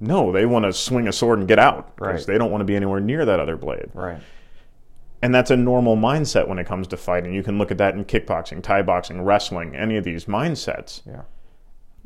No, 0.00 0.32
they 0.32 0.46
want 0.46 0.64
to 0.64 0.72
swing 0.72 1.06
a 1.08 1.12
sword 1.12 1.38
and 1.38 1.46
get 1.48 1.58
out 1.58 1.94
because 1.96 2.26
Right. 2.26 2.26
they 2.34 2.38
don't 2.38 2.50
want 2.50 2.62
to 2.62 2.64
be 2.66 2.74
anywhere 2.76 3.00
near 3.00 3.24
that 3.26 3.38
other 3.38 3.56
blade. 3.56 3.90
Right. 3.92 4.18
And 5.22 5.34
that's 5.34 5.50
a 5.50 5.56
normal 5.56 5.96
mindset 5.96 6.48
when 6.48 6.58
it 6.58 6.66
comes 6.66 6.86
to 6.88 6.96
fighting. 6.96 7.34
You 7.34 7.42
can 7.42 7.58
look 7.58 7.70
at 7.70 7.76
that 7.78 7.94
in 7.94 8.06
kickboxing, 8.06 8.62
Thai 8.62 8.80
boxing, 8.82 9.22
wrestling, 9.22 9.76
any 9.76 9.96
of 9.98 10.04
these 10.04 10.24
mindsets. 10.24 11.02
Yeah. 11.06 11.22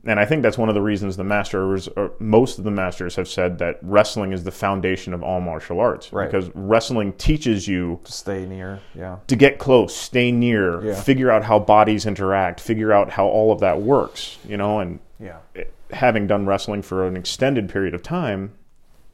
And 0.06 0.20
I 0.20 0.26
think 0.26 0.42
that's 0.42 0.58
one 0.58 0.68
of 0.68 0.74
the 0.74 0.82
reasons 0.82 1.16
the 1.16 1.24
masters, 1.24 1.88
or 1.88 2.10
most 2.18 2.58
of 2.58 2.64
the 2.64 2.70
masters, 2.70 3.16
have 3.16 3.26
said 3.28 3.56
that 3.58 3.78
wrestling 3.80 4.32
is 4.32 4.44
the 4.44 4.50
foundation 4.50 5.14
of 5.14 5.22
all 5.22 5.40
martial 5.40 5.80
arts. 5.80 6.12
Right. 6.12 6.26
Because 6.30 6.50
wrestling 6.54 7.12
teaches 7.14 7.66
you 7.68 8.00
to 8.04 8.12
Stay 8.12 8.44
near. 8.44 8.80
Yeah. 8.94 9.16
to 9.28 9.36
get 9.36 9.58
close, 9.58 9.94
stay 9.96 10.30
near, 10.32 10.84
Yeah. 10.84 10.94
figure 10.94 11.30
out 11.30 11.44
how 11.44 11.58
bodies 11.60 12.04
interact, 12.04 12.60
figure 12.60 12.92
out 12.92 13.10
how 13.10 13.26
all 13.26 13.50
of 13.52 13.60
that 13.60 13.80
works. 13.80 14.36
You 14.46 14.56
know, 14.58 14.80
and 14.80 14.98
Yeah. 15.18 15.36
it- 15.54 15.72
having 15.92 16.26
done 16.26 16.46
wrestling 16.46 16.82
for 16.82 17.06
an 17.06 17.16
extended 17.16 17.68
period 17.68 17.94
of 17.94 18.02
time, 18.02 18.52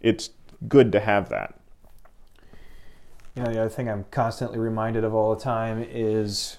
it's 0.00 0.30
good 0.68 0.92
to 0.92 1.00
have 1.00 1.28
that. 1.28 1.58
You 3.34 3.44
know, 3.44 3.52
the 3.52 3.60
other 3.60 3.70
thing 3.70 3.88
I'm 3.88 4.04
constantly 4.10 4.58
reminded 4.58 5.04
of 5.04 5.14
all 5.14 5.34
the 5.34 5.40
time 5.40 5.86
is 5.88 6.58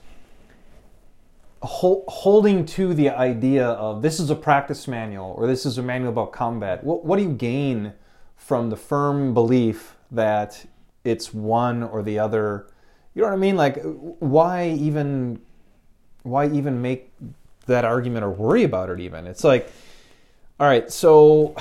hol- 1.62 2.06
holding 2.08 2.66
to 2.66 2.94
the 2.94 3.10
idea 3.10 3.68
of 3.68 4.02
this 4.02 4.20
is 4.20 4.30
a 4.30 4.36
practice 4.36 4.88
manual 4.88 5.36
or 5.38 5.48
this 5.48 5.66
is 5.66 5.78
a 5.78 5.84
manual 5.84 6.12
about 6.12 6.32
combat. 6.32 6.84
What, 6.84 7.06
what 7.06 7.18
do 7.18 7.24
you 7.24 7.34
gain 7.34 7.94
from 8.36 8.70
the 8.70 8.78
firm 8.78 9.34
belief 9.34 9.96
that 10.12 10.66
it's 11.04 11.34
one 11.34 11.84
or 11.84 12.02
the 12.02 12.20
other? 12.20 12.68
You 13.14 13.22
know 13.22 13.28
what 13.28 13.36
I 13.36 13.38
mean? 13.38 13.58
Like, 13.58 13.82
why 13.84 14.70
even 14.70 15.42
why 16.24 16.48
even 16.48 16.82
make 16.82 17.12
that 17.66 17.84
argument 17.84 18.24
or 18.24 18.30
worry 18.30 18.64
about 18.64 18.90
it? 18.90 19.00
Even 19.00 19.28
it's 19.28 19.44
like, 19.44 19.72
all 20.62 20.68
right, 20.68 20.92
so 20.92 21.56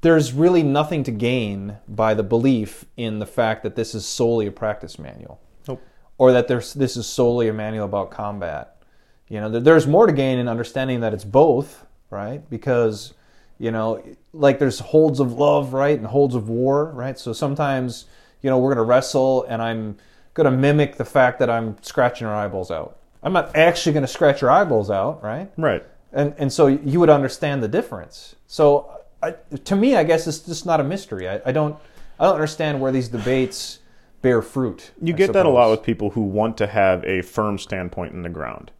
there's 0.00 0.32
really 0.32 0.64
nothing 0.64 1.04
to 1.04 1.12
gain 1.12 1.76
by 1.86 2.12
the 2.12 2.24
belief 2.24 2.84
in 2.96 3.20
the 3.20 3.26
fact 3.26 3.62
that 3.62 3.76
this 3.76 3.94
is 3.94 4.04
solely 4.04 4.48
a 4.48 4.50
practice 4.50 4.98
manual 4.98 5.40
Nope. 5.68 5.80
or 6.18 6.32
that 6.32 6.48
there's 6.48 6.74
this 6.74 6.96
is 6.96 7.06
solely 7.06 7.46
a 7.46 7.52
manual 7.52 7.84
about 7.84 8.10
combat. 8.10 8.82
You 9.28 9.40
know, 9.40 9.60
there's 9.60 9.86
more 9.86 10.08
to 10.08 10.12
gain 10.12 10.40
in 10.40 10.48
understanding 10.48 11.00
that 11.00 11.14
it's 11.14 11.24
both, 11.24 11.86
right? 12.10 12.42
Because 12.50 13.14
you 13.60 13.70
know, 13.70 14.02
like 14.32 14.58
there's 14.58 14.80
holds 14.80 15.20
of 15.20 15.34
love, 15.34 15.72
right, 15.72 15.96
and 15.96 16.08
holds 16.08 16.34
of 16.34 16.48
war, 16.48 16.90
right? 16.90 17.16
So 17.16 17.32
sometimes, 17.32 18.06
you 18.42 18.50
know, 18.50 18.58
we're 18.58 18.74
gonna 18.74 18.82
wrestle, 18.82 19.44
and 19.44 19.62
I'm 19.62 19.98
gonna 20.34 20.50
mimic 20.50 20.96
the 20.96 21.04
fact 21.04 21.38
that 21.38 21.48
I'm 21.48 21.80
scratching 21.80 22.26
your 22.26 22.34
eyeballs 22.34 22.72
out. 22.72 22.98
I'm 23.22 23.32
not 23.32 23.54
actually 23.54 23.92
gonna 23.92 24.08
scratch 24.08 24.40
your 24.40 24.50
eyeballs 24.50 24.90
out, 24.90 25.22
right? 25.22 25.48
Right. 25.56 25.84
And 26.14 26.34
and 26.38 26.52
so 26.52 26.66
you 26.66 27.00
would 27.00 27.10
understand 27.10 27.62
the 27.62 27.68
difference. 27.68 28.36
So 28.46 29.00
I, 29.22 29.32
to 29.64 29.76
me, 29.76 29.96
I 29.96 30.04
guess 30.04 30.26
it's 30.26 30.40
just 30.40 30.66
not 30.66 30.80
a 30.80 30.84
mystery. 30.84 31.28
I, 31.28 31.40
I 31.46 31.52
don't 31.52 31.76
I 32.18 32.24
don't 32.24 32.34
understand 32.34 32.80
where 32.80 32.92
these 32.92 33.08
debates 33.08 33.80
bear 34.22 34.40
fruit. 34.40 34.92
You 35.02 35.14
I 35.14 35.16
get 35.16 35.32
that 35.32 35.46
a 35.46 35.50
lot 35.50 35.70
with 35.70 35.82
people 35.82 36.10
who 36.10 36.22
want 36.22 36.56
to 36.58 36.66
have 36.66 37.04
a 37.04 37.22
firm 37.22 37.58
standpoint 37.58 38.14
in 38.14 38.22
the 38.22 38.28
ground, 38.28 38.70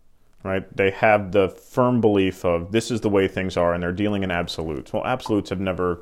right? 0.42 0.64
They 0.74 0.90
have 0.90 1.32
the 1.32 1.48
firm 1.48 2.00
belief 2.00 2.44
of 2.44 2.72
this 2.72 2.90
is 2.90 3.00
the 3.02 3.10
way 3.10 3.28
things 3.28 3.56
are, 3.56 3.74
and 3.74 3.82
they're 3.82 3.92
dealing 3.92 4.22
in 4.22 4.30
absolutes. 4.30 4.92
Well, 4.92 5.04
absolutes 5.04 5.50
have 5.50 5.60
never 5.60 6.00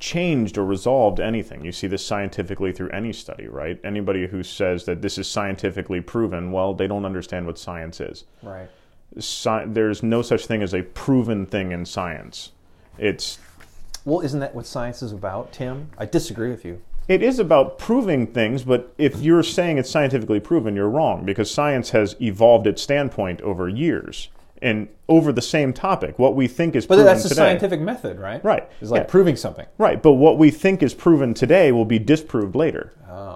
changed 0.00 0.58
or 0.58 0.64
resolved 0.64 1.20
anything. 1.20 1.64
You 1.64 1.72
see 1.72 1.86
this 1.86 2.04
scientifically 2.04 2.72
through 2.72 2.90
any 2.90 3.12
study, 3.12 3.46
right? 3.46 3.80
Anybody 3.84 4.26
who 4.26 4.42
says 4.42 4.84
that 4.84 5.00
this 5.00 5.16
is 5.16 5.28
scientifically 5.28 6.00
proven, 6.00 6.52
well, 6.52 6.74
they 6.74 6.86
don't 6.86 7.04
understand 7.04 7.46
what 7.46 7.58
science 7.58 8.00
is. 8.00 8.24
right. 8.42 8.68
Sci- 9.18 9.64
there's 9.66 10.02
no 10.02 10.22
such 10.22 10.46
thing 10.46 10.62
as 10.62 10.74
a 10.74 10.82
proven 10.82 11.46
thing 11.46 11.72
in 11.72 11.84
science. 11.86 12.52
It's 12.98 13.38
Well, 14.04 14.20
isn't 14.20 14.40
that 14.40 14.54
what 14.54 14.66
science 14.66 15.02
is 15.02 15.12
about, 15.12 15.52
Tim? 15.52 15.88
I 15.98 16.06
disagree 16.06 16.50
with 16.50 16.64
you. 16.64 16.80
It 17.06 17.22
is 17.22 17.38
about 17.38 17.78
proving 17.78 18.26
things, 18.26 18.64
but 18.64 18.92
if 18.96 19.20
you're 19.20 19.42
saying 19.42 19.76
it's 19.78 19.90
scientifically 19.90 20.40
proven, 20.40 20.74
you're 20.74 20.88
wrong 20.88 21.24
because 21.24 21.50
science 21.50 21.90
has 21.90 22.16
evolved 22.20 22.66
its 22.66 22.80
standpoint 22.82 23.40
over 23.42 23.68
years 23.68 24.30
and 24.62 24.88
over 25.08 25.30
the 25.30 25.42
same 25.42 25.74
topic. 25.74 26.18
What 26.18 26.34
we 26.34 26.48
think 26.48 26.74
is 26.74 26.86
But 26.86 26.94
proven 26.94 27.04
that's 27.06 27.22
the 27.24 27.28
today, 27.28 27.40
scientific 27.42 27.80
method, 27.80 28.18
right? 28.18 28.42
Right. 28.42 28.66
It's 28.80 28.90
like 28.90 29.02
Yeah. 29.02 29.06
proving 29.06 29.36
something. 29.36 29.66
right? 29.76 30.02
But 30.02 30.12
what 30.12 30.38
we 30.38 30.50
think 30.50 30.82
is 30.82 30.94
proven 30.94 31.34
today 31.34 31.72
will 31.72 31.84
be 31.84 31.98
disproved 31.98 32.56
later, 32.56 32.92
Oh. 33.10 33.33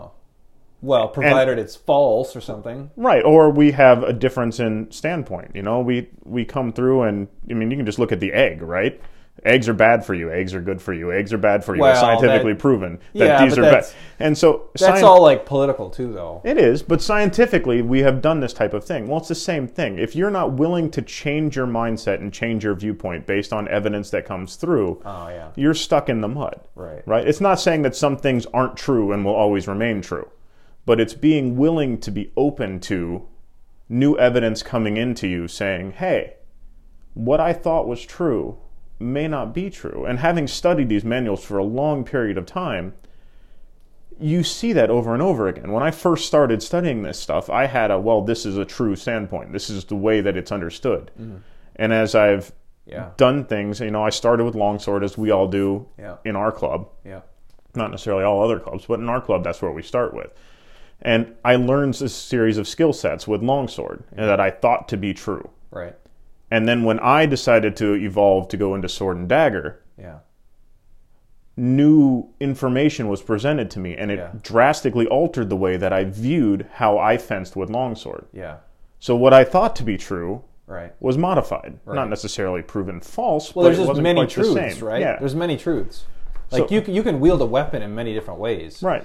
Well, 0.80 1.08
provided 1.08 1.58
it's 1.58 1.74
false 1.76 2.36
or 2.36 2.40
something. 2.40 2.90
right? 2.96 3.24
Or 3.24 3.50
we 3.50 3.72
have 3.72 4.02
a 4.02 4.12
difference 4.12 4.60
in 4.60 4.90
standpoint. 4.90 5.52
You 5.54 5.62
know, 5.62 5.80
we 5.80 6.08
we 6.24 6.44
come 6.44 6.72
through, 6.72 7.02
and 7.02 7.28
I 7.50 7.54
mean, 7.54 7.70
you 7.70 7.76
can 7.76 7.86
just 7.86 7.98
look 7.98 8.12
at 8.12 8.20
the 8.20 8.32
egg, 8.32 8.62
right? 8.62 9.00
Eggs 9.44 9.68
are 9.68 9.72
bad 9.74 10.04
for 10.04 10.14
you. 10.14 10.32
Eggs 10.32 10.52
are 10.52 10.60
good 10.60 10.82
for 10.82 10.92
you. 10.92 11.12
Eggs 11.12 11.32
are 11.32 11.38
bad 11.38 11.62
for 11.64 11.76
you. 11.76 11.80
Well, 11.82 11.92
it's 11.92 12.00
scientifically 12.00 12.54
that- 12.54 12.58
proven 12.60 12.98
that 13.14 13.24
Yeah, 13.24 13.44
these 13.44 13.56
are 13.56 13.62
bad. 13.62 13.84
And 14.18 14.36
so 14.36 14.62
That's 14.72 14.82
science- 14.84 15.02
all 15.04 15.22
like 15.22 15.46
political 15.46 15.90
too, 15.90 16.12
though. 16.12 16.40
It 16.44 16.58
is, 16.58 16.82
but 16.82 17.00
scientifically, 17.00 17.80
we 17.80 18.00
have 18.02 18.20
done 18.20 18.40
this 18.40 18.52
type 18.52 18.74
of 18.74 18.82
thing. 18.82 19.06
Well, 19.06 19.18
it's 19.18 19.28
the 19.28 19.36
same 19.36 19.68
thing. 19.68 19.96
If 19.96 20.16
you're 20.16 20.30
not 20.30 20.54
willing 20.54 20.90
to 20.90 21.02
change 21.02 21.54
your 21.54 21.68
mindset 21.68 22.16
and 22.20 22.32
change 22.32 22.64
your 22.64 22.74
viewpoint 22.74 23.26
based 23.26 23.52
on 23.52 23.68
evidence 23.68 24.10
that 24.10 24.24
comes 24.24 24.56
through, 24.56 25.00
Oh 25.06 25.28
yeah. 25.28 25.48
you're 25.54 25.72
stuck 25.74 26.08
in 26.08 26.20
the 26.20 26.28
mud. 26.28 26.58
Right. 26.74 27.02
Right? 27.06 27.24
It's 27.26 27.40
not 27.40 27.60
saying 27.60 27.82
that 27.82 27.94
some 27.94 28.16
things 28.16 28.44
aren't 28.52 28.76
true 28.76 29.12
and 29.12 29.24
will 29.24 29.36
always 29.36 29.68
remain 29.68 30.00
true, 30.02 30.26
but 30.89 30.99
it's 30.99 31.12
being 31.12 31.55
willing 31.59 31.99
to 32.01 32.11
be 32.11 32.32
open 32.34 32.80
to 32.80 33.28
new 33.91 34.16
evidence 34.16 34.62
coming 34.62 34.97
into 34.97 35.28
you 35.28 35.47
saying, 35.47 35.91
hey, 35.93 36.32
what 37.12 37.39
I 37.41 37.53
thought 37.53 37.86
was 37.86 38.03
true 38.07 38.57
may 38.99 39.28
not 39.28 39.53
be 39.53 39.68
true. 39.68 40.07
And 40.07 40.18
having 40.20 40.47
studied 40.49 40.89
these 40.89 41.05
manuals 41.05 41.45
for 41.45 41.59
a 41.59 41.62
long 41.62 42.05
period 42.05 42.39
of 42.39 42.47
time, 42.47 42.95
you 44.18 44.43
see 44.43 44.72
that 44.72 44.89
over 44.89 45.12
and 45.12 45.22
over 45.22 45.47
again. 45.47 45.72
When 45.72 45.82
I 45.82 45.91
first 45.91 46.24
started 46.24 46.62
studying 46.62 47.03
this 47.03 47.20
stuff, 47.20 47.51
I 47.51 47.66
had 47.66 47.91
a, 47.91 48.01
well, 48.01 48.22
this 48.22 48.47
is 48.47 48.57
a 48.57 48.64
true 48.64 48.97
standpoint. 48.97 49.53
This 49.53 49.68
is 49.68 49.84
the 49.84 49.95
way 49.95 50.22
that 50.22 50.39
it's 50.39 50.51
understood. 50.51 51.11
Mm-hmm. 51.20 51.36
And 51.76 51.93
as 51.93 52.14
I've 52.14 52.51
Yeah. 52.86 53.11
done 53.18 53.45
things, 53.45 53.80
you 53.80 53.91
know, 53.91 54.03
I 54.03 54.09
started 54.11 54.45
with 54.45 54.55
longsword, 54.55 55.05
as 55.05 55.18
we 55.18 55.30
all 55.30 55.49
do 55.49 55.86
Yeah. 55.99 56.16
in 56.24 56.34
our 56.34 56.51
club. 56.51 56.89
Yeah. 57.05 57.20
Not 57.74 57.91
necessarily 57.91 58.24
all 58.24 58.43
other 58.43 58.59
clubs, 58.59 58.86
but 58.86 59.01
in 59.01 59.11
our 59.11 59.20
club, 59.20 59.45
that's 59.45 59.61
where 59.61 59.70
we 59.70 59.82
start 59.82 60.14
with. 60.14 60.32
And 61.01 61.34
I 61.44 61.57
learned 61.57 61.94
this 61.94 62.14
series 62.14 62.59
of 62.59 62.66
skill 62.66 62.92
sets 62.92 63.28
with 63.28 63.42
longsword 63.42 64.03
that 64.12 64.40
I 64.40 64.51
thought 64.51 64.88
to 64.88 64.96
be 64.96 65.14
true. 65.14 65.51
Right. 65.70 65.94
And 66.51 66.66
then 66.66 66.82
when 66.84 66.99
I 67.01 67.26
decided 67.26 67.76
to 67.76 67.94
evolve 67.94 68.49
to 68.49 68.57
go 68.57 68.74
into 68.74 68.88
sword 68.88 69.16
and 69.16 69.28
dagger, 69.28 69.80
Yeah. 69.99 70.18
new 71.57 72.28
information 72.40 73.09
was 73.09 73.20
presented 73.22 73.70
to 73.72 73.80
me 73.80 73.96
and 73.96 74.11
it 74.11 74.18
Yeah. 74.18 74.30
drastically 74.42 75.07
altered 75.09 75.49
the 75.51 75.57
way 75.57 75.76
that 75.76 75.92
I 75.92 76.05
viewed 76.05 76.66
how 76.74 76.99
I 76.99 77.16
fenced 77.18 77.57
with 77.57 77.68
longsword. 77.70 78.26
Yeah. 78.32 78.57
So 79.01 79.16
what 79.16 79.32
I 79.34 79.44
thought 79.44 79.74
to 79.76 79.82
be 79.84 79.96
true 79.96 80.42
Right. 80.66 80.92
was 81.01 81.16
modified, 81.18 81.78
Right. 81.84 81.94
not 81.94 82.09
necessarily 82.11 82.62
proven 82.62 83.01
false. 83.01 83.55
Well, 83.55 83.64
but 83.68 83.74
there's 83.74 83.86
just 83.88 84.01
many 84.01 84.26
truths, 84.26 84.82
right? 84.82 85.01
Yeah, 85.01 85.16
There's 85.18 85.34
many 85.34 85.57
truths. 85.57 86.07
Like 86.51 86.68
So- 86.68 86.74
you, 86.74 86.82
you 86.86 87.03
can 87.03 87.20
wield 87.20 87.40
a 87.42 87.46
weapon 87.46 87.82
in 87.82 87.94
many 87.94 88.14
different 88.14 88.38
ways. 88.40 88.82
right. 88.82 89.05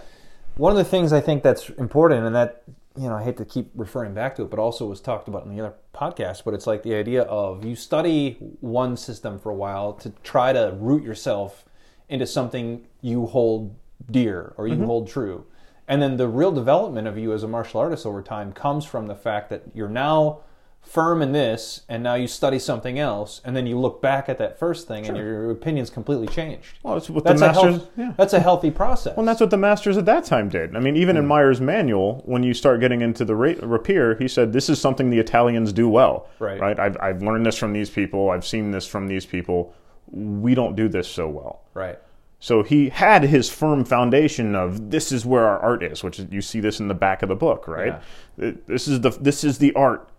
One 0.56 0.72
of 0.72 0.78
the 0.78 0.84
things 0.84 1.12
I 1.12 1.22
think 1.22 1.42
that's 1.44 1.70
important, 1.70 2.26
and 2.26 2.36
that 2.36 2.64
you 2.96 3.10
know, 3.10 3.16
I 3.16 3.24
hate 3.24 3.38
to 3.38 3.46
keep 3.46 3.72
referring 3.74 4.14
back 4.14 4.36
to 4.36 4.44
it, 4.44 4.52
but 4.52 4.60
also 4.60 4.86
was 4.86 5.02
talked 5.02 5.28
about 5.28 5.46
in 5.46 5.56
the 5.56 5.64
other 5.64 5.74
podcast. 5.96 6.44
But 6.44 6.54
it's 6.54 6.68
like 6.68 6.84
the 6.84 6.94
idea 6.94 7.24
of 7.24 7.66
you 7.66 7.76
study 7.76 8.38
one 8.60 8.98
system 8.98 9.40
for 9.40 9.50
a 9.50 9.56
while 9.56 9.94
to 9.94 10.12
try 10.24 10.54
to 10.54 10.76
root 10.80 11.04
yourself 11.04 11.66
into 12.08 12.28
something 12.28 12.86
you 13.02 13.26
hold 13.26 13.76
dear 14.12 14.54
or 14.58 14.68
you 14.68 14.76
mm-hmm. 14.76 14.86
hold 14.86 15.08
true, 15.08 15.46
and 15.88 16.02
then 16.02 16.18
the 16.18 16.28
real 16.28 16.52
development 16.52 17.08
of 17.08 17.18
you 17.18 17.34
as 17.34 17.42
a 17.42 17.48
martial 17.48 17.80
artist 17.80 18.06
over 18.06 18.22
time 18.22 18.54
comes 18.54 18.86
from 18.86 19.08
the 19.08 19.16
fact 19.16 19.50
that 19.50 19.64
you're 19.74 19.90
now 19.90 20.42
firm 20.84 21.22
in 21.24 21.32
this, 21.32 21.82
and 21.90 22.04
now 22.04 22.14
you 22.14 22.28
study 22.28 22.60
something 22.60 23.00
else, 23.00 23.42
and 23.44 23.56
then 23.56 23.66
you 23.66 23.80
look 23.80 24.02
back 24.02 24.30
at 24.30 24.38
that 24.38 24.60
first 24.60 24.88
thing, 24.88 25.08
and 25.08 25.18
your 25.18 25.50
opinion's 25.50 25.90
completely 25.90 26.28
changed. 26.28 26.78
Well, 26.84 26.98
it's 26.98 27.10
what 27.10 27.24
That's 27.24 27.40
the 27.40 27.46
a 27.48 27.50
masters. 27.52 27.76
health, 27.78 27.90
yeah. 27.98 28.14
that's 28.16 28.34
a 28.34 28.40
healthy 28.40 28.70
process. 28.70 29.16
Well, 29.16 29.22
and 29.22 29.28
that's 29.28 29.42
what 29.42 29.50
the 29.50 29.58
masters 29.58 29.98
at 29.98 30.06
that 30.06 30.24
time 30.26 30.50
did. 30.50 30.76
I 30.76 30.80
mean, 30.80 30.96
even 30.96 31.16
Hmm. 31.16 31.22
in 31.24 31.28
Meyer's 31.28 31.60
manual, 31.62 32.22
when 32.26 32.44
you 32.44 32.54
start 32.54 32.80
getting 32.80 33.02
into 33.02 33.26
the 33.26 33.36
ra- 33.36 33.54
rapier, 33.64 34.16
he 34.16 34.28
said 34.28 34.54
this 34.54 34.70
is 34.70 34.80
something 34.80 35.10
the 35.10 35.20
Italians 35.20 35.74
do 35.74 35.90
well. 35.90 36.28
Right. 36.38 36.60
Right. 36.60 36.80
I've, 36.80 36.98
I've 37.02 37.24
learned 37.24 37.46
this 37.46 37.58
from 37.58 37.74
these 37.74 37.90
people. 37.90 38.30
I've 38.30 38.46
seen 38.46 38.70
this 38.72 38.86
from 38.86 39.08
these 39.08 39.26
people. 39.26 39.74
We 40.12 40.54
don't 40.54 40.76
do 40.76 40.88
this 40.88 41.08
so 41.08 41.28
well. 41.28 41.62
right. 41.74 41.98
So 42.40 42.62
he 42.62 42.90
had 42.90 43.24
his 43.24 43.50
firm 43.50 43.86
foundation 43.86 44.54
of 44.54 44.92
this 44.92 45.14
is 45.14 45.26
where 45.26 45.46
our 45.46 45.60
art 45.60 45.82
is, 45.82 46.04
which 46.04 46.20
is, 46.20 46.28
you 46.30 46.42
see 46.42 46.60
this 46.60 46.82
in 46.82 46.90
the 46.90 46.94
back 46.94 47.24
of 47.24 47.30
the 47.30 47.36
book, 47.38 47.70
right? 47.70 47.96
It- 48.38 48.68
This 48.68 48.86
is 48.90 49.00
the 49.00 49.12
this 49.12 49.46
is 49.46 49.60
the 49.60 49.72
art, 49.76 50.10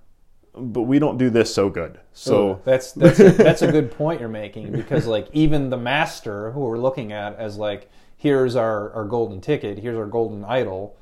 but 0.57 0.83
we 0.83 0.99
don't 0.99 1.19
do 1.19 1.31
this 1.31 1.53
so 1.55 1.69
good. 1.69 1.99
So 2.13 2.61
that's 2.65 2.93
that's 2.93 3.21
a, 3.21 3.31
that's 3.31 3.63
a 3.63 3.71
good 3.71 3.91
point 3.91 4.21
you're 4.21 4.29
making 4.29 4.73
because 4.73 5.07
like 5.07 5.29
even 5.33 5.71
the 5.71 5.77
master 5.77 6.53
who 6.53 6.61
we're 6.61 6.79
looking 6.79 7.13
at 7.13 7.37
as 7.37 7.57
like 7.57 7.91
here's 8.17 8.57
our 8.57 8.93
our 8.93 9.05
golden 9.05 9.41
ticket, 9.41 9.79
here's 9.79 9.97
our 9.97 10.07
golden 10.07 10.45
idol, 10.45 10.97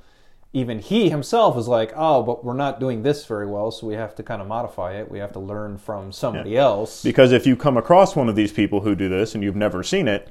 even 0.53 0.79
he 0.79 1.09
himself 1.09 1.57
is 1.57 1.67
like, 1.67 1.93
oh, 1.97 2.23
but 2.23 2.45
we're 2.45 2.55
not 2.55 2.79
doing 2.79 3.03
this 3.03 3.25
very 3.25 3.47
well, 3.47 3.71
so 3.71 3.87
we 3.87 3.95
have 3.95 4.15
to 4.17 4.23
kind 4.23 4.43
of 4.43 4.49
modify 4.49 4.95
it. 4.95 5.11
We 5.11 5.19
have 5.19 5.33
to 5.33 5.41
learn 5.41 5.79
from 5.79 6.13
somebody 6.13 6.57
else. 6.57 7.03
Because 7.03 7.33
if 7.33 7.47
you 7.47 7.57
come 7.57 7.77
across 7.77 8.15
one 8.15 8.29
of 8.29 8.37
these 8.37 8.53
people 8.53 8.81
who 8.81 8.95
do 8.95 9.09
this 9.09 9.35
and 9.35 9.43
you've 9.43 9.57
never 9.57 9.83
seen 9.83 10.09
it, 10.09 10.29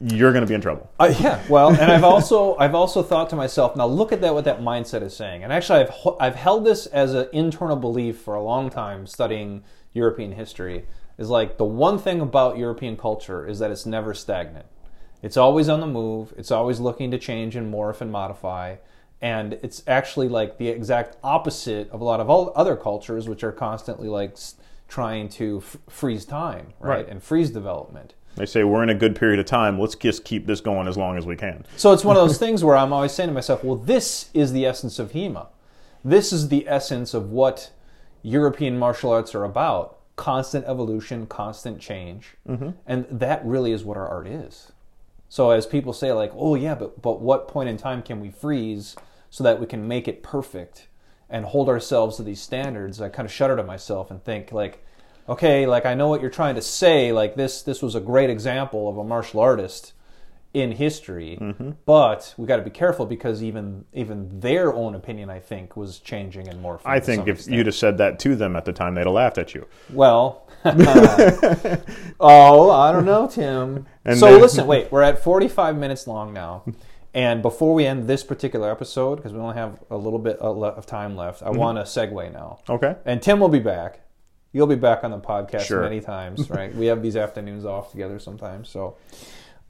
you're 0.00 0.32
going 0.32 0.42
to 0.42 0.46
be 0.46 0.54
in 0.54 0.60
trouble. 0.60 0.90
Uh, 0.98 1.14
yeah, 1.20 1.42
well, 1.48 1.68
and 1.70 1.92
I've 1.92 2.04
also 2.04 2.56
I've 2.56 2.74
also 2.74 3.02
thought 3.02 3.30
to 3.30 3.36
myself, 3.36 3.76
now 3.76 3.86
look 3.86 4.12
at 4.12 4.20
that 4.22 4.32
what 4.32 4.44
that 4.44 4.60
mindset 4.60 5.02
is 5.02 5.14
saying. 5.14 5.44
And 5.44 5.52
actually, 5.52 5.80
I've 5.80 5.92
I've 6.18 6.34
held 6.36 6.64
this 6.64 6.86
as 6.86 7.14
an 7.14 7.28
internal 7.32 7.76
belief 7.76 8.18
for 8.18 8.34
a 8.34 8.42
long 8.42 8.70
time 8.70 9.06
studying 9.06 9.62
European 9.92 10.32
history. 10.32 10.86
Is 11.18 11.28
like 11.28 11.58
the 11.58 11.66
one 11.66 11.98
thing 11.98 12.22
about 12.22 12.56
European 12.56 12.96
culture 12.96 13.46
is 13.46 13.58
that 13.58 13.70
it's 13.70 13.84
never 13.84 14.14
stagnant. 14.14 14.64
It's 15.22 15.36
always 15.36 15.68
on 15.68 15.80
the 15.80 15.86
move. 15.86 16.32
It's 16.38 16.50
always 16.50 16.80
looking 16.80 17.10
to 17.10 17.18
change 17.18 17.56
and 17.56 17.72
morph 17.72 18.00
and 18.00 18.10
modify. 18.10 18.76
And 19.20 19.52
it's 19.62 19.82
actually 19.86 20.30
like 20.30 20.56
the 20.56 20.68
exact 20.68 21.18
opposite 21.22 21.90
of 21.90 22.00
a 22.00 22.04
lot 22.04 22.20
of 22.20 22.30
other 22.30 22.74
cultures, 22.74 23.28
which 23.28 23.44
are 23.44 23.52
constantly 23.52 24.08
like 24.08 24.34
trying 24.88 25.28
to 25.28 25.62
f- 25.62 25.76
freeze 25.90 26.24
time, 26.24 26.72
right? 26.80 26.96
Right. 26.96 27.08
And 27.08 27.22
freeze 27.22 27.50
development. 27.50 28.14
They 28.36 28.46
say 28.46 28.64
we're 28.64 28.82
in 28.82 28.90
a 28.90 28.94
good 28.94 29.16
period 29.16 29.38
of 29.38 29.46
time. 29.46 29.78
Let's 29.78 29.94
just 29.94 30.24
keep 30.24 30.46
this 30.46 30.60
going 30.60 30.88
as 30.88 30.96
long 30.96 31.18
as 31.18 31.26
we 31.26 31.36
can. 31.36 31.64
So 31.76 31.92
it's 31.92 32.04
one 32.04 32.16
of 32.16 32.22
those 32.22 32.38
things 32.38 32.64
where 32.64 32.76
I'm 32.76 32.92
always 32.92 33.12
saying 33.12 33.28
to 33.28 33.34
myself, 33.34 33.64
well, 33.64 33.76
this 33.76 34.30
is 34.32 34.52
the 34.52 34.64
essence 34.66 34.98
of 34.98 35.12
HEMA. 35.12 35.48
This 36.04 36.32
is 36.32 36.48
the 36.48 36.66
essence 36.68 37.12
of 37.12 37.30
what 37.30 37.70
European 38.22 38.78
martial 38.78 39.10
arts 39.10 39.34
are 39.34 39.44
about 39.44 39.98
constant 40.16 40.64
evolution, 40.66 41.26
constant 41.26 41.80
change. 41.80 42.36
Mm-hmm. 42.48 42.70
And 42.86 43.06
that 43.10 43.44
really 43.44 43.72
is 43.72 43.84
what 43.84 43.96
our 43.96 44.08
art 44.08 44.26
is. 44.26 44.72
So 45.28 45.50
as 45.50 45.66
people 45.66 45.92
say, 45.92 46.12
like, 46.12 46.32
oh, 46.34 46.54
yeah, 46.54 46.74
but, 46.74 47.00
but 47.00 47.20
what 47.20 47.48
point 47.48 47.68
in 47.68 47.76
time 47.76 48.02
can 48.02 48.20
we 48.20 48.30
freeze 48.30 48.96
so 49.30 49.44
that 49.44 49.60
we 49.60 49.66
can 49.66 49.86
make 49.86 50.08
it 50.08 50.22
perfect 50.22 50.88
and 51.28 51.44
hold 51.44 51.68
ourselves 51.68 52.16
to 52.16 52.22
these 52.22 52.40
standards? 52.40 53.00
I 53.00 53.08
kind 53.08 53.26
of 53.26 53.32
shudder 53.32 53.56
to 53.56 53.62
myself 53.62 54.10
and 54.10 54.22
think, 54.24 54.52
like, 54.52 54.84
okay, 55.28 55.66
like 55.66 55.86
I 55.86 55.94
know 55.94 56.08
what 56.08 56.20
you're 56.20 56.30
trying 56.30 56.56
to 56.56 56.62
say. 56.62 57.12
Like 57.12 57.36
this, 57.36 57.62
this 57.62 57.80
was 57.82 57.94
a 57.94 58.00
great 58.00 58.30
example 58.30 58.88
of 58.88 58.98
a 58.98 59.04
martial 59.04 59.40
artist 59.40 59.92
in 60.52 60.72
history, 60.72 61.38
but 61.86 62.34
we 62.36 62.44
got 62.44 62.56
to 62.56 62.62
be 62.62 62.70
careful 62.70 63.06
because 63.06 63.40
even 63.40 63.84
even 63.92 64.40
their 64.40 64.74
own 64.74 64.96
opinion, 64.96 65.30
I 65.30 65.38
think, 65.38 65.76
was 65.76 66.00
changing 66.00 66.48
and 66.48 66.60
morphing. 66.64 66.80
I 66.86 66.98
think 66.98 67.28
if 67.28 67.36
extent. 67.36 67.56
you'd 67.56 67.66
have 67.66 67.74
said 67.76 67.98
that 67.98 68.18
to 68.20 68.34
them 68.34 68.56
at 68.56 68.64
the 68.64 68.72
time, 68.72 68.96
they'd 68.96 69.04
have 69.06 69.14
laughed 69.14 69.38
at 69.38 69.54
you. 69.54 69.68
well, 69.92 70.48
oh, 70.64 72.70
I 72.70 72.92
don't 72.92 73.04
know, 73.04 73.26
Tim. 73.28 73.86
And 74.04 74.18
so 74.18 74.32
then- 74.32 74.40
listen, 74.42 74.66
wait, 74.66 74.90
we're 74.90 75.02
at 75.02 75.22
45 75.22 75.76
minutes 75.76 76.06
long 76.06 76.32
now. 76.32 76.64
And 77.12 77.42
before 77.42 77.74
we 77.74 77.86
end 77.86 78.08
this 78.08 78.22
particular 78.22 78.70
episode, 78.70 79.16
because 79.16 79.32
we 79.32 79.40
only 79.40 79.56
have 79.56 79.80
a 79.90 79.96
little 79.96 80.18
bit 80.18 80.36
of 80.38 80.62
of 80.62 80.86
time 80.86 81.16
left, 81.16 81.42
I 81.42 81.46
Mm-hmm. 81.46 81.58
want 81.58 81.78
to 81.78 81.82
segue 81.82 82.32
now. 82.32 82.60
Okay. 82.68 82.96
And 83.04 83.20
Tim 83.22 83.40
will 83.40 83.48
be 83.48 83.58
back. 83.58 84.00
You'll 84.52 84.66
be 84.66 84.74
back 84.76 85.04
on 85.04 85.10
the 85.10 85.18
podcast 85.18 85.62
Sure. 85.62 85.82
many 85.82 86.00
times, 86.00 86.50
right? 86.50 86.74
we 86.74 86.86
have 86.86 87.02
these 87.02 87.16
afternoons 87.16 87.64
off 87.64 87.90
together 87.92 88.18
sometimes. 88.18 88.68
So, 88.68 88.96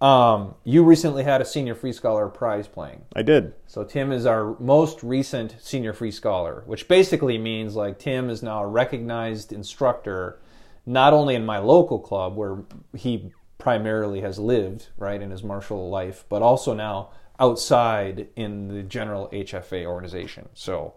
um, 0.00 0.54
you 0.64 0.82
recently 0.82 1.24
had 1.24 1.42
a 1.42 1.44
senior 1.44 1.74
free 1.74 1.92
scholar 1.92 2.28
prize 2.28 2.66
playing. 2.66 3.02
I 3.14 3.20
did. 3.22 3.52
So 3.66 3.84
Tim 3.84 4.12
is 4.12 4.24
our 4.24 4.58
most 4.58 5.02
recent 5.02 5.56
senior 5.60 5.92
free 5.92 6.10
scholar, 6.10 6.62
which 6.64 6.88
basically 6.88 7.36
means 7.36 7.76
like 7.76 7.98
Tim 7.98 8.30
is 8.30 8.42
now 8.42 8.62
a 8.62 8.66
recognized 8.66 9.52
instructor, 9.52 10.38
not 10.86 11.12
only 11.12 11.34
in 11.34 11.44
my 11.44 11.58
local 11.58 11.98
club 11.98 12.34
where 12.34 12.62
he 12.96 13.30
primarily 13.58 14.22
has 14.22 14.38
lived, 14.38 14.88
right, 14.96 15.20
in 15.20 15.30
his 15.30 15.42
martial 15.42 15.90
life, 15.90 16.24
but 16.30 16.40
also 16.40 16.72
now 16.72 17.10
outside 17.38 18.28
in 18.36 18.68
the 18.68 18.82
general 18.82 19.28
HFA 19.34 19.84
organization. 19.84 20.48
So, 20.54 20.94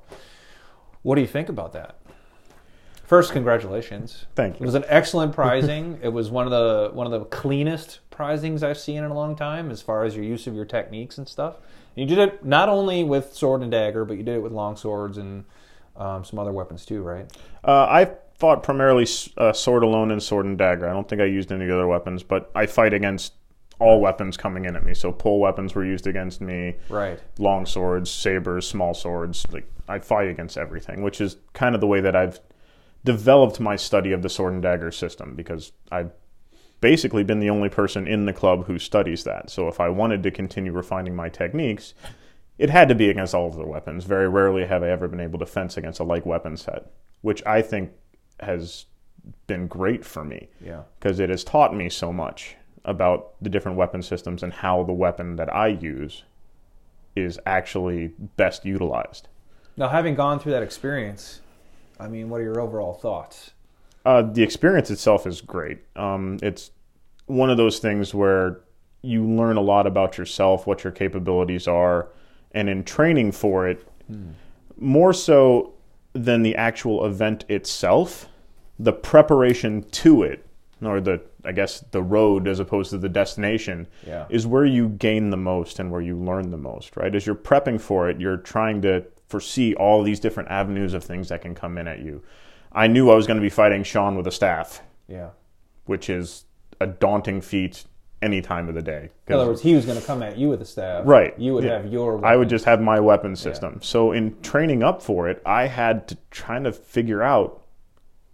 what 1.01 1.15
do 1.15 1.21
you 1.21 1.27
think 1.27 1.49
about 1.49 1.73
that? 1.73 1.97
First, 3.03 3.33
congratulations. 3.33 4.25
Thank 4.35 4.59
you. 4.59 4.63
It 4.63 4.65
was 4.65 4.75
an 4.75 4.85
excellent 4.87 5.33
prizing. 5.33 5.99
it 6.03 6.09
was 6.09 6.31
one 6.31 6.45
of 6.45 6.51
the 6.51 6.91
one 6.93 7.05
of 7.05 7.11
the 7.11 7.25
cleanest 7.25 7.99
prizings 8.09 8.63
I've 8.63 8.77
seen 8.77 8.97
in 8.97 9.11
a 9.11 9.13
long 9.13 9.35
time, 9.35 9.71
as 9.71 9.81
far 9.81 10.03
as 10.05 10.15
your 10.15 10.25
use 10.25 10.47
of 10.47 10.55
your 10.55 10.65
techniques 10.65 11.17
and 11.17 11.27
stuff. 11.27 11.57
And 11.95 12.09
you 12.09 12.15
did 12.15 12.27
it 12.27 12.45
not 12.45 12.69
only 12.69 13.03
with 13.03 13.33
sword 13.33 13.61
and 13.61 13.71
dagger, 13.71 14.05
but 14.05 14.17
you 14.17 14.23
did 14.23 14.35
it 14.35 14.41
with 14.41 14.51
long 14.51 14.75
swords 14.77 15.17
and 15.17 15.43
um, 15.95 16.23
some 16.23 16.39
other 16.39 16.51
weapons 16.51 16.85
too, 16.85 17.03
right? 17.03 17.29
Uh, 17.63 17.85
I 17.89 18.11
fought 18.37 18.63
primarily 18.63 19.07
uh, 19.37 19.53
sword 19.53 19.83
alone 19.83 20.11
and 20.11 20.21
sword 20.21 20.45
and 20.45 20.57
dagger. 20.57 20.87
I 20.87 20.93
don't 20.93 21.07
think 21.07 21.21
I 21.21 21.25
used 21.25 21.51
any 21.51 21.69
other 21.69 21.87
weapons, 21.87 22.23
but 22.23 22.51
I 22.55 22.65
fight 22.65 22.93
against 22.93 23.33
all 23.79 23.99
weapons 23.99 24.37
coming 24.37 24.65
in 24.65 24.75
at 24.75 24.83
me. 24.83 24.93
So 24.93 25.11
pull 25.11 25.39
weapons 25.39 25.75
were 25.75 25.85
used 25.85 26.07
against 26.07 26.41
me. 26.41 26.75
Right. 26.89 27.19
long 27.37 27.65
swords, 27.65 28.09
sabers, 28.09 28.67
small 28.67 28.93
swords. 28.93 29.45
Like 29.51 29.69
I 29.87 29.99
fight 29.99 30.29
against 30.29 30.57
everything, 30.57 31.03
which 31.03 31.21
is 31.21 31.37
kind 31.53 31.75
of 31.75 31.81
the 31.81 31.87
way 31.87 32.01
that 32.01 32.15
I've 32.15 32.39
developed 33.05 33.59
my 33.59 33.75
study 33.75 34.11
of 34.11 34.21
the 34.21 34.29
sword 34.29 34.53
and 34.53 34.61
dagger 34.61 34.91
system 34.91 35.35
because 35.35 35.71
I've 35.91 36.11
basically 36.81 37.23
been 37.23 37.39
the 37.39 37.49
only 37.49 37.69
person 37.69 38.07
in 38.07 38.25
the 38.25 38.33
club 38.33 38.65
who 38.65 38.77
studies 38.79 39.23
that. 39.23 39.49
So 39.49 39.67
if 39.67 39.79
I 39.79 39.89
wanted 39.89 40.23
to 40.23 40.31
continue 40.31 40.71
refining 40.71 41.15
my 41.15 41.29
techniques, 41.29 41.93
it 42.57 42.69
had 42.69 42.89
to 42.89 42.95
be 42.95 43.09
against 43.09 43.33
all 43.33 43.47
of 43.47 43.55
the 43.55 43.65
weapons. 43.65 44.03
Very 44.05 44.27
rarely 44.29 44.65
have 44.65 44.83
I 44.83 44.89
ever 44.89 45.07
been 45.07 45.19
able 45.19 45.39
to 45.39 45.45
fence 45.45 45.77
against 45.77 45.99
a 45.99 46.03
like 46.03 46.25
weapon 46.25 46.57
set, 46.57 46.91
which 47.21 47.45
I 47.45 47.61
think 47.61 47.91
has 48.39 48.85
been 49.47 49.67
great 49.67 50.03
for 50.03 50.23
me 50.25 50.49
Yeah. 50.63 50.81
because 50.99 51.19
it 51.19 51.29
has 51.29 51.43
taught 51.43 51.73
me 51.75 51.89
so 51.89 52.11
much 52.11 52.55
about 52.85 53.41
the 53.41 53.49
different 53.49 53.77
weapon 53.77 54.01
systems 54.01 54.43
and 54.43 54.51
how 54.51 54.83
the 54.83 54.91
weapon 54.93 55.37
that 55.37 55.53
I 55.53 55.67
use 55.67 56.23
is 57.15 57.39
actually 57.45 58.07
best 58.35 58.65
utilized. 58.65 59.29
Now, 59.77 59.87
having 59.87 60.15
gone 60.15 60.39
through 60.39 60.51
that 60.51 60.63
experience, 60.63 61.39
I 61.99 62.07
mean, 62.07 62.29
what 62.29 62.41
are 62.41 62.43
your 62.43 62.59
overall 62.59 62.93
thoughts? 62.93 63.51
Uh, 64.05 64.21
the 64.21 64.43
experience 64.43 64.91
itself 64.91 65.25
is 65.25 65.41
great. 65.41 65.79
Um, 65.95 66.37
it's 66.41 66.71
one 67.27 67.49
of 67.49 67.57
those 67.57 67.79
things 67.79 68.13
where 68.13 68.61
you 69.01 69.25
learn 69.25 69.57
a 69.57 69.61
lot 69.61 69.87
about 69.87 70.17
yourself, 70.17 70.67
what 70.67 70.83
your 70.83 70.91
capabilities 70.91 71.67
are, 71.67 72.09
and 72.51 72.69
in 72.69 72.83
training 72.83 73.31
for 73.31 73.67
it, 73.67 73.87
more 74.77 75.13
so 75.13 75.73
than 76.13 76.41
the 76.43 76.55
actual 76.55 77.05
event 77.05 77.45
itself, 77.49 78.27
the 78.79 78.93
preparation 78.93 79.83
to 79.91 80.23
it, 80.23 80.45
or 80.81 80.99
the 81.01 81.21
I 81.45 81.51
guess 81.51 81.81
the 81.91 82.01
road 82.01 82.47
as 82.47 82.59
opposed 82.61 82.91
to 82.91 82.97
the 82.97 83.09
destination, 83.09 83.87
Yeah. 84.07 84.25
is 84.29 84.47
where 84.47 84.63
you 84.65 84.87
gain 84.89 85.29
the 85.29 85.35
most 85.37 85.77
and 85.79 85.91
where 85.91 85.99
you 85.99 86.15
learn 86.17 86.51
the 86.51 86.57
most. 86.57 86.95
Right? 86.95 87.13
As 87.13 87.25
you're 87.25 87.35
prepping 87.35 87.81
for 87.81 88.09
it, 88.09 88.19
you're 88.21 88.37
trying 88.37 88.81
to 88.83 89.03
foresee 89.27 89.73
all 89.75 90.03
these 90.03 90.19
different 90.19 90.49
avenues 90.49 90.93
of 90.93 91.03
things 91.03 91.29
that 91.29 91.41
can 91.41 91.55
come 91.55 91.77
in 91.77 91.87
at 91.87 91.99
you. 91.99 92.21
I 92.71 92.87
knew 92.87 93.09
I 93.09 93.15
was 93.15 93.27
going 93.27 93.37
to 93.37 93.41
be 93.41 93.49
fighting 93.49 93.83
Sean 93.83 94.15
with 94.15 94.27
a 94.27 94.31
staff, 94.31 94.81
Yeah. 95.07 95.29
which 95.85 96.09
is 96.09 96.45
a 96.81 96.87
daunting 96.87 97.41
feat 97.41 97.85
any 98.21 98.41
time 98.41 98.69
of 98.69 98.75
the 98.75 98.81
day. 98.81 99.09
In 99.27 99.35
other 99.35 99.47
words, 99.47 99.61
he 99.61 99.75
was 99.75 99.85
going 99.85 99.99
to 99.99 100.05
come 100.05 100.23
at 100.23 100.37
you 100.37 100.49
with 100.49 100.61
a 100.61 100.65
staff. 100.65 101.03
Right. 101.05 101.37
You 101.37 101.53
would 101.55 101.63
Yeah. 101.65 101.73
have 101.73 101.87
your. 101.91 102.25
I 102.25 102.35
would 102.35 102.47
just 102.49 102.65
have 102.65 102.79
my 102.81 102.99
weapon 102.99 103.35
system. 103.35 103.79
So 103.81 104.11
in 104.11 104.39
training 104.41 104.81
up 104.81 105.01
for 105.01 105.27
it, 105.29 105.41
I 105.45 105.67
had 105.67 106.07
to 106.07 106.17
try 106.31 106.57
to 106.59 106.71
figure 106.71 107.21
out 107.21 107.61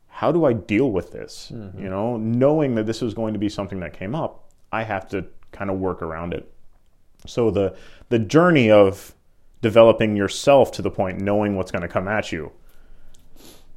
how 0.08 0.32
do 0.32 0.46
I 0.46 0.54
deal 0.54 0.92
with 0.92 1.12
this? 1.12 1.52
Mm-hmm. 1.54 1.82
You 1.82 1.90
know, 1.90 2.18
knowing 2.18 2.76
that 2.76 2.86
this 2.86 3.02
was 3.02 3.14
going 3.14 3.34
to 3.34 3.40
be 3.40 3.50
something 3.50 3.80
that 3.80 3.94
came 3.94 4.14
up, 4.14 4.50
I 4.72 4.84
have 4.84 5.08
to 5.10 5.26
kind 5.52 5.70
of 5.70 5.80
work 5.80 6.02
around 6.02 6.34
it. 6.34 6.52
So 7.26 7.50
the 7.52 7.76
the 8.10 8.20
journey 8.20 8.70
of 8.70 9.16
developing 9.62 10.16
yourself 10.16 10.72
to 10.74 10.82
the 10.82 10.92
point 10.92 11.20
knowing 11.20 11.56
what's 11.56 11.72
going 11.72 11.82
to 11.82 11.88
come 11.88 12.08
at 12.08 12.32
you 12.32 12.52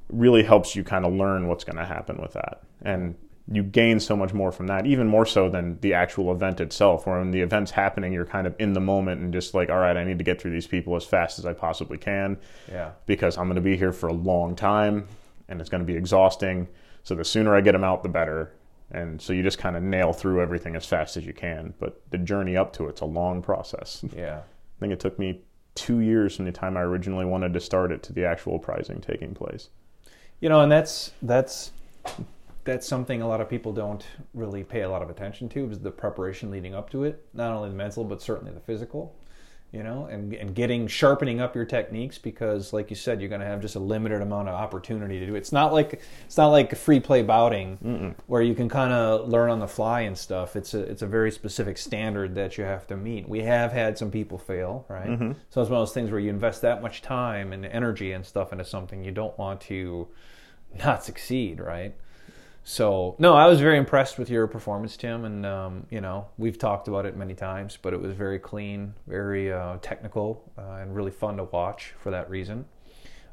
really 0.08 0.42
helps 0.42 0.76
you 0.76 0.84
kind 0.84 1.04
of 1.04 1.12
learn 1.12 1.48
what's 1.48 1.64
going 1.64 1.76
to 1.76 1.84
happen 1.84 2.18
with 2.20 2.34
that. 2.34 2.62
And 2.82 3.14
you 3.50 3.62
gain 3.62 3.98
so 3.98 4.14
much 4.14 4.32
more 4.32 4.52
from 4.52 4.66
that, 4.68 4.86
even 4.86 5.08
more 5.08 5.26
so 5.26 5.48
than 5.48 5.78
the 5.80 5.94
actual 5.94 6.30
event 6.30 6.60
itself. 6.60 7.06
Where 7.06 7.18
when 7.18 7.30
the 7.30 7.40
event's 7.40 7.70
happening, 7.70 8.12
you're 8.12 8.26
kind 8.26 8.46
of 8.46 8.54
in 8.58 8.72
the 8.74 8.80
moment 8.80 9.20
and 9.20 9.32
just 9.32 9.54
like, 9.54 9.70
all 9.70 9.78
right, 9.78 9.96
I 9.96 10.04
need 10.04 10.18
to 10.18 10.24
get 10.24 10.40
through 10.40 10.52
these 10.52 10.66
people 10.66 10.94
as 10.96 11.04
fast 11.04 11.38
as 11.38 11.46
I 11.46 11.54
possibly 11.54 11.98
can 11.98 12.38
Yeah. 12.70 12.90
because 13.06 13.38
I'm 13.38 13.46
going 13.46 13.56
to 13.56 13.60
be 13.62 13.76
here 13.76 13.92
for 13.92 14.08
a 14.08 14.12
long 14.12 14.54
time 14.54 15.08
and 15.48 15.60
it's 15.60 15.70
going 15.70 15.80
to 15.84 15.86
be 15.90 15.96
exhausting. 15.96 16.68
So 17.04 17.14
the 17.14 17.24
sooner 17.24 17.56
I 17.56 17.60
get 17.62 17.72
them 17.72 17.82
out, 17.84 18.02
the 18.02 18.08
better. 18.08 18.52
And 18.90 19.20
so 19.20 19.32
you 19.32 19.42
just 19.42 19.58
kind 19.58 19.76
of 19.76 19.82
nail 19.82 20.12
through 20.12 20.42
everything 20.42 20.76
as 20.76 20.84
fast 20.84 21.16
as 21.16 21.24
you 21.26 21.32
can. 21.32 21.72
But 21.80 22.00
the 22.10 22.18
journey 22.18 22.56
up 22.56 22.74
to 22.74 22.86
it's 22.88 23.00
a 23.00 23.06
long 23.06 23.42
process. 23.42 24.04
Yeah. 24.14 24.40
I 24.76 24.80
think 24.80 24.92
it 24.92 25.00
took 25.00 25.18
me 25.18 25.40
two 25.74 26.00
years 26.00 26.36
from 26.36 26.44
the 26.44 26.52
time 26.52 26.76
I 26.76 26.82
originally 26.82 27.24
wanted 27.24 27.52
to 27.54 27.60
start 27.60 27.92
it 27.92 28.02
to 28.04 28.12
the 28.12 28.24
actual 28.24 28.58
prizing 28.58 29.00
taking 29.00 29.34
place. 29.34 29.70
You 30.40 30.48
know, 30.48 30.60
and 30.60 30.70
that's 30.70 31.12
that's 31.22 31.72
that's 32.64 32.86
something 32.86 33.22
a 33.22 33.28
lot 33.28 33.40
of 33.40 33.48
people 33.48 33.72
don't 33.72 34.04
really 34.34 34.62
pay 34.64 34.82
a 34.82 34.88
lot 34.88 35.02
of 35.02 35.10
attention 35.10 35.48
to 35.50 35.70
is 35.70 35.80
the 35.80 35.90
preparation 35.90 36.50
leading 36.50 36.74
up 36.74 36.90
to 36.90 37.04
it. 37.04 37.24
Not 37.32 37.52
only 37.52 37.70
the 37.70 37.74
mental, 37.74 38.04
but 38.04 38.22
certainly 38.22 38.52
the 38.52 38.60
physical. 38.60 39.14
You 39.72 39.82
know, 39.82 40.04
and, 40.04 40.34
and 40.34 40.54
getting 40.54 40.86
sharpening 40.86 41.40
up 41.40 41.54
your 41.54 41.64
techniques 41.64 42.18
because, 42.18 42.74
like 42.74 42.90
you 42.90 42.96
said, 42.96 43.20
you're 43.20 43.30
going 43.30 43.40
to 43.40 43.46
have 43.46 43.62
just 43.62 43.74
a 43.74 43.78
limited 43.78 44.20
amount 44.20 44.48
of 44.48 44.54
opportunity 44.54 45.18
to 45.18 45.26
do 45.26 45.34
it. 45.34 45.38
It's 45.38 45.52
not 45.52 45.72
like 45.72 46.02
it's 46.26 46.36
not 46.36 46.48
like 46.48 46.76
free 46.76 47.00
play 47.00 47.22
bouting 47.22 47.78
Mm-mm. 47.82 48.14
where 48.26 48.42
you 48.42 48.54
can 48.54 48.68
kind 48.68 48.92
of 48.92 49.28
learn 49.30 49.48
on 49.48 49.60
the 49.60 49.66
fly 49.66 50.02
and 50.02 50.16
stuff. 50.16 50.56
It's 50.56 50.74
a 50.74 50.80
it's 50.80 51.00
a 51.00 51.06
very 51.06 51.30
specific 51.30 51.78
standard 51.78 52.34
that 52.34 52.58
you 52.58 52.64
have 52.64 52.86
to 52.88 52.96
meet. 52.98 53.26
We 53.26 53.40
have 53.40 53.72
had 53.72 53.96
some 53.96 54.10
people 54.10 54.36
fail, 54.36 54.84
right? 54.88 55.08
Mm-hmm. 55.08 55.32
So 55.48 55.62
it's 55.62 55.70
one 55.70 55.80
of 55.80 55.86
those 55.88 55.94
things 55.94 56.10
where 56.10 56.20
you 56.20 56.28
invest 56.28 56.60
that 56.62 56.82
much 56.82 57.00
time 57.00 57.54
and 57.54 57.64
energy 57.64 58.12
and 58.12 58.26
stuff 58.26 58.52
into 58.52 58.66
something 58.66 59.02
you 59.02 59.12
don't 59.12 59.36
want 59.38 59.62
to 59.62 60.06
not 60.84 61.02
succeed, 61.02 61.60
right? 61.60 61.94
So 62.64 63.16
no, 63.18 63.34
I 63.34 63.46
was 63.46 63.60
very 63.60 63.76
impressed 63.76 64.18
with 64.18 64.30
your 64.30 64.46
performance, 64.46 64.96
Tim, 64.96 65.24
and 65.24 65.44
um, 65.44 65.86
you 65.90 66.00
know 66.00 66.28
we've 66.38 66.58
talked 66.58 66.86
about 66.86 67.06
it 67.06 67.16
many 67.16 67.34
times, 67.34 67.76
but 67.80 67.92
it 67.92 68.00
was 68.00 68.14
very 68.14 68.38
clean, 68.38 68.94
very 69.06 69.52
uh, 69.52 69.78
technical, 69.82 70.50
uh, 70.56 70.80
and 70.80 70.94
really 70.94 71.10
fun 71.10 71.36
to 71.38 71.44
watch 71.44 71.94
for 71.98 72.10
that 72.10 72.30
reason. 72.30 72.64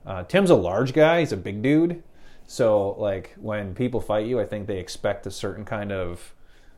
Uh, 0.05 0.23
Tim's 0.23 0.49
a 0.49 0.55
large 0.55 0.93
guy; 0.93 1.19
he's 1.19 1.31
a 1.31 1.37
big 1.37 1.61
dude, 1.61 2.01
so 2.47 2.95
like 2.97 3.35
when 3.37 3.75
people 3.75 4.01
fight 4.01 4.25
you, 4.25 4.39
I 4.39 4.45
think 4.45 4.65
they 4.65 4.79
expect 4.79 5.27
a 5.27 5.31
certain 5.31 5.63
kind 5.63 5.91
of 5.91 6.33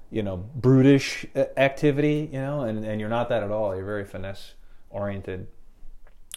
you 0.09 0.21
know 0.21 0.35
brutish 0.55 1.25
uh, 1.35 1.45
activity, 1.55 2.29
you 2.33 2.39
know, 2.39 2.61
and 2.61 2.83
and 2.83 2.99
you're 2.99 3.09
not 3.09 3.29
that 3.29 3.43
at 3.43 3.51
all. 3.51 3.73
You're 3.73 3.85
very 3.85 4.03
finesse 4.03 4.55
oriented. 4.89 5.47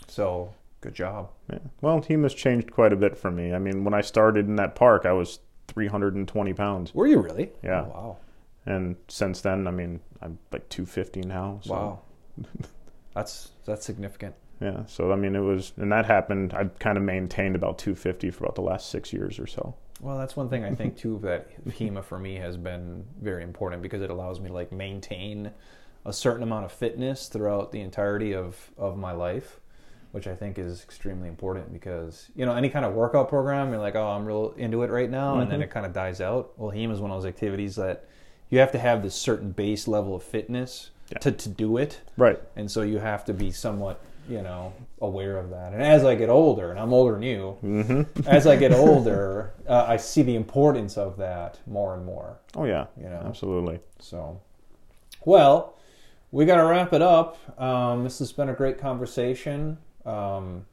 So 0.07 0.55
good 0.81 0.95
job. 0.95 1.31
Yeah. 1.51 1.59
Well, 1.81 2.01
team 2.01 2.23
has 2.23 2.35
changed 2.35 2.71
quite 2.71 2.93
a 2.93 2.97
bit 2.97 3.19
for 3.19 3.33
me. 3.33 3.53
I 3.53 3.59
mean, 3.59 3.83
when 3.83 3.95
I 3.95 4.01
started 4.01 4.47
in 4.47 4.55
that 4.57 4.77
park, 4.77 5.07
I 5.07 5.12
was 5.12 5.41
320 5.69 6.53
pounds, 6.55 6.95
Were 6.95 7.07
you 7.07 7.19
really? 7.21 7.51
Yeah. 7.62 7.83
Oh, 7.87 7.89
wow. 7.89 8.17
and 8.67 8.97
since 9.09 9.41
then, 9.41 9.67
I 9.67 9.71
mean, 9.71 10.01
I'm 10.23 10.39
like 10.53 10.69
250 10.69 11.23
now. 11.23 11.61
So, 11.62 11.73
Wow. 11.73 12.01
that's 13.15 13.51
that's 13.65 13.85
significant. 13.85 14.35
Yeah. 14.61 14.85
So 14.87 15.12
I 15.12 15.17
mean, 15.17 15.35
it 15.35 15.41
was, 15.41 15.73
and 15.77 15.91
that 15.93 16.07
happened. 16.07 16.53
I 16.55 16.65
kind 16.79 16.97
of 16.97 17.05
maintained 17.05 17.57
about 17.57 17.79
250 17.79 18.31
for 18.31 18.45
about 18.45 18.55
the 18.55 18.62
last 18.62 18.91
six 18.91 19.12
years 19.12 19.39
or 19.39 19.47
so. 19.47 19.75
Well, 20.01 20.19
that's 20.19 20.37
one 20.37 20.49
thing 20.49 20.65
I 20.65 20.75
think 20.75 20.97
too 20.97 21.19
that 21.23 21.49
HEMA 21.67 22.03
for 22.05 22.19
me 22.19 22.35
has 22.37 22.57
been 22.57 23.05
very 23.21 23.43
important 23.43 23.83
because 23.83 24.03
it 24.03 24.11
allows 24.11 24.41
me 24.41 24.49
to 24.49 24.55
like 24.55 24.73
maintain 24.73 25.51
a 26.05 26.12
certain 26.12 26.43
amount 26.43 26.65
of 26.67 26.73
fitness 26.73 27.29
throughout 27.29 27.73
the 27.73 27.81
entirety 27.81 28.35
of 28.35 28.71
of 28.77 28.97
my 28.99 29.12
life, 29.12 29.61
which 30.15 30.29
I 30.29 30.35
think 30.37 30.59
is 30.61 30.83
extremely 30.85 31.29
important 31.29 31.73
because 31.73 32.29
you 32.37 32.47
know 32.47 32.55
any 32.55 32.69
kind 32.69 32.85
of 32.85 32.95
workout 32.95 33.29
program 33.29 33.71
you're 33.71 33.81
like 33.81 33.97
oh 33.97 34.07
I'm 34.07 34.25
real 34.25 34.55
into 34.57 34.85
it 34.85 34.91
right 34.91 35.11
now 35.11 35.41
and 35.41 35.51
then 35.51 35.61
it 35.61 35.71
kind 35.71 35.85
of 35.85 35.93
dies 35.93 36.21
out. 36.21 36.53
Well, 36.57 36.71
HEMA 36.71 36.93
is 36.93 37.01
one 37.01 37.11
of 37.11 37.21
those 37.21 37.29
activities 37.29 37.75
that 37.77 38.05
you 38.49 38.61
have 38.61 38.71
to 38.73 38.79
have 38.79 39.03
this 39.03 39.17
certain 39.17 39.51
base 39.51 39.89
level 39.89 40.15
of 40.15 40.23
fitness 40.23 40.91
Yeah. 41.11 41.19
to 41.19 41.33
to 41.33 41.49
do 41.49 41.77
it. 41.79 42.01
Right. 42.17 42.41
and 42.55 42.71
so 42.71 42.83
you 42.83 42.99
have 42.99 43.25
to 43.25 43.35
be 43.35 43.51
somewhat 43.51 44.01
you 44.29 44.41
know 44.41 44.73
aware 45.03 45.37
of 45.37 45.51
that 45.51 45.73
and 45.75 45.83
as 45.83 46.03
i 46.03 46.15
get 46.15 46.31
older 46.31 46.71
and 46.71 46.79
i'm 46.81 46.95
older 46.95 47.12
than 47.12 47.23
you 47.23 47.59
Mm-hmm. 47.62 48.27
as 48.27 48.47
i 48.47 48.57
get 48.57 48.73
older 48.87 49.53
uh, 49.69 49.85
i 49.87 49.97
see 49.99 50.23
the 50.23 50.35
importance 50.37 50.97
of 50.97 51.17
that 51.19 51.59
more 51.67 51.95
and 51.95 52.07
more 52.07 52.39
Oh 52.57 52.65
yeah. 52.65 52.87
You 52.97 53.09
know. 53.11 53.23
Absolutely. 53.27 53.81
so 53.99 54.41
well 55.27 55.77
we 56.31 56.45
got 56.47 56.57
to 56.57 56.65
wrap 56.65 56.93
it 56.95 57.03
up 57.03 57.37
um, 57.61 58.03
this 58.05 58.19
has 58.21 58.33
been 58.33 58.49
a 58.49 58.55
great 58.55 58.79
conversation 58.79 59.77
um, 60.07 60.65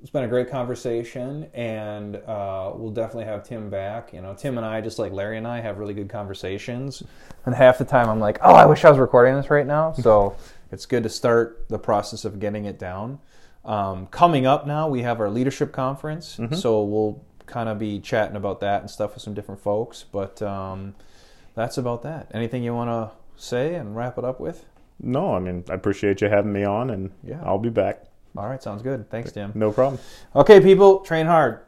it's 0.00 0.10
been 0.10 0.24
a 0.24 0.28
great 0.28 0.50
conversation 0.50 1.48
and 1.54 2.16
uh, 2.16 2.70
we'll 2.74 2.90
definitely 2.90 3.24
have 3.24 3.42
tim 3.42 3.70
back. 3.70 4.12
You 4.12 4.20
know 4.20 4.34
tim 4.34 4.58
and 4.58 4.66
i 4.66 4.82
just 4.82 4.98
like 4.98 5.12
larry 5.12 5.38
and 5.38 5.46
i 5.46 5.60
have 5.60 5.78
really 5.78 5.94
good 5.94 6.10
conversations. 6.10 7.02
And 7.46 7.54
half 7.54 7.78
the 7.78 7.86
time 7.86 8.10
i'm 8.10 8.20
like 8.20 8.38
oh 8.42 8.52
i 8.52 8.66
wish 8.66 8.84
i 8.84 8.90
was 8.90 8.98
recording 8.98 9.34
this 9.34 9.48
right 9.48 9.66
now. 9.66 9.92
So 9.92 10.36
it's 10.72 10.84
good 10.84 11.04
to 11.04 11.08
start 11.08 11.68
the 11.68 11.78
process 11.78 12.26
of 12.26 12.38
getting 12.38 12.66
it 12.66 12.78
down. 12.78 13.18
Um, 13.64 14.06
coming 14.08 14.44
up 14.46 14.66
now 14.66 14.88
we 14.88 15.02
have 15.02 15.20
our 15.20 15.30
leadership 15.30 15.72
conference. 15.72 16.38
So 16.58 16.82
we'll 16.84 17.24
kind 17.46 17.70
of 17.70 17.78
be 17.78 17.98
chatting 17.98 18.36
about 18.36 18.60
that 18.60 18.82
and 18.82 18.90
stuff 18.90 19.14
with 19.14 19.22
some 19.22 19.32
different 19.32 19.62
folks. 19.62 20.04
But 20.10 20.42
um, 20.42 20.94
that's 21.54 21.78
about 21.78 22.02
that. 22.02 22.30
Anything 22.34 22.62
you 22.62 22.74
want 22.74 22.90
to 22.90 23.16
say 23.42 23.74
and 23.74 23.96
wrap 23.96 24.18
it 24.18 24.24
up 24.24 24.38
with 24.38 24.66
No, 25.00 25.34
I 25.34 25.38
mean, 25.40 25.64
I 25.68 25.74
appreciate 25.74 26.20
you 26.20 26.28
having 26.28 26.52
me 26.52 26.64
on, 26.64 26.90
and 26.90 27.10
Yeah. 27.22 27.40
I'll 27.44 27.58
be 27.58 27.70
back. 27.70 28.04
all 28.36 28.46
right 28.48 28.62
sounds 28.62 28.82
good 28.82 29.08
thanks 29.10 29.30
tim 29.32 29.52
No 29.54 29.70
problem. 29.70 30.00
okay 30.34 30.60
people 30.60 31.00
train 31.00 31.26
hard 31.26 31.60